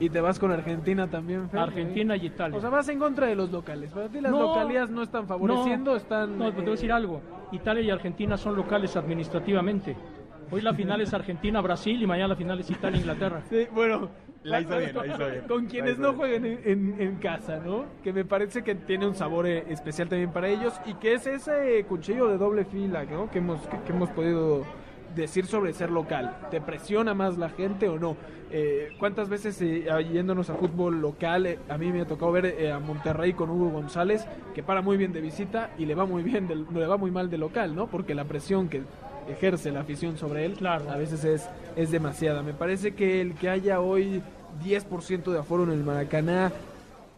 Y 0.00 0.08
te 0.08 0.22
vas 0.22 0.38
con 0.38 0.52
Argentina 0.52 1.06
también, 1.06 1.50
Fer? 1.50 1.60
Argentina 1.60 2.16
y 2.16 2.28
Italia. 2.28 2.56
O 2.56 2.62
sea, 2.62 2.70
vas 2.70 2.88
en 2.88 2.98
contra 2.98 3.26
de 3.26 3.34
los 3.34 3.50
locales. 3.50 3.90
Para 3.90 4.08
ti 4.08 4.22
las 4.22 4.32
No, 4.32 4.40
localías 4.40 4.88
no 4.88 5.02
están 5.02 5.26
favoreciendo, 5.26 5.90
no, 5.90 5.96
están... 5.98 6.38
No, 6.38 6.50
te 6.50 6.60
voy 6.62 6.68
a 6.68 6.70
decir 6.70 6.88
eh, 6.88 6.94
algo. 6.94 7.20
Italia 7.52 7.82
y 7.82 7.90
Argentina 7.90 8.38
son 8.38 8.56
locales 8.56 8.96
administrativamente. 8.96 9.96
Hoy 10.50 10.62
la 10.62 10.72
final 10.74 11.00
es 11.00 11.12
Argentina-Brasil 11.12 12.02
y 12.02 12.06
mañana 12.06 12.28
la 12.28 12.36
final 12.36 12.58
es 12.60 12.70
Italia-Inglaterra. 12.70 13.42
Sí, 13.50 13.66
bueno, 13.72 14.08
La 14.44 14.60
hizo 14.60 14.78
bien, 14.78 14.96
la 14.96 15.06
hizo 15.06 15.18
bien. 15.18 15.42
Con 15.46 15.64
La 15.64 15.70
quienes 15.70 15.92
hizo 15.92 16.02
no 16.02 16.12
jueguen 16.14 16.46
en, 16.46 16.60
en- 16.64 16.96
en 17.00 17.16
casa, 17.16 17.60
¿no? 17.64 17.84
Que 18.02 18.12
me 18.12 18.24
parece 18.24 18.62
que 18.62 18.74
tiene 18.74 19.06
un 19.06 19.14
sabor 19.14 19.46
eh, 19.46 19.64
especial 19.68 20.08
también 20.08 20.30
para 20.32 20.48
ellos 20.48 20.72
y 20.86 20.94
que 20.94 21.14
es 21.14 21.26
ese 21.26 21.84
cuchillo 21.88 22.28
de 22.28 22.38
doble 22.38 22.64
fila, 22.64 23.04
¿no? 23.04 23.30
Que 23.30 23.38
hemos, 23.38 23.60
que, 23.66 23.76
que 23.86 23.92
hemos 23.92 24.08
podido 24.10 24.64
decir 25.14 25.44
sobre 25.46 25.72
ser 25.74 25.90
local. 25.90 26.36
¿Te 26.50 26.60
presiona 26.62 27.12
más 27.12 27.36
la 27.36 27.50
gente 27.50 27.88
o 27.88 27.98
no? 27.98 28.16
Eh, 28.50 28.92
¿Cuántas 28.98 29.28
veces 29.28 29.60
eh, 29.60 29.84
yéndonos 30.10 30.48
a 30.48 30.54
fútbol 30.54 31.00
local, 31.02 31.44
eh, 31.46 31.58
a 31.68 31.76
mí 31.76 31.92
me 31.92 32.00
ha 32.00 32.06
tocado 32.06 32.32
ver 32.32 32.46
eh, 32.46 32.72
a 32.72 32.78
Monterrey 32.78 33.34
con 33.34 33.50
Hugo 33.50 33.68
González, 33.68 34.26
que 34.54 34.62
para 34.62 34.80
muy 34.80 34.96
bien 34.96 35.12
de 35.12 35.20
visita 35.20 35.70
y 35.76 35.84
le 35.84 35.94
va 35.94 36.06
muy 36.06 36.22
bien, 36.22 36.48
del- 36.48 36.64
le 36.72 36.86
va 36.86 36.96
muy 36.96 37.10
mal 37.10 37.28
de 37.28 37.36
local, 37.36 37.74
¿no? 37.74 37.88
Porque 37.88 38.14
la 38.14 38.24
presión 38.24 38.68
que 38.70 38.82
ejerce 39.30 39.70
la 39.70 39.80
afición 39.80 40.16
sobre 40.16 40.44
él 40.44 40.54
Claro. 40.54 40.90
a 40.90 40.96
veces 40.96 41.24
es, 41.24 41.48
es 41.76 41.90
demasiada. 41.90 42.42
Me 42.42 42.54
parece 42.54 42.94
que 42.94 43.20
el 43.20 43.34
que 43.34 43.48
haya 43.48 43.80
hoy 43.80 44.22
10% 44.64 45.30
de 45.32 45.38
aforo 45.38 45.64
en 45.64 45.70
el 45.70 45.84
Maracaná 45.84 46.52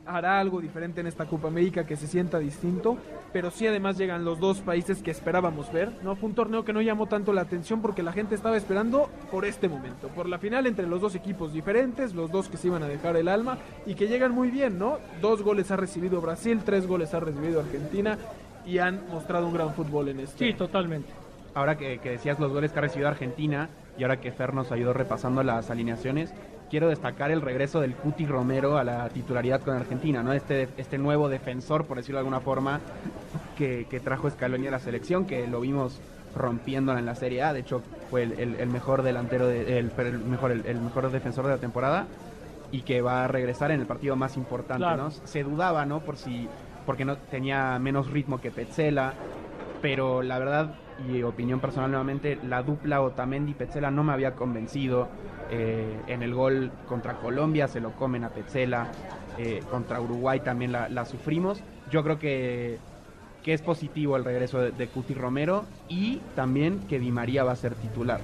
hará 0.06 0.40
algo 0.40 0.60
diferente 0.60 1.00
en 1.00 1.06
esta 1.06 1.26
Copa 1.26 1.46
América 1.48 1.86
que 1.86 1.94
se 1.94 2.08
sienta 2.08 2.40
distinto, 2.40 2.96
pero 3.32 3.52
sí 3.52 3.66
además 3.68 3.96
llegan 3.96 4.24
los 4.24 4.40
dos 4.40 4.58
países 4.58 5.02
que 5.02 5.12
esperábamos 5.12 5.70
ver, 5.72 5.92
¿no? 6.02 6.16
Fue 6.16 6.28
un 6.30 6.34
torneo 6.34 6.64
que 6.64 6.72
no 6.72 6.80
llamó 6.80 7.06
tanto 7.06 7.32
la 7.32 7.42
atención 7.42 7.80
porque 7.80 8.02
la 8.02 8.12
gente 8.12 8.34
estaba 8.34 8.56
esperando 8.56 9.08
por 9.30 9.44
este 9.44 9.68
momento, 9.68 10.08
por 10.08 10.28
la 10.28 10.38
final 10.38 10.66
entre 10.66 10.88
los 10.88 11.00
dos 11.00 11.14
equipos 11.14 11.52
diferentes, 11.52 12.12
los 12.14 12.32
dos 12.32 12.48
que 12.48 12.56
se 12.56 12.66
iban 12.66 12.82
a 12.82 12.88
dejar 12.88 13.14
el 13.16 13.28
alma 13.28 13.58
y 13.86 13.94
que 13.94 14.08
llegan 14.08 14.32
muy 14.32 14.50
bien, 14.50 14.80
¿no? 14.80 14.98
Dos 15.20 15.42
goles 15.42 15.70
ha 15.70 15.76
recibido 15.76 16.20
Brasil, 16.20 16.60
tres 16.64 16.88
goles 16.88 17.14
ha 17.14 17.20
recibido 17.20 17.60
Argentina 17.60 18.18
y 18.66 18.78
han 18.78 19.06
mostrado 19.12 19.46
un 19.46 19.54
gran 19.54 19.72
fútbol 19.74 20.08
en 20.08 20.20
este. 20.20 20.46
Sí, 20.48 20.54
totalmente. 20.54 21.08
Ahora 21.54 21.76
que, 21.76 21.98
que 21.98 22.10
decías 22.10 22.38
los 22.38 22.52
goles 22.52 22.72
que 22.72 22.78
ha 22.78 22.82
recibido 22.82 23.08
Argentina 23.08 23.68
y 23.98 24.02
ahora 24.02 24.20
que 24.20 24.32
Fer 24.32 24.54
nos 24.54 24.72
ayudó 24.72 24.92
repasando 24.92 25.42
las 25.42 25.70
alineaciones, 25.70 26.32
quiero 26.70 26.88
destacar 26.88 27.30
el 27.30 27.40
regreso 27.42 27.80
del 27.80 27.94
Cuti 27.94 28.26
Romero 28.26 28.78
a 28.78 28.84
la 28.84 29.08
titularidad 29.08 29.60
con 29.62 29.74
Argentina, 29.76 30.22
¿no? 30.22 30.32
Este, 30.32 30.68
este 30.76 30.98
nuevo 30.98 31.28
defensor, 31.28 31.86
por 31.86 31.96
decirlo 31.96 32.18
de 32.18 32.20
alguna 32.20 32.40
forma, 32.40 32.80
que, 33.56 33.86
que 33.90 34.00
trajo 34.00 34.30
Scaloni 34.30 34.68
a 34.68 34.70
la 34.70 34.78
selección, 34.78 35.26
que 35.26 35.46
lo 35.46 35.60
vimos 35.60 36.00
rompiéndola 36.36 37.00
en 37.00 37.06
la 37.06 37.16
Serie 37.16 37.42
A, 37.42 37.52
de 37.52 37.60
hecho 37.60 37.82
fue 38.08 38.22
el, 38.22 38.32
el- 38.38 38.54
el 38.56 38.68
mejor 38.68 39.02
delantero, 39.02 39.48
de- 39.48 39.78
el, 39.78 39.90
el 39.98 40.18
mejor, 40.20 40.52
el, 40.52 40.80
mejor 40.80 41.10
defensor 41.10 41.44
de 41.46 41.50
la 41.52 41.58
temporada 41.58 42.06
y 42.70 42.82
que 42.82 43.02
va 43.02 43.24
a 43.24 43.28
regresar 43.28 43.72
en 43.72 43.80
el 43.80 43.86
partido 43.86 44.14
más 44.14 44.36
importante, 44.36 44.78
Claro. 44.84 45.04
¿no? 45.04 45.10
Se 45.10 45.42
dudaba, 45.42 45.84
¿no? 45.86 46.00
Por 46.00 46.16
si, 46.16 46.48
porque 46.86 47.04
no 47.04 47.16
tenía 47.16 47.76
menos 47.80 48.08
ritmo 48.12 48.40
que 48.40 48.52
Petzela, 48.52 49.14
pero 49.82 50.22
la 50.22 50.38
verdad 50.38 50.74
y 51.08 51.22
opinión 51.22 51.60
personal 51.60 51.90
nuevamente, 51.90 52.38
la 52.46 52.62
dupla 52.62 53.00
Otamendi-Petzela 53.00 53.90
no 53.90 54.04
me 54.04 54.12
había 54.12 54.34
convencido. 54.34 55.08
Eh, 55.50 56.00
en 56.06 56.22
el 56.22 56.34
gol 56.34 56.70
contra 56.88 57.14
Colombia 57.14 57.66
se 57.66 57.80
lo 57.80 57.92
comen 57.92 58.22
a 58.24 58.28
Petzela, 58.28 58.86
eh, 59.38 59.62
contra 59.70 60.00
Uruguay 60.00 60.40
también 60.40 60.72
la, 60.72 60.88
la 60.88 61.04
sufrimos. 61.04 61.60
Yo 61.90 62.04
creo 62.04 62.18
que, 62.18 62.78
que 63.42 63.52
es 63.52 63.62
positivo 63.62 64.16
el 64.16 64.24
regreso 64.24 64.60
de, 64.60 64.70
de 64.70 64.88
Cuti 64.88 65.14
Romero 65.14 65.64
y 65.88 66.20
también 66.36 66.80
que 66.88 66.98
Di 66.98 67.10
María 67.10 67.42
va 67.42 67.52
a 67.52 67.56
ser 67.56 67.74
titular. 67.74 68.20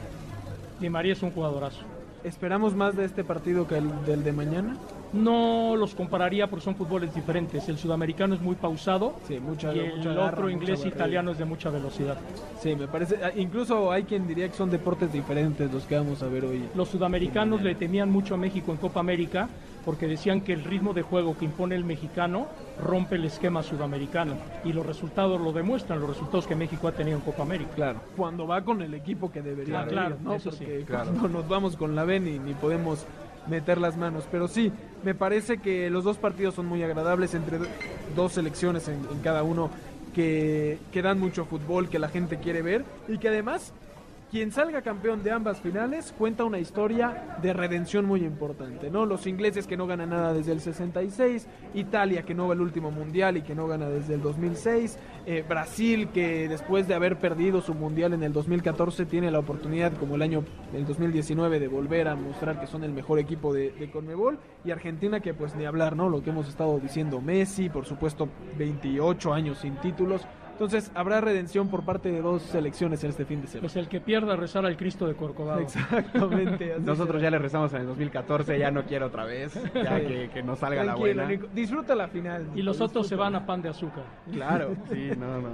Di 0.78 0.88
María 0.90 1.14
es 1.14 1.22
un 1.22 1.30
jugadorazo. 1.30 1.82
¿Esperamos 2.22 2.74
más 2.74 2.96
de 2.96 3.04
este 3.04 3.24
partido 3.24 3.66
que 3.66 3.78
el 3.78 4.04
del 4.04 4.22
de 4.22 4.32
mañana? 4.32 4.76
No 5.12 5.74
los 5.76 5.94
compararía 5.94 6.48
porque 6.48 6.64
son 6.64 6.74
fútboles 6.76 7.14
diferentes. 7.14 7.68
El 7.68 7.78
sudamericano 7.78 8.34
es 8.34 8.40
muy 8.40 8.54
pausado 8.56 9.14
Sí, 9.26 9.38
mucha, 9.40 9.74
y 9.74 9.78
el 9.80 9.96
mucha 9.96 10.12
garra, 10.12 10.26
otro 10.32 10.42
mucha 10.44 10.52
inglés 10.54 10.78
barrera. 10.80 10.96
italiano 10.96 11.30
es 11.32 11.38
de 11.38 11.44
mucha 11.44 11.70
velocidad. 11.70 12.16
Sí, 12.60 12.74
me 12.74 12.86
parece. 12.88 13.18
ah, 13.24 13.30
Incluso 13.36 13.90
hay 13.92 14.04
quien 14.04 14.26
diría 14.26 14.48
que 14.48 14.54
son 14.54 14.70
deportes 14.70 15.12
diferentes 15.12 15.72
los 15.72 15.84
que 15.84 15.96
vamos 15.96 16.22
a 16.22 16.26
ver 16.28 16.44
hoy. 16.44 16.64
Los 16.74 16.88
sudamericanos 16.88 17.62
le 17.62 17.74
temían 17.74 18.10
mucho 18.10 18.34
a 18.34 18.36
México 18.38 18.72
en 18.72 18.78
Copa 18.78 19.00
América 19.00 19.48
porque 19.84 20.08
decían 20.08 20.40
que 20.40 20.52
el 20.52 20.64
ritmo 20.64 20.92
de 20.94 21.02
juego 21.02 21.38
que 21.38 21.44
impone 21.44 21.76
el 21.76 21.84
mexicano 21.84 22.48
rompe 22.82 23.14
el 23.14 23.24
esquema 23.24 23.62
sudamericano 23.62 24.34
y 24.64 24.72
los 24.72 24.84
resultados 24.84 25.40
lo 25.40 25.52
demuestran, 25.52 26.00
los 26.00 26.08
resultados 26.10 26.46
que 26.48 26.56
México 26.56 26.88
ha 26.88 26.92
tenido 26.92 27.16
en 27.18 27.22
Copa 27.22 27.44
América. 27.44 27.70
Claro, 27.76 28.00
cuando 28.16 28.48
va 28.48 28.62
con 28.62 28.82
el 28.82 28.94
equipo 28.94 29.30
que 29.30 29.42
debería 29.42 29.86
Claro, 29.86 30.16
ir, 30.16 30.20
¿no? 30.22 30.34
eso 30.34 30.50
sí. 30.50 30.66
Claro. 30.84 31.10
cuando 31.12 31.28
nos 31.28 31.48
vamos 31.48 31.76
con 31.76 31.94
la 31.94 32.02
B 32.04 32.18
ni, 32.18 32.36
ni 32.40 32.52
podemos 32.54 33.06
meter 33.48 33.78
las 33.78 33.96
manos. 33.96 34.24
Pero 34.30 34.48
sí, 34.48 34.72
me 35.04 35.14
parece 35.14 35.58
que 35.58 35.90
los 35.90 36.04
dos 36.04 36.18
partidos 36.18 36.54
son 36.54 36.66
muy 36.66 36.82
agradables 36.82 37.34
entre 37.34 37.58
do- 37.58 37.66
dos 38.14 38.32
selecciones 38.32 38.88
en, 38.88 38.94
en 39.10 39.20
cada 39.20 39.42
uno 39.42 39.70
que, 40.14 40.78
que 40.92 41.02
dan 41.02 41.18
mucho 41.20 41.44
fútbol, 41.44 41.88
que 41.88 41.98
la 41.98 42.08
gente 42.08 42.38
quiere 42.38 42.62
ver 42.62 42.84
y 43.08 43.18
que 43.18 43.28
además 43.28 43.72
quien 44.30 44.50
salga 44.50 44.82
campeón 44.82 45.22
de 45.22 45.30
ambas 45.30 45.60
finales 45.60 46.12
cuenta 46.16 46.44
una 46.44 46.58
historia 46.58 47.38
de 47.40 47.52
redención 47.52 48.04
muy 48.04 48.24
importante, 48.24 48.90
¿no? 48.90 49.06
Los 49.06 49.26
ingleses 49.26 49.66
que 49.66 49.76
no 49.76 49.86
ganan 49.86 50.10
nada 50.10 50.32
desde 50.32 50.52
el 50.52 50.60
66, 50.60 51.46
Italia 51.74 52.22
que 52.22 52.34
no 52.34 52.48
va 52.48 52.54
al 52.54 52.60
último 52.60 52.90
mundial 52.90 53.36
y 53.36 53.42
que 53.42 53.54
no 53.54 53.68
gana 53.68 53.88
desde 53.88 54.14
el 54.14 54.22
2006, 54.22 54.98
eh, 55.26 55.44
Brasil 55.48 56.08
que 56.08 56.48
después 56.48 56.88
de 56.88 56.94
haber 56.94 57.18
perdido 57.18 57.60
su 57.60 57.74
mundial 57.74 58.14
en 58.14 58.22
el 58.22 58.32
2014 58.32 59.06
tiene 59.06 59.30
la 59.30 59.38
oportunidad 59.38 59.92
como 59.92 60.16
el 60.16 60.22
año 60.22 60.44
del 60.72 60.86
2019 60.86 61.60
de 61.60 61.68
volver 61.68 62.08
a 62.08 62.16
mostrar 62.16 62.58
que 62.60 62.66
son 62.66 62.82
el 62.82 62.92
mejor 62.92 63.18
equipo 63.18 63.54
de, 63.54 63.70
de 63.70 63.90
Conmebol 63.90 64.38
y 64.64 64.72
Argentina 64.72 65.20
que 65.20 65.34
pues 65.34 65.54
ni 65.54 65.64
hablar, 65.64 65.94
¿no? 65.94 66.08
Lo 66.08 66.22
que 66.22 66.30
hemos 66.30 66.48
estado 66.48 66.78
diciendo 66.80 67.20
Messi, 67.20 67.68
por 67.68 67.86
supuesto 67.86 68.28
28 68.58 69.32
años 69.32 69.58
sin 69.58 69.76
títulos. 69.76 70.26
Entonces 70.56 70.90
habrá 70.94 71.20
redención 71.20 71.68
por 71.68 71.84
parte 71.84 72.10
de 72.10 72.22
dos 72.22 72.40
selecciones 72.40 73.04
en 73.04 73.10
este 73.10 73.26
fin 73.26 73.42
de 73.42 73.46
semana. 73.46 73.60
Pues 73.60 73.76
el 73.76 73.88
que 73.88 74.00
pierda 74.00 74.36
rezar 74.36 74.64
al 74.64 74.78
Cristo 74.78 75.06
de 75.06 75.14
Corcovado. 75.14 75.60
Exactamente. 75.60 76.76
Nosotros 76.80 77.18
será. 77.18 77.24
ya 77.24 77.30
le 77.32 77.38
rezamos 77.40 77.74
en 77.74 77.82
el 77.82 77.86
2014, 77.88 78.58
ya 78.58 78.70
no 78.70 78.84
quiero 78.84 79.08
otra 79.08 79.26
vez, 79.26 79.52
ya 79.74 80.00
que, 80.00 80.30
que 80.32 80.42
no 80.42 80.56
salga 80.56 80.82
la 80.82 80.94
buena. 80.94 81.26
Nico. 81.26 81.46
Disfruta 81.54 81.94
la 81.94 82.08
final. 82.08 82.46
Y 82.54 82.62
los 82.62 82.80
otros 82.80 83.06
se 83.06 83.16
van 83.16 83.34
a 83.34 83.44
pan 83.44 83.60
de 83.60 83.68
azúcar. 83.68 84.04
Claro. 84.32 84.74
Sí, 84.86 85.10
no, 85.18 85.40
no. 85.40 85.48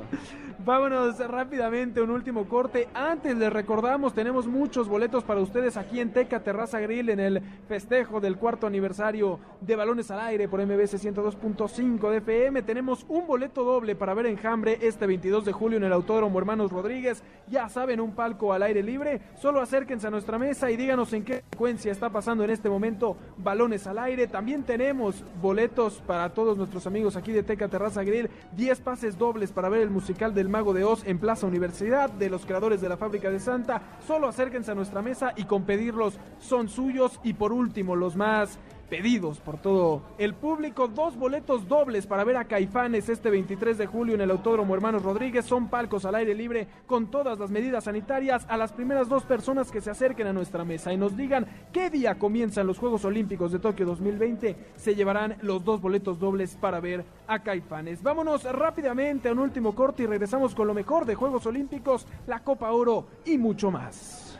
Vámonos 0.65 1.19
rápidamente, 1.19 2.01
un 2.01 2.11
último 2.11 2.47
corte. 2.47 2.89
Antes 2.95 3.37
les 3.37 3.53
recordamos, 3.53 4.15
tenemos 4.15 4.47
muchos 4.47 4.89
boletos 4.89 5.25
para 5.25 5.41
ustedes 5.41 5.77
aquí 5.77 6.01
en 6.01 6.13
Teca 6.13 6.41
Terraza 6.41 6.79
Grill 6.81 7.09
en 7.11 7.19
el 7.19 7.41
festejo 7.67 8.21
del 8.21 8.37
cuarto 8.37 8.67
aniversario 8.67 9.41
de 9.61 9.75
Balones 9.75 10.11
al 10.11 10.21
Aire 10.21 10.49
por 10.49 10.65
MBS 10.65 11.03
102.5 11.03 12.11
de 12.11 12.19
FM. 12.19 12.63
Tenemos 12.63 13.05
un 13.09 13.27
boleto 13.27 13.65
doble 13.65 13.97
para 13.97 14.15
ver 14.15 14.27
Enjambre 14.27 14.79
este 14.93 15.07
22 15.07 15.47
de 15.47 15.53
julio 15.53 15.79
en 15.79 15.85
el 15.85 15.93
Autódromo 15.93 16.39
Hermanos 16.39 16.71
Rodríguez. 16.71 17.23
Ya 17.49 17.69
saben, 17.69 17.99
un 17.99 18.15
palco 18.15 18.53
al 18.53 18.63
aire 18.63 18.83
libre. 18.83 19.21
Solo 19.41 19.61
acérquense 19.61 20.07
a 20.07 20.11
nuestra 20.11 20.39
mesa 20.39 20.71
y 20.71 20.77
díganos 20.77 21.13
en 21.15 21.25
qué 21.25 21.43
secuencia 21.51 21.91
está 21.91 22.11
pasando 22.11 22.45
en 22.45 22.51
este 22.51 22.69
momento 22.69 23.17
Balones 23.39 23.87
al 23.87 23.99
Aire. 23.99 24.27
También 24.27 24.65
tenemos 24.65 25.25
boletos 25.41 26.03
para 26.07 26.35
todos 26.35 26.59
nuestros 26.59 26.87
amigos 26.87 27.17
aquí 27.17 27.33
de 27.33 27.43
Teca 27.43 27.69
Terraza 27.69 28.05
Grill. 28.05 28.29
10 28.55 28.81
pases 28.81 29.17
dobles 29.17 29.51
para 29.51 29.71
ver 29.71 29.81
el 29.81 29.91
musical 29.91 30.35
del 30.35 30.51
Mago 30.51 30.75
de 30.75 30.85
Oz 30.85 31.07
en 31.07 31.19
Plaza 31.19 31.47
Universidad 31.47 32.11
de 32.11 32.29
los 32.29 32.45
creadores 32.45 32.81
de 32.81 32.89
la 32.91 32.99
Fábrica 32.99 33.31
de 33.31 33.41
Santa. 33.41 33.83
Solo 34.07 34.29
acérquense 34.29 34.71
a 34.71 34.75
nuestra 34.75 35.01
mesa 35.01 35.33
y 35.37 35.45
con 35.45 35.65
pedirlos 35.65 36.19
son 36.39 36.69
suyos. 36.69 37.19
Y 37.25 37.33
por 37.33 37.53
último, 37.53 37.97
los 37.97 38.15
más 38.15 38.59
pedidos 38.93 39.41
por 39.41 39.57
todo 39.57 40.03
el 40.19 40.35
público. 40.35 40.87
Dos 40.87 41.17
boletos 41.17 41.67
dobles 41.67 42.07
para 42.07 42.25
ver 42.25 42.37
a 42.37 42.45
Caifanes 42.45 43.09
este 43.09 43.31
23 43.31 43.79
de 43.79 43.87
julio 43.87 44.17
en 44.17 44.21
el 44.21 44.31
Autódromo 44.31 44.75
Hermanos 44.75 45.03
Rodríguez. 45.03 45.47
Son 45.47 45.71
palcos 45.71 46.05
al 46.05 46.15
aire 46.15 46.35
libre 46.35 46.69
con 46.87 47.11
todas 47.11 47.39
las 47.39 47.51
medidas 47.51 47.85
sanitarias. 47.85 48.45
A 48.51 48.59
las 48.59 48.71
primeras 48.71 49.09
dos 49.09 49.23
personas 49.23 49.71
que 49.71 49.81
se 49.81 49.91
acerquen 49.91 50.27
a 50.27 50.35
nuestra 50.35 50.67
mesa 50.67 50.93
y 50.93 50.99
nos 50.99 51.17
digan 51.17 51.47
qué 51.73 51.89
día 51.89 52.19
comienzan 52.19 52.67
los 52.67 52.79
Juegos 52.79 53.07
Olímpicos 53.07 53.51
de 53.51 53.61
Tokio 53.61 53.87
2020, 53.87 54.57
se 54.77 54.95
llevarán 54.95 55.39
los 55.41 55.65
dos 55.65 55.81
boletos 55.81 56.21
dobles 56.21 56.57
para 56.57 56.79
ver 56.79 57.07
a 57.27 57.43
Caifanes. 57.43 58.03
Vámonos 58.03 58.45
rápidamente 58.45 59.31
a 59.31 59.33
un 59.33 59.39
último 59.39 59.75
corte 59.75 60.03
y 60.03 60.07
regresamos 60.07 60.55
con 60.55 60.67
lo 60.67 60.75
mejor 60.75 61.07
de 61.07 61.15
Juegos 61.15 61.47
Olímpicos, 61.47 62.07
la 62.27 62.45
Copa 62.45 62.71
Oro 62.73 63.07
y 63.25 63.39
mucho 63.39 63.71
más. 63.71 64.32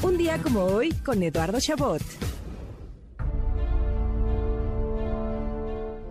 Un 0.00 0.16
día 0.16 0.40
como 0.40 0.62
hoy 0.62 0.92
con 1.04 1.20
Eduardo 1.24 1.58
Chabot. 1.58 2.00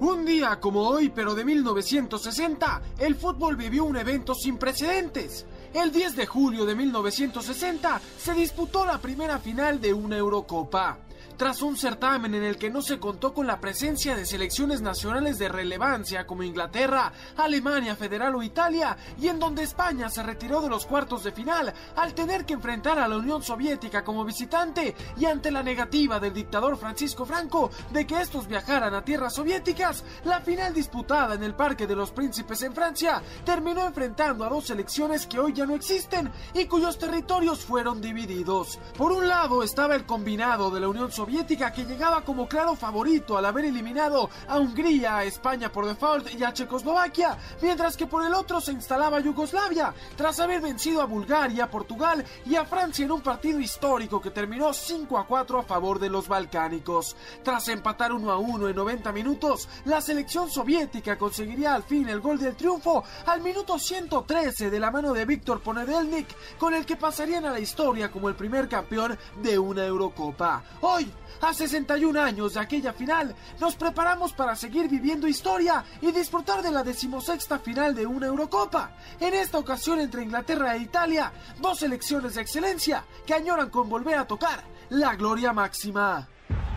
Un 0.02 0.26
día 0.26 0.60
como 0.60 0.82
hoy, 0.90 1.10
pero 1.10 1.34
de 1.34 1.46
1960, 1.46 2.82
el 3.00 3.16
fútbol 3.16 3.56
vivió 3.56 3.86
un 3.86 3.96
evento 3.96 4.36
sin 4.36 4.58
precedentes. 4.58 5.46
El 5.74 5.94
10 5.94 6.18
de 6.18 6.26
julio 6.26 6.66
de 6.66 6.76
1960 6.76 8.02
se 8.20 8.34
disputó 8.34 8.86
la 8.86 9.00
primera 9.00 9.40
final 9.40 9.80
de 9.80 9.94
una 9.94 10.18
Eurocopa. 10.18 11.07
Tras 11.38 11.62
un 11.62 11.78
certamen 11.78 12.34
en 12.34 12.44
el 12.44 12.58
que 12.58 12.72
no 12.72 12.82
se 12.82 12.98
contó 12.98 13.32
con 13.32 13.46
la 13.46 13.60
presencia 13.60 14.16
de 14.16 14.26
selecciones 14.26 14.82
nacionales 14.82 15.38
de 15.38 15.48
relevancia 15.48 16.26
como 16.26 16.42
Inglaterra, 16.42 17.14
Alemania 17.38 17.96
Federal 17.96 18.34
o 18.34 18.42
Italia, 18.42 18.98
y 19.22 19.28
en 19.28 19.38
donde 19.38 19.62
España 19.62 20.10
se 20.10 20.24
retiró 20.24 20.62
de 20.62 20.70
los 20.70 20.88
cuartos 20.88 21.24
de 21.24 21.32
final 21.32 21.72
al 21.96 22.16
tener 22.16 22.44
que 22.44 22.56
enfrentar 22.56 22.98
a 22.98 23.08
la 23.08 23.18
Unión 23.18 23.44
Soviética 23.44 24.04
como 24.04 24.26
visitante 24.26 24.96
y 25.16 25.26
ante 25.26 25.52
la 25.52 25.62
negativa 25.62 26.20
del 26.20 26.34
dictador 26.34 26.76
Francisco 26.76 27.24
Franco 27.24 27.70
de 27.92 28.08
que 28.08 28.20
estos 28.20 28.48
viajaran 28.48 28.96
a 28.96 29.06
tierras 29.06 29.36
soviéticas, 29.36 30.04
la 30.24 30.42
final 30.42 30.74
disputada 30.74 31.36
en 31.36 31.44
el 31.44 31.54
Parque 31.54 31.86
de 31.86 31.96
los 31.96 32.10
Príncipes 32.10 32.64
en 32.64 32.74
Francia 32.74 33.22
terminó 33.46 33.86
enfrentando 33.86 34.44
a 34.44 34.50
dos 34.50 34.66
selecciones 34.66 35.28
que 35.28 35.38
hoy 35.38 35.54
ya 35.54 35.68
no 35.68 35.76
existen 35.76 36.32
y 36.56 36.66
cuyos 36.66 36.98
territorios 36.98 37.64
fueron 37.64 38.02
divididos. 38.02 38.80
Por 38.98 39.12
un 39.12 39.28
lado 39.28 39.62
estaba 39.62 39.94
el 39.94 40.08
combinado 40.08 40.72
de 40.72 40.80
la 40.80 40.88
Unión 40.88 41.12
Soviética 41.12 41.26
que 41.73 41.86
llegaba 41.86 42.21
como 42.21 42.47
claro 42.47 42.75
favorito 42.75 43.38
al 43.38 43.45
haber 43.45 43.65
eliminado 43.65 44.30
a 44.47 44.57
Hungría, 44.57 45.17
a 45.17 45.23
España 45.25 45.71
por 45.71 45.86
default 45.86 46.34
y 46.34 46.43
a 46.43 46.53
Checoslovaquia, 46.53 47.38
mientras 47.61 47.97
que 47.97 48.07
por 48.07 48.25
el 48.25 48.34
otro 48.34 48.61
se 48.61 48.71
instalaba 48.71 49.19
Yugoslavia, 49.19 49.93
tras 50.15 50.39
haber 50.39 50.61
vencido 50.61 51.01
a 51.01 51.05
Bulgaria, 51.05 51.69
Portugal 51.69 52.23
y 52.45 52.55
a 52.55 52.65
Francia 52.65 53.03
en 53.03 53.11
un 53.11 53.21
partido 53.21 53.59
histórico 53.59 54.21
que 54.21 54.32
terminó 54.32 54.73
5 54.73 55.17
a 55.17 55.28
4 55.28 55.59
a 55.59 55.63
favor 55.63 55.99
de 55.99 56.09
los 56.09 56.28
balcánicos. 56.28 57.15
Tras 57.43 57.67
empatar 57.67 58.13
1 58.13 58.32
a 58.32 58.38
1 58.38 58.69
en 58.69 58.75
90 58.75 59.11
minutos, 59.11 59.67
la 59.86 59.99
selección 59.99 60.49
soviética 60.49 61.17
conseguiría 61.17 61.75
al 61.75 61.84
fin 61.84 62.07
el 62.07 62.21
gol 62.21 62.39
del 62.39 62.55
triunfo 62.55 63.03
al 63.25 63.41
minuto 63.41 63.78
113 63.78 64.69
de 64.69 64.80
la 64.80 64.91
mano 64.91 65.13
de 65.13 65.25
Víctor 65.25 65.59
Ponedelnik, 65.59 66.28
con 66.57 66.73
el 66.73 66.86
que 66.86 66.95
pasarían 66.95 67.45
a 67.45 67.51
la 67.51 67.59
historia 67.59 68.09
como 68.09 68.30
el 68.30 68.36
primer 68.36 68.69
campeón 68.69 69.17
de 69.41 69.59
una 69.59 69.86
Eurocopa. 69.86 70.63
Hoy, 70.82 71.11
a 71.41 71.53
61 71.53 72.20
años 72.22 72.53
de 72.53 72.59
aquella 72.59 72.93
final, 72.93 73.36
nos 73.59 73.76
preparamos 73.76 74.34
para 74.34 74.55
seguir 74.55 74.89
viviendo 74.89 75.28
historia 75.28 75.84
y 76.01 76.11
disfrutar 76.11 76.61
de 76.61 76.72
la 76.72 76.84
decimosexta 76.84 77.59
final 77.59 77.95
de 77.95 78.05
una 78.05 78.28
Eurocopa. 78.28 78.91
En 79.20 79.34
esta 79.34 79.57
ocasión 79.57 79.99
entre 79.99 80.24
Inglaterra 80.24 80.76
e 80.76 80.80
Italia, 80.80 81.32
dos 81.59 81.80
selecciones 81.80 82.36
de 82.36 82.41
excelencia 82.41 83.03
que 83.26 83.34
añoran 83.34 83.70
con 83.70 83.89
volver 83.89 84.18
a 84.18 84.26
tocar 84.26 84.63
la 84.89 85.15
gloria 85.15 85.53
máxima. 85.53 86.28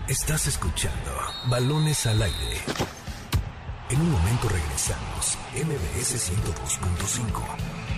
Estás 0.09 0.47
escuchando 0.47 1.11
Balones 1.47 2.07
al 2.07 2.21
aire. 2.23 2.61
En 3.91 4.01
un 4.01 4.11
momento 4.11 4.49
regresamos. 4.49 5.39
MBS 5.55 6.31
102.5. 6.31 7.91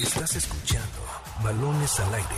Estás 0.00 0.36
escuchando 0.36 0.86
Balones 1.42 1.98
al 1.98 2.14
aire. 2.14 2.28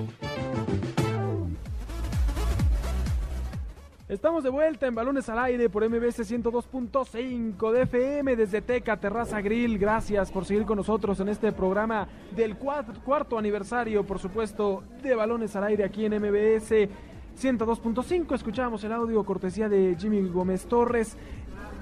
Estamos 4.09 4.43
de 4.43 4.49
vuelta 4.49 4.87
en 4.87 4.95
Balones 4.95 5.29
al 5.29 5.37
Aire 5.37 5.69
por 5.69 5.87
MBS 5.87 6.21
102.5 6.21 7.71
de 7.71 7.83
FM 7.83 8.35
desde 8.35 8.63
Teca 8.63 8.97
Terraza 8.97 9.39
Grill. 9.39 9.77
Gracias 9.77 10.31
por 10.31 10.45
seguir 10.45 10.65
con 10.65 10.77
nosotros 10.77 11.19
en 11.19 11.29
este 11.29 11.51
programa 11.51 12.07
del 12.35 12.57
cuarto, 12.57 13.37
aniversario, 13.37 14.03
por 14.03 14.17
supuesto, 14.17 14.81
de 15.03 15.13
Balones 15.13 15.55
al 15.55 15.65
Aire 15.65 15.83
aquí 15.83 16.05
en 16.05 16.13
MBS 16.13 16.89
102.5. 17.39 18.33
Escuchamos 18.33 18.83
el 18.83 18.93
audio 18.93 19.23
cortesía 19.23 19.69
de 19.69 19.95
Jimmy 19.99 20.27
Gómez 20.27 20.65
Torres. 20.65 21.15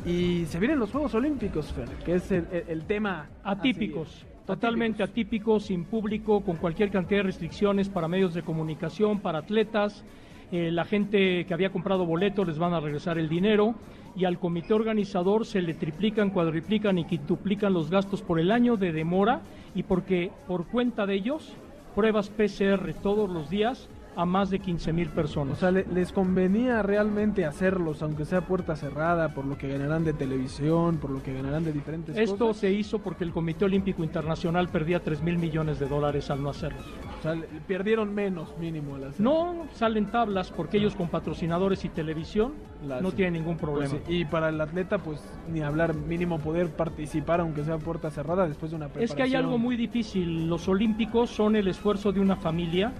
Y 0.05 0.47
se 0.47 0.59
vienen 0.59 0.79
los 0.79 0.91
Juegos 0.91 1.13
Olímpicos, 1.13 1.71
Fer, 1.71 1.87
que 2.03 2.15
es 2.15 2.29
el, 2.29 2.83
tema. 2.87 3.29
Atípicos. 3.41 4.25
Totalmente 4.45 5.01
atípicos, 5.01 5.67
sin 5.67 5.85
público, 5.85 6.41
con 6.41 6.57
cualquier 6.57 6.91
cantidad 6.91 7.19
de 7.19 7.23
restricciones 7.23 7.87
para 7.87 8.09
medios 8.09 8.33
de 8.33 8.43
comunicación, 8.43 9.21
para 9.21 9.39
atletas. 9.39 10.03
Eh, 10.51 10.71
la 10.71 10.85
gente 10.85 11.45
que 11.45 11.53
había 11.53 11.71
comprado 11.71 12.05
boletos 12.05 12.47
les 12.47 12.57
van 12.57 12.73
a 12.73 12.79
regresar 12.79 13.17
el 13.17 13.27
dinero 13.27 13.75
y 14.15 14.23
al 14.25 14.39
comité 14.39 14.73
organizador 14.73 15.45
se 15.45 15.61
le 15.61 15.73
triplican, 15.73 16.29
cuadriplican 16.29 16.97
y 16.97 17.05
quintuplican 17.05 17.73
los 17.73 17.89
gastos 17.89 18.21
por 18.21 18.39
el 18.39 18.51
año 18.51 18.77
de 18.77 18.93
demora 18.93 19.41
y 19.75 19.83
porque 19.83 20.31
por 20.47 20.65
cuenta 20.67 21.05
de 21.05 21.15
ellos 21.15 21.53
pruebas 21.95 22.29
PCR 22.29 22.93
todos 23.03 23.29
los 23.29 23.49
días 23.49 23.89
a 24.17 24.25
más 24.25 24.49
de 24.49 24.57
15 24.57 24.93
mil 24.93 25.09
personas. 25.09 25.57
O 25.57 25.59
sea, 25.59 25.71
les 25.71 26.11
convenía 26.11 26.81
realmente 26.81 27.45
hacerlos, 27.45 28.01
aunque 28.01 28.25
sea 28.25 28.41
puerta 28.41 28.75
cerrada, 28.75 29.35
por 29.35 29.45
lo 29.45 29.59
que 29.59 29.67
ganarán 29.67 30.03
de 30.03 30.13
televisión, 30.13 30.97
por 30.97 31.11
lo 31.11 31.21
que 31.21 31.33
ganarán 31.33 31.63
de 31.63 31.71
diferentes 31.71 32.17
Esto 32.17 32.55
se 32.55 32.71
hizo 32.71 32.97
porque 32.97 33.23
el 33.23 33.31
Comité 33.31 33.65
Olímpico 33.65 34.03
Internacional 34.03 34.69
perdía 34.69 35.03
3 35.03 35.21
mil 35.21 35.37
millones 35.37 35.77
de 35.77 35.87
dólares 35.87 36.31
al 36.31 36.41
no 36.41 36.49
hacerlos. 36.49 36.83
O 37.19 37.21
sea, 37.21 37.35
perdieron 37.67 38.15
menos 38.15 38.57
mínimo 38.57 38.95
al 38.95 39.13
No, 39.19 39.67
salen 39.75 40.09
tablas 40.09 40.49
porque 40.49 40.77
ellos 40.77 40.95
con 40.95 41.09
patrocinadores 41.09 41.85
y 41.85 41.89
televisión 41.89 42.53
no 42.81 43.11
tienen 43.11 43.33
ningún 43.33 43.57
pues 43.57 43.69
problema. 43.69 43.95
Y 44.07 44.25
para 44.25 44.49
el 44.49 44.59
atleta, 44.59 44.97
pues 44.97 45.21
ni 45.47 45.61
hablar 45.61 45.93
mínimo 45.93 46.39
poder 46.39 46.71
participar, 46.71 47.39
aunque 47.41 47.63
sea 47.63 47.77
puerta 47.77 48.09
cerrada, 48.09 48.47
después 48.47 48.71
de 48.71 48.77
una 48.77 48.87
preparación. 48.87 49.11
Es 49.11 49.15
que 49.15 49.21
hay 49.21 49.35
algo 49.35 49.59
muy 49.59 49.75
difícil. 49.75 50.49
Los 50.49 50.67
olímpicos 50.67 51.29
son 51.29 51.55
el 51.55 51.67
esfuerzo 51.67 52.11
de 52.11 52.19
una 52.19 52.35
familia 52.35 52.93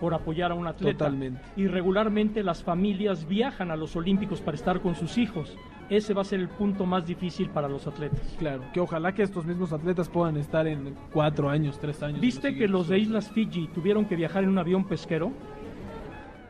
por 0.00 0.14
apoyar 0.14 0.52
a 0.52 0.54
un 0.54 0.66
atleta. 0.66 1.06
Totalmente. 1.06 1.40
Y 1.56 1.66
regularmente 1.66 2.42
las 2.42 2.62
familias 2.62 3.26
viajan 3.28 3.70
a 3.70 3.76
los 3.76 3.96
Olímpicos 3.96 4.40
para 4.40 4.56
estar 4.56 4.80
con 4.80 4.94
sus 4.94 5.18
hijos. 5.18 5.56
Ese 5.90 6.12
va 6.12 6.20
a 6.20 6.24
ser 6.24 6.40
el 6.40 6.48
punto 6.48 6.84
más 6.84 7.06
difícil 7.06 7.48
para 7.48 7.66
los 7.66 7.86
atletas. 7.86 8.20
Claro, 8.38 8.62
que 8.74 8.80
ojalá 8.80 9.14
que 9.14 9.22
estos 9.22 9.46
mismos 9.46 9.72
atletas 9.72 10.08
puedan 10.08 10.36
estar 10.36 10.66
en 10.66 10.94
cuatro 11.12 11.48
años, 11.48 11.78
tres 11.78 12.02
años. 12.02 12.20
¿Viste 12.20 12.54
que 12.54 12.68
los 12.68 12.88
de 12.88 12.98
Islas 12.98 13.30
Fiji 13.30 13.68
tuvieron 13.68 14.04
que 14.04 14.14
viajar 14.14 14.44
en 14.44 14.50
un 14.50 14.58
avión 14.58 14.84
pesquero? 14.84 15.32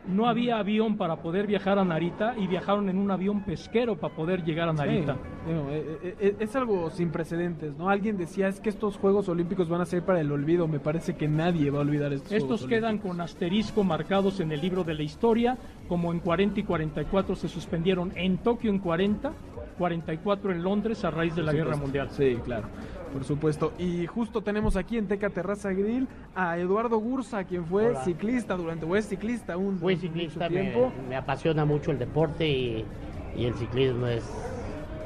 No 0.09 0.27
había 0.27 0.59
avión 0.59 0.97
para 0.97 1.17
poder 1.17 1.47
viajar 1.47 1.79
a 1.79 1.85
Narita 1.85 2.35
y 2.37 2.47
viajaron 2.47 2.89
en 2.89 2.99
un 2.99 3.11
avión 3.11 3.45
pesquero 3.45 3.97
para 3.97 4.15
poder 4.15 4.43
llegar 4.43 4.69
a 4.69 4.73
Narita. 4.73 5.17
Eh, 5.47 5.99
eh, 6.03 6.17
eh, 6.21 6.37
es 6.41 6.57
algo 6.57 6.91
sin 6.91 7.11
precedentes, 7.11 7.77
¿no? 7.77 7.89
Alguien 7.89 8.17
decía 8.17 8.49
es 8.49 8.61
que 8.61 8.69
estos 8.69 8.97
Juegos 8.97 9.29
Olímpicos 9.29 9.69
van 9.69 9.81
a 9.81 9.85
ser 9.85 10.05
para 10.05 10.21
el 10.21 10.33
olvido. 10.33 10.67
Me 10.67 10.81
parece 10.81 11.15
que 11.17 11.29
nadie 11.29 11.71
va 11.71 11.79
a 11.79 11.83
olvidar 11.83 12.13
estos. 12.13 12.33
Estos 12.33 12.67
quedan 12.67 12.99
con 12.99 13.21
asterisco 13.21 13.85
marcados 13.85 14.41
en 14.41 14.53
el 14.53 14.61
libro 14.61 14.85
de 14.85 14.95
la 14.95 15.03
historia, 15.03 15.59
como 15.89 16.12
en 16.12 16.20
40 16.20 16.61
y 16.61 16.62
44 16.62 17.34
se 17.34 17.49
suspendieron 17.49 18.12
en 18.14 18.39
Tokio 18.39 18.70
en 18.70 18.78
40, 18.78 19.32
44 19.78 20.53
en 20.53 20.62
Londres 20.62 21.05
a 21.05 21.11
raíz 21.11 21.34
de 21.34 21.43
la 21.43 21.53
Guerra 21.53 21.76
Mundial. 21.76 22.09
Sí, 22.11 22.39
claro. 22.45 22.68
Por 23.12 23.24
supuesto. 23.24 23.72
Y 23.78 24.07
justo 24.07 24.43
tenemos 24.43 24.76
aquí 24.76 24.99
en 24.99 25.07
Teca 25.07 25.30
Terraza 25.30 25.72
Grill 25.72 26.07
a 26.34 26.59
Eduardo 26.59 26.99
Gursa, 26.99 27.45
quien 27.45 27.64
fue 27.64 27.95
ciclista 28.05 28.55
durante, 28.55 28.84
o 28.84 28.95
es 28.97 29.09
ciclista 29.09 29.57
un 29.57 29.78
Fue 29.78 29.97
ciclista, 29.97 30.49
tiempo. 30.49 30.93
Me, 31.09 31.16
apasiona 31.16 31.64
mucho 31.64 31.91
el 31.91 31.99
deporte 31.99 32.47
y, 32.47 32.84
el 33.36 33.55
ciclismo 33.55 34.07
es 34.09 34.24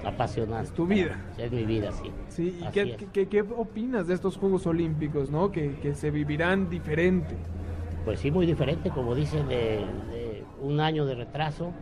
apasionante. 0.05 0.65
Es 0.65 0.73
tu 0.73 0.87
vida. 0.87 1.21
Es 1.39 1.53
mi 1.53 1.65
vida, 1.65 1.93
sí. 1.93 2.11
Sí, 2.29 2.59
¿y 2.61 2.71
qué, 2.73 3.27
qué, 3.29 3.43
opinas 3.43 4.07
de 4.09 4.15
estos 4.15 4.37
Juegos 4.37 4.67
Olímpicos, 4.67 5.31
no? 5.31 5.53
Que, 5.53 5.77
que, 5.77 5.95
se 5.95 6.11
vivirán 6.11 6.69
diferente. 6.69 7.37
Pues 8.05 8.19
sí, 8.19 8.33
muy 8.33 8.47
diferente, 8.47 8.91
como 8.91 9.15
dicen, 9.15 9.47
de, 9.47 9.85
un 10.63 10.81
año 10.81 11.05
de 11.05 11.15
retraso. 11.15 11.73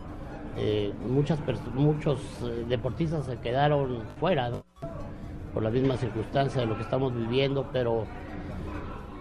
Eh, 0.56 0.92
muchas 1.08 1.38
muchos 1.74 2.20
eh, 2.42 2.64
deportistas 2.68 3.26
se 3.26 3.38
quedaron 3.38 4.02
fuera, 4.18 4.50
por 5.54 5.62
la 5.62 5.70
misma 5.70 5.96
circunstancia 5.96 6.60
de 6.60 6.66
lo 6.66 6.76
que 6.76 6.82
estamos 6.82 7.14
viviendo, 7.14 7.68
pero 7.72 8.04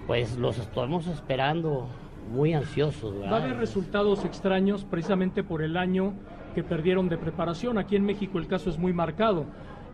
pues 0.08 0.38
los 0.38 0.58
estamos 0.58 1.08
esperando 1.08 1.88
muy 2.32 2.54
ansiosos. 2.54 3.14
Va 3.24 3.38
a 3.38 3.44
haber 3.44 3.58
resultados 3.58 4.26
extraños 4.26 4.86
precisamente 4.86 5.44
por 5.44 5.62
el 5.62 5.78
año 5.78 6.14
que 6.56 6.64
perdieron 6.64 7.10
de 7.10 7.18
preparación. 7.18 7.78
Aquí 7.78 7.96
en 7.96 8.06
México 8.06 8.38
el 8.40 8.48
caso 8.48 8.70
es 8.70 8.78
muy 8.78 8.94
marcado. 8.94 9.46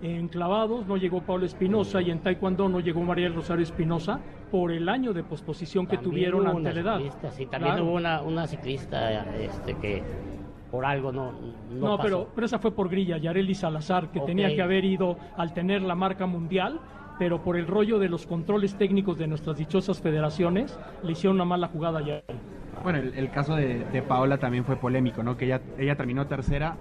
En 0.01 0.27
clavados 0.27 0.85
no 0.87 0.97
llegó 0.97 1.21
Pablo 1.21 1.45
Espinosa 1.45 2.01
y 2.01 2.11
en 2.11 2.19
taekwondo 2.19 2.67
no 2.69 2.79
llegó 2.79 3.01
María 3.01 3.29
Rosario 3.29 3.63
Espinosa 3.63 4.19
por 4.55 4.71
el 4.71 4.87
año 4.87 5.11
de 5.11 5.21
posposición 5.21 5.85
que 5.85 5.97
tuvieron 5.97 6.47
ante 6.47 6.73
la 6.73 6.79
edad. 6.79 6.99
Sí, 7.31 7.45
también 7.45 7.81
hubo 7.81 7.95
una, 7.95 8.21
una 8.21 8.47
ciclista 8.47 9.35
este, 9.35 9.73
que 9.75 10.01
por 10.71 10.85
algo 10.85 11.11
no 11.11 11.33
No, 11.71 11.97
pero, 11.97 12.29
pero 12.33 12.45
esa 12.45 12.57
fue 12.57 12.71
por 12.71 12.87
grilla, 12.87 13.17
Yareli 13.17 13.53
Salazar, 13.53 14.13
que 14.13 14.21
tenía 14.21 14.47
que 14.55 14.61
haber 14.61 14.85
ido 14.85 15.17
al 15.35 15.53
tener 15.53 15.81
la 15.81 15.93
marca 15.93 16.25
mundial, 16.25 16.79
pero 17.19 17.43
por 17.43 17.57
el 17.57 17.67
rollo 17.67 17.99
de 17.99 18.07
los 18.07 18.25
controles 18.25 18.75
técnicos 18.75 19.17
de 19.17 19.27
nuestras 19.27 19.57
dichosas 19.57 20.01
federaciones, 20.01 20.79
le 21.03 21.11
hicieron 21.11 21.35
una 21.35 21.43
mala 21.43 21.67
jugada 21.67 21.99
ya. 21.99 22.23
Bueno, 22.81 22.99
el, 22.99 23.29
caso 23.31 23.57
de, 23.57 24.03
Paola 24.07 24.37
también 24.37 24.63
fue 24.63 24.77
polémico, 24.77 25.21
¿no? 25.21 25.35
Que 25.35 25.47
ella, 25.47 25.59
ella 25.77 25.97
terminó 25.97 26.27
tercera 26.27 26.77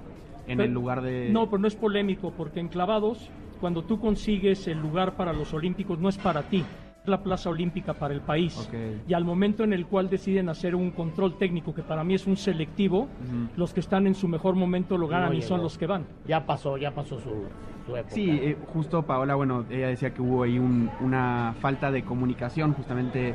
en 0.47 0.61
el 0.61 0.71
lugar 0.71 1.03
de... 1.03 1.29
No, 1.33 1.47
pero 1.47 1.59
no 1.59 1.67
es 1.67 1.75
polémico, 1.75 2.33
porque 2.37 2.61
en 2.61 2.69
clavados, 2.69 3.31
cuando 3.61 3.83
tú 3.83 3.99
consigues 3.99 4.69
el 4.69 4.79
lugar 4.79 5.17
para 5.17 5.33
los 5.33 5.53
Olímpicos, 5.53 5.99
no 5.99 6.09
es 6.09 6.19
para 6.19 6.43
ti, 6.43 6.65
la 7.07 7.23
plaza 7.23 7.51
olímpica 7.51 7.95
para 7.95 8.15
el 8.15 8.21
país. 8.21 8.69
Y 9.07 9.13
al 9.13 9.25
momento 9.25 9.65
en 9.65 9.73
el 9.73 9.87
cual 9.87 10.09
deciden 10.09 10.49
hacer 10.49 10.75
un 10.75 10.91
control 10.91 11.37
técnico, 11.37 11.75
que 11.75 11.83
para 11.83 12.05
mí 12.05 12.15
es 12.15 12.27
un 12.27 12.37
selectivo, 12.37 13.09
los 13.57 13.75
que 13.75 13.81
están 13.81 14.07
en 14.07 14.15
su 14.15 14.29
mejor 14.29 14.55
momento 14.55 14.97
lo 14.97 15.09
ganan 15.09 15.35
y 15.35 15.43
son 15.43 15.63
los 15.63 15.77
que 15.79 15.87
van. 15.87 16.07
Ya 16.27 16.45
pasó, 16.45 16.77
ya 16.77 16.93
pasó 16.93 17.19
su, 17.21 17.97
época. 17.97 18.15
Sí, 18.15 18.31
eh, 18.31 18.57
justo 18.73 19.03
Paola, 19.03 19.35
bueno, 19.35 19.67
ella 19.71 19.89
decía 19.89 20.15
que 20.15 20.23
hubo 20.23 20.45
ahí 20.45 20.59
una 20.59 21.55
falta 21.61 21.91
de 21.91 22.03
comunicación 22.03 22.73
justamente 22.73 23.35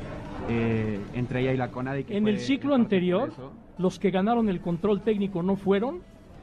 eh, 0.50 1.00
entre 1.14 1.42
ella 1.42 1.54
y 1.54 1.58
la 1.58 1.70
CONADE. 1.70 2.06
en 2.10 2.28
el 2.28 2.40
ciclo 2.40 2.74
anterior, 2.74 3.32
los 3.78 4.00
que 4.00 4.10
ganaron 4.10 4.50
el 4.50 4.62
control 4.62 5.02
técnico 5.02 5.44
no 5.44 5.56
fueron 5.56 6.02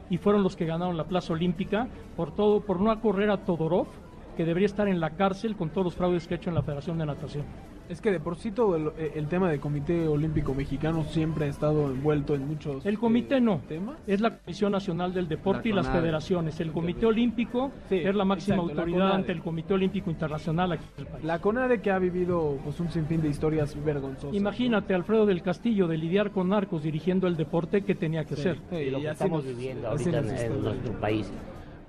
y 0.09 0.19
fueron 0.19 0.45
los 0.45 0.55
que 0.55 0.67
ganaron 0.67 0.97
la 0.97 1.05
plaza 1.05 1.33
olímpica 1.33 1.89
por 2.17 2.33
todo 2.33 2.61
por 2.61 2.81
no 2.81 3.01
correr 3.01 3.31
a 3.31 3.45
Todorov 3.45 3.89
que 4.37 4.45
debería 4.45 4.67
estar 4.67 4.87
en 4.89 5.01
la 5.01 5.11
cárcel 5.11 5.57
con 5.57 5.71
todos 5.71 5.87
los 5.87 5.95
fraudes 5.95 6.27
que 6.27 6.35
ha 6.35 6.37
hecho 6.37 6.51
en 6.51 6.55
la 6.55 6.63
Federación 6.63 6.99
de 6.99 7.07
Natación. 7.07 7.45
Es 7.89 8.01
que 8.01 8.11
de 8.11 8.19
por 8.19 8.35
sí 8.37 8.51
todo 8.51 8.75
el, 8.75 8.91
el 9.15 9.29
tema 9.29 9.49
del 9.49 9.61
Comité 9.61 10.09
Olímpico 10.09 10.53
Mexicano 10.55 11.05
siempre 11.05 11.45
ha 11.45 11.49
estado 11.49 11.87
envuelto 11.89 12.35
en 12.35 12.49
muchos 12.49 12.85
El 12.85 12.99
comité 12.99 13.37
eh, 13.37 13.41
no, 13.41 13.61
temas. 13.69 13.97
es 14.09 14.21
la 14.21 14.39
Comisión 14.39 14.73
Nacional 14.73 15.15
del 15.15 15.29
Deporte 15.29 15.69
La 15.69 15.73
y 15.73 15.77
las 15.77 15.89
federaciones. 15.89 16.59
El 16.59 16.73
Comité 16.73 17.07
Olímpico 17.07 17.71
Sí, 17.89 17.95
es 17.99 18.13
la 18.13 18.25
máxima 18.25 18.57
exacto, 18.57 18.81
autoridad 18.81 19.13
ante 19.13 19.31
el 19.31 19.41
Comité 19.41 19.75
Olímpico 19.75 20.11
Internacional 20.11 20.73
aquí 20.73 20.85
en 20.99 21.05
el 21.07 21.13
país. 21.13 21.25
La 21.25 21.39
CONADE 21.41 21.81
que 21.81 21.93
ha 21.93 21.99
vivido 22.01 22.59
pues 22.65 22.81
un 22.81 22.91
sinfín 22.91 23.23
de 23.23 23.29
historias 23.29 23.77
vergonzosas. 23.85 24.35
Imagínate 24.35 24.93
Alfredo 24.93 25.25
del 25.25 25.43
Castillo 25.43 25.87
de 25.87 25.97
lidiar 25.97 26.33
con 26.33 26.49
narcos 26.49 26.83
dirigiendo 26.83 27.29
el 27.29 27.37
deporte, 27.37 27.83
¿qué 27.85 27.95
tenía 27.95 28.25
que 28.25 28.35
Sí. 28.35 28.43
ser? 28.43 28.59
Sí, 28.69 28.77
y 28.77 28.91
lo 28.91 28.99
que 29.01 29.11
estamos 29.11 29.45
nos- 29.45 29.57
viviendo 29.57 29.87
ahorita 29.89 30.19
en 30.19 30.61
nuestro 30.61 30.93
país. 31.01 31.33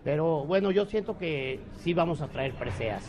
Pero 0.07 0.45
bueno, 0.45 0.71
yo 0.71 0.85
siento 0.85 1.17
que 1.17 1.59
sí 1.83 1.93
vamos 1.93 2.21
a 2.21 2.29
traer 2.29 2.53
preseas. 2.53 3.03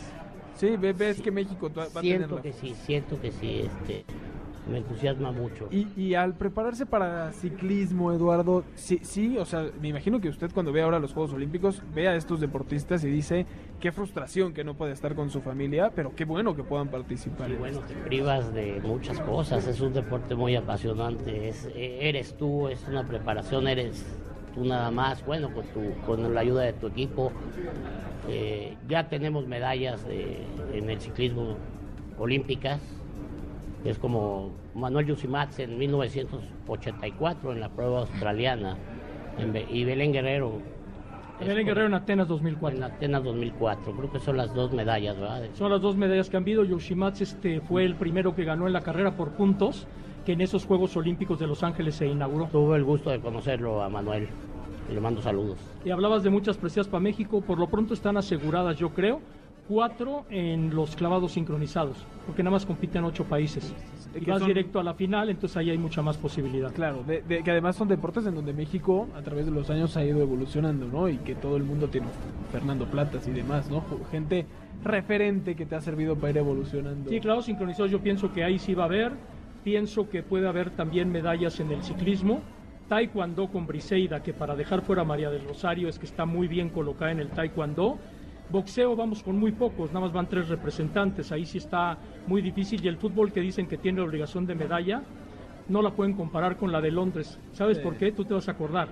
Sí, 0.57 0.75
ve- 0.75 0.91
ves 0.91 1.21
que 1.21 1.31
México 1.31 1.71
va 1.73 1.83
a 1.85 2.01
Siento 2.01 2.41
que 2.41 2.51
sí, 2.51 2.75
siento 2.85 3.21
que 3.21 3.31
sí, 3.31 3.61
este, 3.61 4.03
me 4.69 4.79
entusiasma 4.79 5.31
mucho. 5.31 5.69
Y, 5.71 5.87
y 5.95 6.15
al 6.15 6.33
prepararse 6.33 6.85
para 6.85 7.31
ciclismo, 7.31 8.11
Eduardo, 8.11 8.65
sí, 8.75 8.99
sí, 9.01 9.37
o 9.37 9.45
sea, 9.45 9.69
me 9.81 9.87
imagino 9.87 10.19
que 10.19 10.27
usted 10.27 10.51
cuando 10.53 10.73
ve 10.73 10.81
ahora 10.81 10.99
los 10.99 11.13
Juegos 11.13 11.31
Olímpicos 11.31 11.81
ve 11.95 12.09
a 12.09 12.15
estos 12.17 12.41
deportistas 12.41 13.01
y 13.05 13.07
dice 13.07 13.45
qué 13.79 13.93
frustración 13.93 14.53
que 14.53 14.65
no 14.65 14.73
puede 14.73 14.91
estar 14.91 15.15
con 15.15 15.29
su 15.29 15.39
familia, 15.39 15.93
pero 15.95 16.13
qué 16.13 16.25
bueno 16.25 16.53
que 16.53 16.63
puedan 16.65 16.89
participar. 16.89 17.49
Y 17.49 17.53
en 17.53 17.59
bueno, 17.59 17.79
te 17.79 17.93
privas 17.93 18.53
de 18.53 18.81
muchas 18.83 19.21
cosas, 19.21 19.65
es 19.67 19.79
un 19.79 19.93
deporte 19.93 20.35
muy 20.35 20.53
apasionante, 20.57 21.47
es, 21.47 21.65
eh, 21.73 22.09
eres 22.09 22.35
tú, 22.35 22.67
es 22.67 22.85
una 22.89 23.07
preparación, 23.07 23.69
eres 23.69 24.03
tú 24.53 24.65
nada 24.65 24.91
más, 24.91 25.23
bueno, 25.25 25.53
con, 25.53 25.65
tu, 25.71 25.99
con 26.01 26.33
la 26.33 26.41
ayuda 26.41 26.63
de 26.63 26.73
tu 26.73 26.87
equipo. 26.87 27.33
Eh, 28.27 28.77
ya 28.87 29.09
tenemos 29.09 29.47
medallas 29.47 30.03
de- 30.05 30.67
en 30.73 30.89
el 30.89 30.99
ciclismo 31.01 31.57
olímpicas, 32.17 32.81
es 33.83 33.97
como 33.97 34.51
Manuel 34.73 35.07
Yusimats 35.07 35.59
en 35.59 35.77
1984 35.77 37.53
en 37.53 37.59
la 37.61 37.69
prueba 37.69 38.01
australiana 38.01 38.77
en 39.37 39.55
y 39.55 39.83
Belén 39.85 40.11
Guerrero. 40.13 40.78
Belén 41.39 41.65
Guerrero 41.65 41.87
en 41.87 41.93
Atenas 41.93 42.27
2004. 42.27 42.77
En 42.77 42.83
Atenas 42.83 43.23
2004, 43.23 43.93
creo 43.93 44.11
que 44.11 44.19
son 44.19 44.37
las 44.37 44.53
dos 44.53 44.73
medallas, 44.73 45.17
¿verdad? 45.17 45.43
Son 45.53 45.71
las 45.71 45.81
dos 45.81 45.95
medallas 45.95 46.29
que 46.29 46.35
han 46.35 46.43
habido. 46.43 46.65
Yoshimatsu 46.65 47.23
este, 47.23 47.61
fue 47.61 47.85
el 47.85 47.95
primero 47.95 48.35
que 48.35 48.43
ganó 48.43 48.67
en 48.67 48.73
la 48.73 48.81
carrera 48.81 49.15
por 49.15 49.31
puntos, 49.31 49.87
que 50.25 50.33
en 50.33 50.41
esos 50.41 50.65
Juegos 50.65 50.97
Olímpicos 50.97 51.39
de 51.39 51.47
Los 51.47 51.63
Ángeles 51.63 51.95
se 51.95 52.07
inauguró. 52.07 52.47
Tuve 52.51 52.75
el 52.75 52.83
gusto 52.83 53.09
de 53.09 53.21
conocerlo 53.21 53.81
a 53.81 53.89
Manuel 53.89 54.27
y 54.89 54.93
le 54.93 54.99
mando 54.99 55.21
saludos. 55.21 55.57
Y 55.85 55.91
hablabas 55.91 56.23
de 56.23 56.29
muchas 56.29 56.57
preseas 56.57 56.87
para 56.87 56.99
México, 56.99 57.41
por 57.41 57.57
lo 57.57 57.67
pronto 57.67 57.93
están 57.93 58.17
aseguradas, 58.17 58.77
yo 58.77 58.89
creo, 58.89 59.21
cuatro 59.69 60.25
en 60.31 60.75
los 60.75 60.95
clavados 60.95 61.33
sincronizados, 61.33 62.03
porque 62.25 62.41
nada 62.41 62.55
más 62.55 62.65
compiten 62.65 63.03
ocho 63.03 63.23
países. 63.25 63.73
Y 64.19 64.25
vas 64.25 64.39
son- 64.39 64.47
directo 64.47 64.79
a 64.79 64.83
la 64.83 64.95
final, 64.95 65.29
entonces 65.29 65.55
ahí 65.57 65.69
hay 65.69 65.77
mucha 65.77 66.01
más 66.01 66.17
posibilidad. 66.17 66.73
Claro, 66.73 67.03
de, 67.03 67.21
de- 67.21 67.43
que 67.43 67.51
además 67.51 67.75
son 67.75 67.87
deportes 67.87 68.25
en 68.25 68.33
donde 68.33 68.51
México 68.51 69.07
a 69.15 69.21
través 69.21 69.45
de 69.45 69.51
los 69.51 69.69
años 69.69 69.95
ha 69.95 70.03
ido 70.03 70.19
evolucionando, 70.21 70.87
¿no? 70.87 71.07
Y 71.07 71.17
que 71.19 71.35
todo 71.35 71.55
el 71.55 71.63
mundo 71.63 71.87
tiene 71.87 72.07
Fernando 72.51 72.87
Platas 72.87 73.27
y 73.27 73.31
demás, 73.31 73.69
¿no? 73.69 73.83
Gente 74.09 74.47
referente 74.83 75.55
que 75.55 75.67
te 75.67 75.75
ha 75.75 75.81
servido 75.81 76.15
para 76.15 76.31
ir 76.31 76.37
evolucionando. 76.37 77.11
Sí, 77.11 77.19
clavados 77.19 77.45
sincronizados 77.45 77.91
yo 77.91 77.99
pienso 77.99 78.33
que 78.33 78.43
ahí 78.43 78.57
sí 78.57 78.73
va 78.73 78.83
a 78.83 78.87
haber. 78.87 79.11
Pienso 79.63 80.09
que 80.09 80.23
puede 80.23 80.47
haber 80.47 80.71
también 80.71 81.11
medallas 81.11 81.59
en 81.59 81.71
el 81.71 81.83
ciclismo. 81.83 82.41
Taekwondo 82.87 83.49
con 83.51 83.67
Briseida, 83.67 84.23
que 84.23 84.33
para 84.33 84.55
dejar 84.55 84.81
fuera 84.81 85.03
a 85.03 85.05
María 85.05 85.29
del 85.29 85.43
Rosario 85.47 85.87
es 85.87 85.99
que 85.99 86.07
está 86.07 86.25
muy 86.25 86.47
bien 86.47 86.69
colocada 86.69 87.11
en 87.11 87.19
el 87.19 87.29
Taekwondo. 87.29 87.99
Boxeo 88.49 88.95
vamos 88.95 89.21
con 89.21 89.37
muy 89.37 89.51
pocos, 89.51 89.89
nada 89.89 90.01
más 90.01 90.11
van 90.11 90.27
tres 90.27 90.49
representantes, 90.49 91.31
ahí 91.31 91.45
sí 91.45 91.59
está 91.59 91.97
muy 92.25 92.41
difícil. 92.41 92.83
Y 92.83 92.87
el 92.87 92.97
fútbol 92.97 93.31
que 93.31 93.41
dicen 93.41 93.67
que 93.67 93.77
tiene 93.77 94.01
obligación 94.01 94.47
de 94.47 94.55
medalla, 94.55 95.03
no 95.67 95.83
la 95.83 95.91
pueden 95.91 96.15
comparar 96.15 96.57
con 96.57 96.71
la 96.71 96.81
de 96.81 96.91
Londres. 96.91 97.37
¿Sabes 97.53 97.77
Sí. 97.77 97.83
por 97.83 97.95
qué? 97.95 98.11
Tú 98.11 98.25
te 98.25 98.33
vas 98.33 98.47
a 98.47 98.51
acordar. 98.51 98.89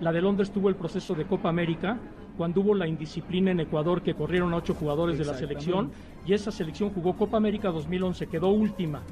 La 0.00 0.12
de 0.12 0.20
Londres 0.20 0.50
tuvo 0.50 0.68
el 0.68 0.74
proceso 0.74 1.14
de 1.14 1.24
Copa 1.24 1.48
América 1.48 1.98
cuando 2.36 2.60
hubo 2.60 2.74
la 2.74 2.88
indisciplina 2.88 3.52
en 3.52 3.60
Ecuador 3.60 4.02
que 4.02 4.14
corrieron 4.14 4.52
a 4.52 4.56
ocho 4.56 4.74
jugadores 4.74 5.18
de 5.18 5.24
la 5.24 5.34
selección 5.34 5.90
y 6.26 6.34
esa 6.34 6.50
selección 6.50 6.90
jugó 6.90 7.16
Copa 7.16 7.36
América 7.36 7.70
2011, 7.70 8.26
quedó 8.26 8.48
última 8.48 9.02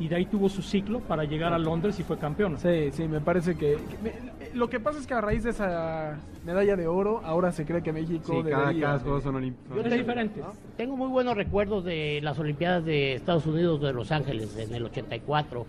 y 0.00 0.08
de 0.08 0.16
ahí 0.16 0.26
tuvo 0.26 0.48
su 0.48 0.62
ciclo 0.62 1.00
para 1.00 1.24
llegar 1.24 1.52
a 1.52 1.58
Londres 1.58 1.98
y 1.98 2.02
fue 2.04 2.18
campeona. 2.18 2.58
Sí, 2.58 2.90
sí, 2.92 3.08
me 3.08 3.20
parece 3.20 3.56
que... 3.56 3.76
que 3.90 3.98
me- 4.02 4.38
lo 4.54 4.70
que 4.70 4.80
pasa 4.80 4.98
es 4.98 5.06
que 5.06 5.14
a 5.14 5.20
raíz 5.20 5.42
de 5.44 5.50
esa 5.50 6.18
medalla 6.44 6.74
de 6.76 6.86
oro, 6.86 7.20
ahora 7.24 7.52
se 7.52 7.64
cree 7.64 7.82
que 7.82 7.92
México 7.92 8.24
Sí, 8.42 8.48
cada, 8.48 8.60
debería 8.66 8.82
cada 8.86 8.98
de- 8.98 9.04
Juegos 9.04 9.22
son 9.24 9.36
olímpicos. 9.36 9.70
Yo 9.76 9.82
Es 9.82 9.88
tengo- 9.88 9.96
diferente. 9.96 10.42
Tengo 10.76 10.96
muy 10.96 11.08
buenos 11.08 11.36
recuerdos 11.36 11.84
de 11.84 12.20
las 12.22 12.38
Olimpiadas 12.38 12.84
de 12.84 13.14
Estados 13.14 13.44
Unidos 13.46 13.80
de 13.80 13.92
Los 13.92 14.10
Ángeles 14.12 14.56
en 14.56 14.72
el 14.74 14.84
84, 14.84 15.66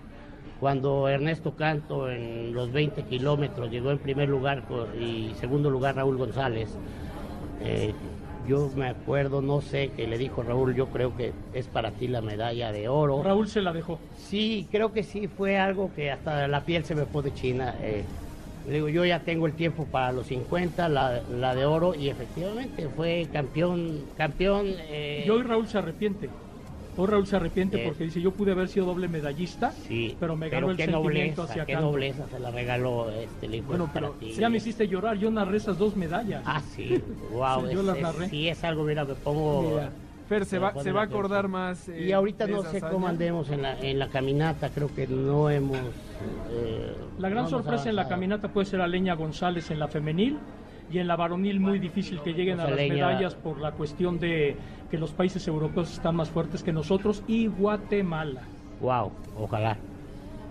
cuando 0.60 1.08
Ernesto 1.08 1.56
Canto 1.56 2.10
en 2.10 2.54
los 2.54 2.72
20 2.72 3.04
kilómetros 3.04 3.70
llegó 3.72 3.92
en 3.92 3.98
primer 3.98 4.30
lugar 4.30 4.64
y 5.00 5.32
segundo 5.40 5.70
lugar 5.70 5.96
Raúl 5.96 6.18
González. 6.18 6.70
Eh, 7.62 7.94
yo 8.50 8.72
me 8.76 8.88
acuerdo, 8.90 9.42
no 9.42 9.62
sé, 9.62 9.94
que 9.94 10.08
le 10.08 10.18
dijo 10.18 10.44
Raúl, 10.44 10.76
yo 10.76 10.90
creo 10.92 11.16
que 11.16 11.42
es 11.52 11.70
para 11.70 11.96
ti 11.98 12.08
la 12.08 12.22
medalla 12.22 12.72
de 12.72 12.88
oro. 12.90 13.24
Raúl 13.24 13.48
se 13.48 13.62
la 13.62 13.72
dejó. 13.74 14.02
Sí, 14.12 14.68
creo 14.72 14.92
que 14.94 15.04
sí, 15.04 15.28
fue 15.28 15.58
algo 15.58 15.94
que 15.94 16.12
hasta 16.12 16.48
la 16.48 16.66
piel 16.66 16.86
se 16.86 16.96
me 16.96 17.08
pone 17.08 17.34
china. 17.34 17.78
eh. 17.80 18.14
Le 18.64 18.74
digo, 18.74 18.90
yo 18.90 19.06
ya 19.06 19.24
tengo 19.24 19.48
el 19.48 19.56
tiempo 19.56 19.90
para 19.90 20.12
los 20.12 20.28
50, 20.28 20.90
la, 20.90 21.24
la 21.28 21.56
de 21.56 21.66
oro, 21.66 21.96
y 21.96 22.10
efectivamente 22.10 22.90
fue 22.90 23.30
campeón, 23.32 24.12
campeón. 24.16 24.76
eh, 24.80 25.26
Y 25.26 25.30
hoy 25.30 25.44
Raúl 25.44 25.68
se 25.68 25.78
arrepiente. 25.78 26.38
Hoy 26.98 27.08
Raúl 27.08 27.28
se 27.28 27.36
arrepiente 27.38 27.82
Eh. 27.82 27.88
porque 27.88 28.04
dice, 28.06 28.20
yo 28.22 28.32
pude 28.32 28.52
haber 28.52 28.68
sido 28.68 28.86
doble 28.86 29.08
medallista, 29.08 29.72
sí, 29.72 30.18
pero 30.20 30.36
me 30.36 30.50
ganó 30.50 30.72
el 30.72 30.78
qué 30.78 30.86
sentimiento 30.86 31.42
nobleza, 31.44 31.44
hacia 31.44 31.66
qué 31.66 31.76
nobleza 31.76 32.28
se 32.28 32.40
la 32.40 32.52
regaló 32.52 33.10
este 33.12 33.48
dijo, 33.48 33.68
Bueno, 33.68 33.86
"Es 33.86 33.92
para 33.92 34.08
pero 34.08 34.20
ti". 34.20 34.34
ya 34.34 34.50
me 34.50 34.58
hiciste 34.58 34.88
llorar, 34.88 35.18
yo 35.18 35.32
narré 35.32 35.58
esas 35.58 35.78
dos 35.78 35.96
medallas. 35.96 36.44
Ah, 36.46 36.62
sí, 36.62 37.02
wow, 37.32 37.68
Sí, 37.68 37.74
yo 37.74 37.80
es- 37.80 37.86
las 37.86 37.96
es- 37.98 38.02
narré. 38.04 38.30
sí 38.30 38.48
es 38.50 38.64
algo, 38.64 38.84
mira, 38.84 39.06
me 39.06 39.16
pongo... 39.16 39.62
Mira, 39.72 39.92
Fer 40.28 40.46
se 40.46 40.60
va, 40.60 40.74
se 40.84 40.92
va 40.92 41.02
a 41.02 41.06
acordar 41.06 41.48
más... 41.48 41.90
eh, 41.90 42.06
Y 42.08 42.12
ahorita 42.12 42.46
de 42.46 42.52
no 42.52 42.62
sé 42.64 42.82
cómo 42.82 43.08
andemos 43.08 43.50
en 43.50 43.64
la, 43.64 43.80
en 43.80 43.98
la 43.98 44.10
caminata, 44.10 44.70
creo 44.70 44.94
que 44.94 45.08
no 45.08 45.50
hemos... 45.50 45.78
eh, 46.52 46.94
La 47.18 47.30
gran 47.30 47.46
no 47.46 47.50
sorpresa 47.50 47.90
en 47.90 47.96
la 47.96 48.08
caminata 48.08 48.48
puede 48.50 48.66
ser 48.68 48.80
Aleña 48.82 49.16
González 49.16 49.72
en 49.72 49.80
la 49.80 49.88
femenil 49.88 50.38
y 50.92 51.00
en 51.00 51.08
la 51.08 51.16
varonil 51.16 51.60
muy 51.60 51.80
difícil 51.80 52.22
que 52.22 52.34
lleguen 52.34 52.60
a 52.60 52.68
las 52.70 52.78
medallas 52.78 53.36
por 53.36 53.60
la 53.60 53.72
cuestión 53.72 54.20
de 54.20 54.56
que 54.90 54.98
los 54.98 55.12
países 55.12 55.48
europeos 55.48 55.92
están 55.94 56.16
más 56.16 56.30
fuertes 56.30 56.64
que 56.64 56.72
nosotros 56.72 57.24
y 57.28 57.48
Guatemala. 57.48 58.42
Wow, 58.82 59.12
ojalá. 59.38 59.78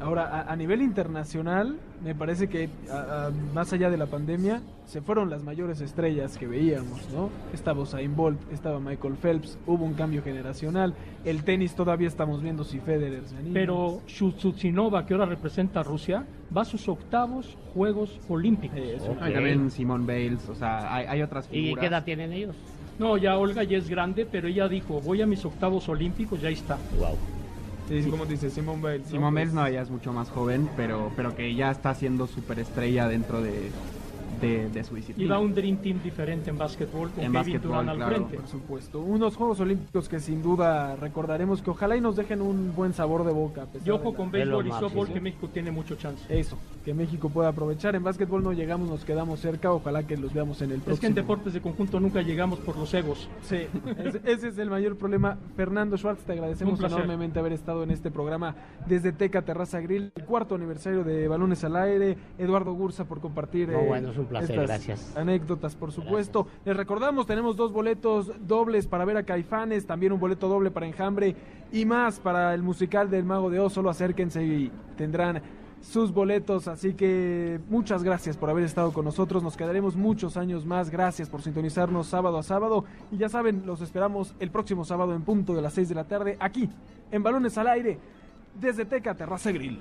Ahora, 0.01 0.25
a, 0.29 0.53
a 0.53 0.57
nivel 0.57 0.81
internacional, 0.81 1.77
me 2.05 2.15
parece 2.15 2.49
que 2.49 2.69
a- 2.91 3.27
a- 3.27 3.31
más 3.53 3.73
allá 3.73 3.91
de 3.91 3.97
la 3.97 4.07
pandemia, 4.07 4.63
se 4.87 5.03
fueron 5.03 5.29
las 5.29 5.43
mayores 5.43 5.81
estrellas 5.81 6.39
que 6.39 6.47
veíamos, 6.47 7.09
¿no? 7.13 7.31
Estaba 7.53 7.83
Usain 7.83 8.15
Bolt, 8.15 8.39
estaba 8.53 8.79
Michael 8.81 9.17
Phelps, 9.17 9.59
hubo 9.67 9.85
un 9.85 9.95
cambio 9.95 10.23
generacional, 10.23 10.95
el 11.25 11.43
tenis 11.43 11.75
todavía 11.75 12.07
estamos 12.09 12.43
viendo 12.43 12.63
si 12.65 12.79
Federer 12.79 13.25
se 13.27 13.37
anima. 13.37 13.55
Pero 13.55 14.01
Shutsinova, 14.07 15.05
que 15.05 15.15
ahora 15.15 15.27
representa 15.27 15.81
a 15.81 15.83
Rusia, 15.83 16.25
va 16.57 16.63
a 16.63 16.65
sus 16.65 16.89
octavos 16.89 17.57
Juegos 17.75 18.19
Olímpicos. 18.29 18.79
Y 18.79 19.33
también 19.33 19.71
Simone 19.71 20.07
Bales, 20.07 20.49
o 20.49 20.55
sea, 20.55 20.95
hay, 20.95 21.07
hay 21.07 21.23
otras 21.23 21.49
¿Y 21.51 21.63
figuras. 21.65 21.81
qué 21.81 21.87
edad 21.89 22.05
tienen 22.05 22.33
ellos? 22.33 22.55
No, 22.99 23.17
ya 23.17 23.37
Olga 23.37 23.63
ya 23.65 23.77
es 23.79 23.89
grande, 23.89 24.27
pero 24.31 24.49
ella 24.49 24.69
dijo, 24.69 25.01
voy 25.01 25.23
a 25.23 25.27
mis 25.27 25.45
octavos 25.45 25.89
olímpicos, 25.89 26.41
ya 26.41 26.49
está. 26.51 26.77
Wow. 26.99 27.17
Sí, 27.89 28.03
sí, 28.03 28.11
como 28.11 28.27
dice 28.27 28.51
Simone 28.51 28.83
Biles. 28.83 29.07
¿no? 29.07 29.11
Simone 29.13 29.41
Bales 29.41 29.55
no, 29.55 29.67
ella 29.67 29.81
es 29.81 29.91
mucho 29.91 30.13
más 30.13 30.29
joven, 30.29 30.69
pero, 30.77 31.11
pero 31.17 31.35
que 31.35 31.55
ya 31.55 31.71
está 31.71 31.95
siendo 31.95 32.27
superestrella 32.27 33.09
dentro 33.09 33.41
de, 33.41 33.71
de, 34.41 34.69
de 34.71 34.85
su 34.85 34.95
Y 34.95 35.01
disciplina. 35.01 35.35
va 35.35 35.41
un 35.41 35.55
Dream 35.55 35.77
Team 35.79 36.01
diferente 36.03 36.51
en 36.51 36.59
básquetbol 36.59 37.11
con 37.11 37.25
En 37.25 37.33
Kevin 37.33 37.61
Durant 37.61 37.89
al 37.89 37.97
claro. 37.97 38.15
frente. 38.15 38.37
Por 38.37 38.47
supuesto. 38.49 39.01
Unos 39.01 39.37
Juegos 39.37 39.61
Olímpicos 39.61 40.09
que 40.09 40.21
sin 40.21 40.43
duda 40.43 40.97
recordaremos 40.97 41.63
que 41.63 41.71
ojalá 41.71 41.97
y 41.97 42.01
nos 42.01 42.17
dejen 42.17 42.41
un 42.43 42.75
buen 42.75 42.93
sabor 42.93 43.25
de 43.25 43.33
boca. 43.33 43.67
Y 43.85 43.91
ojo 43.91 44.15
con 44.15 44.31
béisbol 44.31 44.67
y 44.67 44.71
softball 44.71 45.09
que 45.13 45.21
México 45.21 45.49
tiene 45.49 45.71
mucho 45.71 45.97
chance. 45.97 46.25
Eso, 46.29 46.57
que 46.85 46.95
México 46.95 47.29
pueda 47.29 47.49
aprovechar. 47.49 47.95
En 47.97 48.03
básquetbol 48.05 48.43
no 48.43 48.53
llegamos, 48.53 48.89
nos 48.89 49.05
quedamos 49.05 49.41
cerca. 49.41 49.73
Ojalá 49.73 50.05
que 50.07 50.17
los 50.17 50.33
veamos 50.33 50.61
en 50.63 50.71
el 50.71 50.77
próximo. 50.81 50.95
Es 50.95 51.01
que 51.01 51.07
en 51.07 51.15
deportes 51.15 51.53
de 51.53 51.61
conjunto 51.61 52.01
nunca 52.01 52.23
llegamos 52.23 52.59
por 52.61 52.77
los 52.77 52.93
egos. 52.95 53.29
Sí, 53.43 53.67
ese, 54.05 54.21
ese 54.25 54.49
es 54.49 54.59
el 54.59 54.71
mayor 54.71 54.97
problema. 54.97 55.37
Fernando 55.57 55.97
Schwartz, 55.97 56.23
te 56.25 56.33
agradecemos 56.33 56.79
enormemente 56.81 57.39
haber 57.39 57.53
estado 57.53 57.83
en 57.83 57.91
este 57.91 58.11
programa 58.11 58.55
desde 58.87 59.13
Teca 59.13 59.43
Terraza 59.43 59.81
Grill, 59.81 60.13
el 60.15 60.25
cuarto 60.25 60.55
aniversario 60.55 61.05
de 61.05 61.29
Balones 61.29 61.65
al 61.65 61.77
Aire. 61.77 62.17
Eduardo 62.39 62.73
Gursa 62.73 63.05
por 63.05 63.21
compartir 63.21 63.69
No, 63.69 63.81
bueno, 63.83 64.11
es 64.11 64.17
un 64.19 64.27
placer, 64.29 64.51
estas 64.51 64.67
gracias. 64.67 65.17
anécdotas, 65.17 65.75
por 65.75 65.93
supuesto. 65.93 66.47
Les 66.65 66.77
recordamos, 66.77 67.27
tenemos 67.27 67.57
dos 67.57 67.73
boletos 67.73 68.33
dobles 68.47 68.87
para 68.87 69.05
ver 69.05 69.17
a 69.17 69.23
Caifanes, 69.23 69.87
también 69.87 70.13
un 70.13 70.21
boleto 70.21 70.49
doble 70.49 70.71
para 70.71 70.87
Enjambre 70.87 71.35
y 71.73 71.85
más 71.85 72.21
para 72.21 72.55
el 72.55 72.63
musical 72.63 73.11
del 73.11 73.25
Mago 73.25 73.51
de 73.51 73.61
Oz. 73.61 73.73
Solo 73.73 73.91
acérquense 73.91 74.45
y 74.45 74.73
tendrán 74.97 75.43
sus 75.81 76.13
boletos. 76.13 76.69
Así 76.69 76.95
que 76.95 77.61
muchas 77.69 78.03
gracias 78.03 78.37
por 78.37 78.51
haber 78.51 78.65
estado 78.65 78.93
con 78.93 79.05
nosotros. 79.05 79.43
Nos 79.43 79.57
quedaremos 79.57 79.97
muchos 79.97 80.37
años 80.37 80.65
más. 80.65 80.91
Gracias 80.91 81.29
por 81.29 81.43
sintonizarnos 81.43 82.07
sábado 82.07 82.39
a 82.39 82.43
sábado. 82.43 82.85
Y 83.11 83.17
ya 83.17 83.29
saben, 83.29 83.63
los 83.67 83.81
esperamos 83.81 84.35
el 84.41 84.51
próximo 84.51 84.85
sábado 84.85 85.15
en 85.15 85.23
punto 85.23 85.55
de 85.55 85.63
las 85.63 85.75
6 85.75 85.89
de 85.89 85.95
la 85.95 86.05
tarde 86.05 86.37
aquí 86.41 86.69
en 87.11 87.23
Balones 87.23 87.57
al 87.59 87.69
Aire 87.69 87.99
desde 88.61 88.85
Teca 88.85 89.15
Terraza 89.15 89.53
Grill. 89.53 89.81